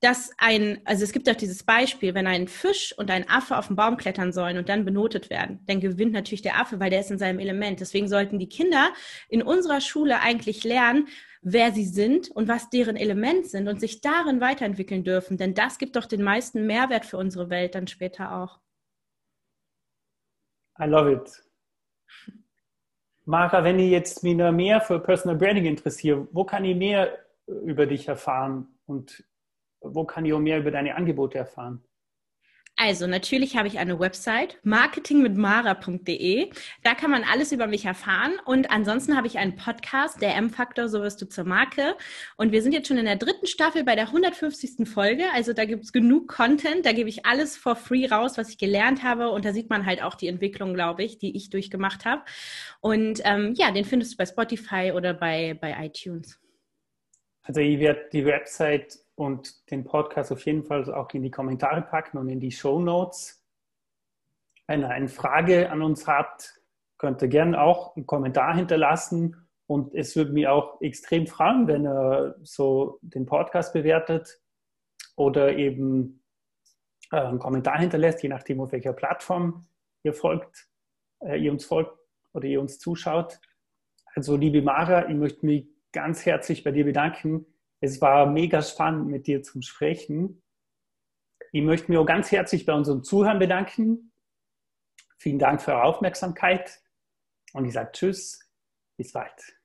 Dass 0.00 0.32
ein, 0.38 0.80
also 0.84 1.04
es 1.04 1.12
gibt 1.12 1.30
auch 1.30 1.36
dieses 1.36 1.62
Beispiel, 1.62 2.14
wenn 2.14 2.26
ein 2.26 2.48
Fisch 2.48 2.94
und 2.98 3.10
ein 3.10 3.28
Affe 3.28 3.56
auf 3.56 3.68
den 3.68 3.76
Baum 3.76 3.96
klettern 3.96 4.32
sollen 4.32 4.58
und 4.58 4.68
dann 4.68 4.84
benotet 4.84 5.30
werden, 5.30 5.60
dann 5.66 5.80
gewinnt 5.80 6.12
natürlich 6.12 6.42
der 6.42 6.60
Affe, 6.60 6.80
weil 6.80 6.90
der 6.90 7.00
ist 7.00 7.10
in 7.10 7.18
seinem 7.18 7.38
Element. 7.38 7.80
Deswegen 7.80 8.08
sollten 8.08 8.38
die 8.38 8.48
Kinder 8.48 8.92
in 9.28 9.42
unserer 9.42 9.80
Schule 9.80 10.20
eigentlich 10.20 10.64
lernen, 10.64 11.08
wer 11.42 11.72
sie 11.72 11.86
sind 11.86 12.30
und 12.30 12.48
was 12.48 12.70
deren 12.70 12.96
Element 12.96 13.46
sind 13.46 13.68
und 13.68 13.80
sich 13.80 14.00
darin 14.00 14.40
weiterentwickeln 14.40 15.04
dürfen. 15.04 15.36
Denn 15.36 15.54
das 15.54 15.78
gibt 15.78 15.96
doch 15.96 16.06
den 16.06 16.22
meisten 16.22 16.66
Mehrwert 16.66 17.06
für 17.06 17.18
unsere 17.18 17.50
Welt 17.50 17.74
dann 17.74 17.86
später 17.86 18.34
auch. 18.36 18.63
I 20.78 20.86
love 20.86 21.10
it. 21.10 21.42
Mara, 23.26 23.64
wenn 23.64 23.78
ich 23.78 23.90
jetzt 23.90 24.22
mich 24.22 24.36
noch 24.36 24.52
mehr 24.52 24.80
für 24.80 25.00
Personal 25.00 25.36
Branding 25.36 25.64
interessiere, 25.64 26.28
wo 26.32 26.44
kann 26.44 26.64
ich 26.64 26.76
mehr 26.76 27.18
über 27.46 27.86
dich 27.86 28.08
erfahren 28.08 28.78
und 28.86 29.24
wo 29.80 30.04
kann 30.04 30.24
ich 30.24 30.32
auch 30.32 30.40
mehr 30.40 30.58
über 30.58 30.70
deine 30.70 30.94
Angebote 30.94 31.38
erfahren? 31.38 31.82
Also 32.76 33.06
natürlich 33.06 33.56
habe 33.56 33.68
ich 33.68 33.78
eine 33.78 34.00
Website, 34.00 34.58
marketingmitmara.de. 34.64 36.50
Da 36.82 36.94
kann 36.94 37.10
man 37.12 37.22
alles 37.22 37.52
über 37.52 37.68
mich 37.68 37.84
erfahren. 37.84 38.32
Und 38.44 38.68
ansonsten 38.70 39.16
habe 39.16 39.28
ich 39.28 39.38
einen 39.38 39.54
Podcast, 39.54 40.20
der 40.20 40.34
M-Faktor, 40.34 40.88
so 40.88 41.00
wirst 41.00 41.22
du 41.22 41.28
zur 41.28 41.44
Marke. 41.44 41.96
Und 42.36 42.50
wir 42.50 42.62
sind 42.62 42.72
jetzt 42.72 42.88
schon 42.88 42.98
in 42.98 43.04
der 43.04 43.14
dritten 43.14 43.46
Staffel 43.46 43.84
bei 43.84 43.94
der 43.94 44.08
150. 44.08 44.88
Folge. 44.88 45.24
Also 45.32 45.52
da 45.52 45.66
gibt 45.66 45.84
es 45.84 45.92
genug 45.92 46.26
Content. 46.26 46.84
Da 46.84 46.92
gebe 46.92 47.08
ich 47.08 47.24
alles 47.24 47.56
for 47.56 47.76
free 47.76 48.06
raus, 48.06 48.36
was 48.38 48.48
ich 48.48 48.58
gelernt 48.58 49.04
habe. 49.04 49.30
Und 49.30 49.44
da 49.44 49.52
sieht 49.52 49.70
man 49.70 49.86
halt 49.86 50.02
auch 50.02 50.16
die 50.16 50.26
Entwicklung, 50.26 50.74
glaube 50.74 51.04
ich, 51.04 51.18
die 51.18 51.36
ich 51.36 51.50
durchgemacht 51.50 52.04
habe. 52.04 52.22
Und 52.80 53.20
ähm, 53.24 53.54
ja, 53.56 53.70
den 53.70 53.84
findest 53.84 54.14
du 54.14 54.16
bei 54.16 54.26
Spotify 54.26 54.92
oder 54.92 55.14
bei, 55.14 55.56
bei 55.60 55.76
iTunes. 55.86 56.40
Also 57.44 57.60
ich 57.60 57.78
werde 57.78 58.08
die 58.12 58.24
Website 58.24 59.03
und 59.16 59.70
den 59.70 59.84
Podcast 59.84 60.32
auf 60.32 60.44
jeden 60.44 60.64
Fall 60.64 60.92
auch 60.92 61.12
in 61.12 61.22
die 61.22 61.30
Kommentare 61.30 61.82
packen 61.82 62.18
und 62.18 62.28
in 62.28 62.40
die 62.40 62.50
Show 62.50 62.80
Notes. 62.80 63.44
Wenn 64.66 64.82
er 64.82 64.90
eine 64.90 65.08
Frage 65.08 65.70
an 65.70 65.82
uns 65.82 66.06
hat, 66.06 66.60
könnt 66.98 67.22
ihr 67.22 67.28
gerne 67.28 67.60
auch 67.60 67.96
einen 67.96 68.06
Kommentar 68.06 68.56
hinterlassen. 68.56 69.48
Und 69.66 69.94
es 69.94 70.16
würde 70.16 70.32
mich 70.32 70.46
auch 70.46 70.80
extrem 70.80 71.26
freuen, 71.26 71.66
wenn 71.66 71.86
er 71.86 72.36
so 72.42 72.98
den 73.02 73.26
Podcast 73.26 73.72
bewertet 73.72 74.40
oder 75.16 75.56
eben 75.56 76.22
äh, 77.10 77.16
einen 77.16 77.38
Kommentar 77.38 77.78
hinterlässt, 77.78 78.22
je 78.22 78.28
nachdem, 78.28 78.60
auf 78.60 78.72
welcher 78.72 78.92
Plattform 78.92 79.66
ihr 80.02 80.12
folgt, 80.12 80.68
äh, 81.20 81.38
ihr 81.38 81.52
uns 81.52 81.64
folgt 81.64 81.98
oder 82.32 82.46
ihr 82.46 82.60
uns 82.60 82.78
zuschaut. 82.78 83.40
Also, 84.14 84.36
liebe 84.36 84.60
Mara, 84.60 85.08
ich 85.08 85.16
möchte 85.16 85.46
mich 85.46 85.66
ganz 85.92 86.26
herzlich 86.26 86.62
bei 86.62 86.72
dir 86.72 86.84
bedanken 86.84 87.46
es 87.84 88.00
war 88.00 88.24
mega 88.26 88.62
spannend, 88.62 89.08
mit 89.08 89.26
dir 89.26 89.42
zu 89.42 89.60
sprechen. 89.60 90.42
Ich 91.52 91.62
möchte 91.62 91.90
mich 91.90 91.98
auch 91.98 92.06
ganz 92.06 92.32
herzlich 92.32 92.64
bei 92.64 92.72
unseren 92.72 93.04
Zuhörern 93.04 93.38
bedanken. 93.38 94.12
Vielen 95.18 95.38
Dank 95.38 95.60
für 95.60 95.72
eure 95.72 95.84
Aufmerksamkeit 95.84 96.82
und 97.52 97.66
ich 97.66 97.74
sage 97.74 97.92
Tschüss, 97.92 98.50
bis 98.96 99.12
bald. 99.12 99.63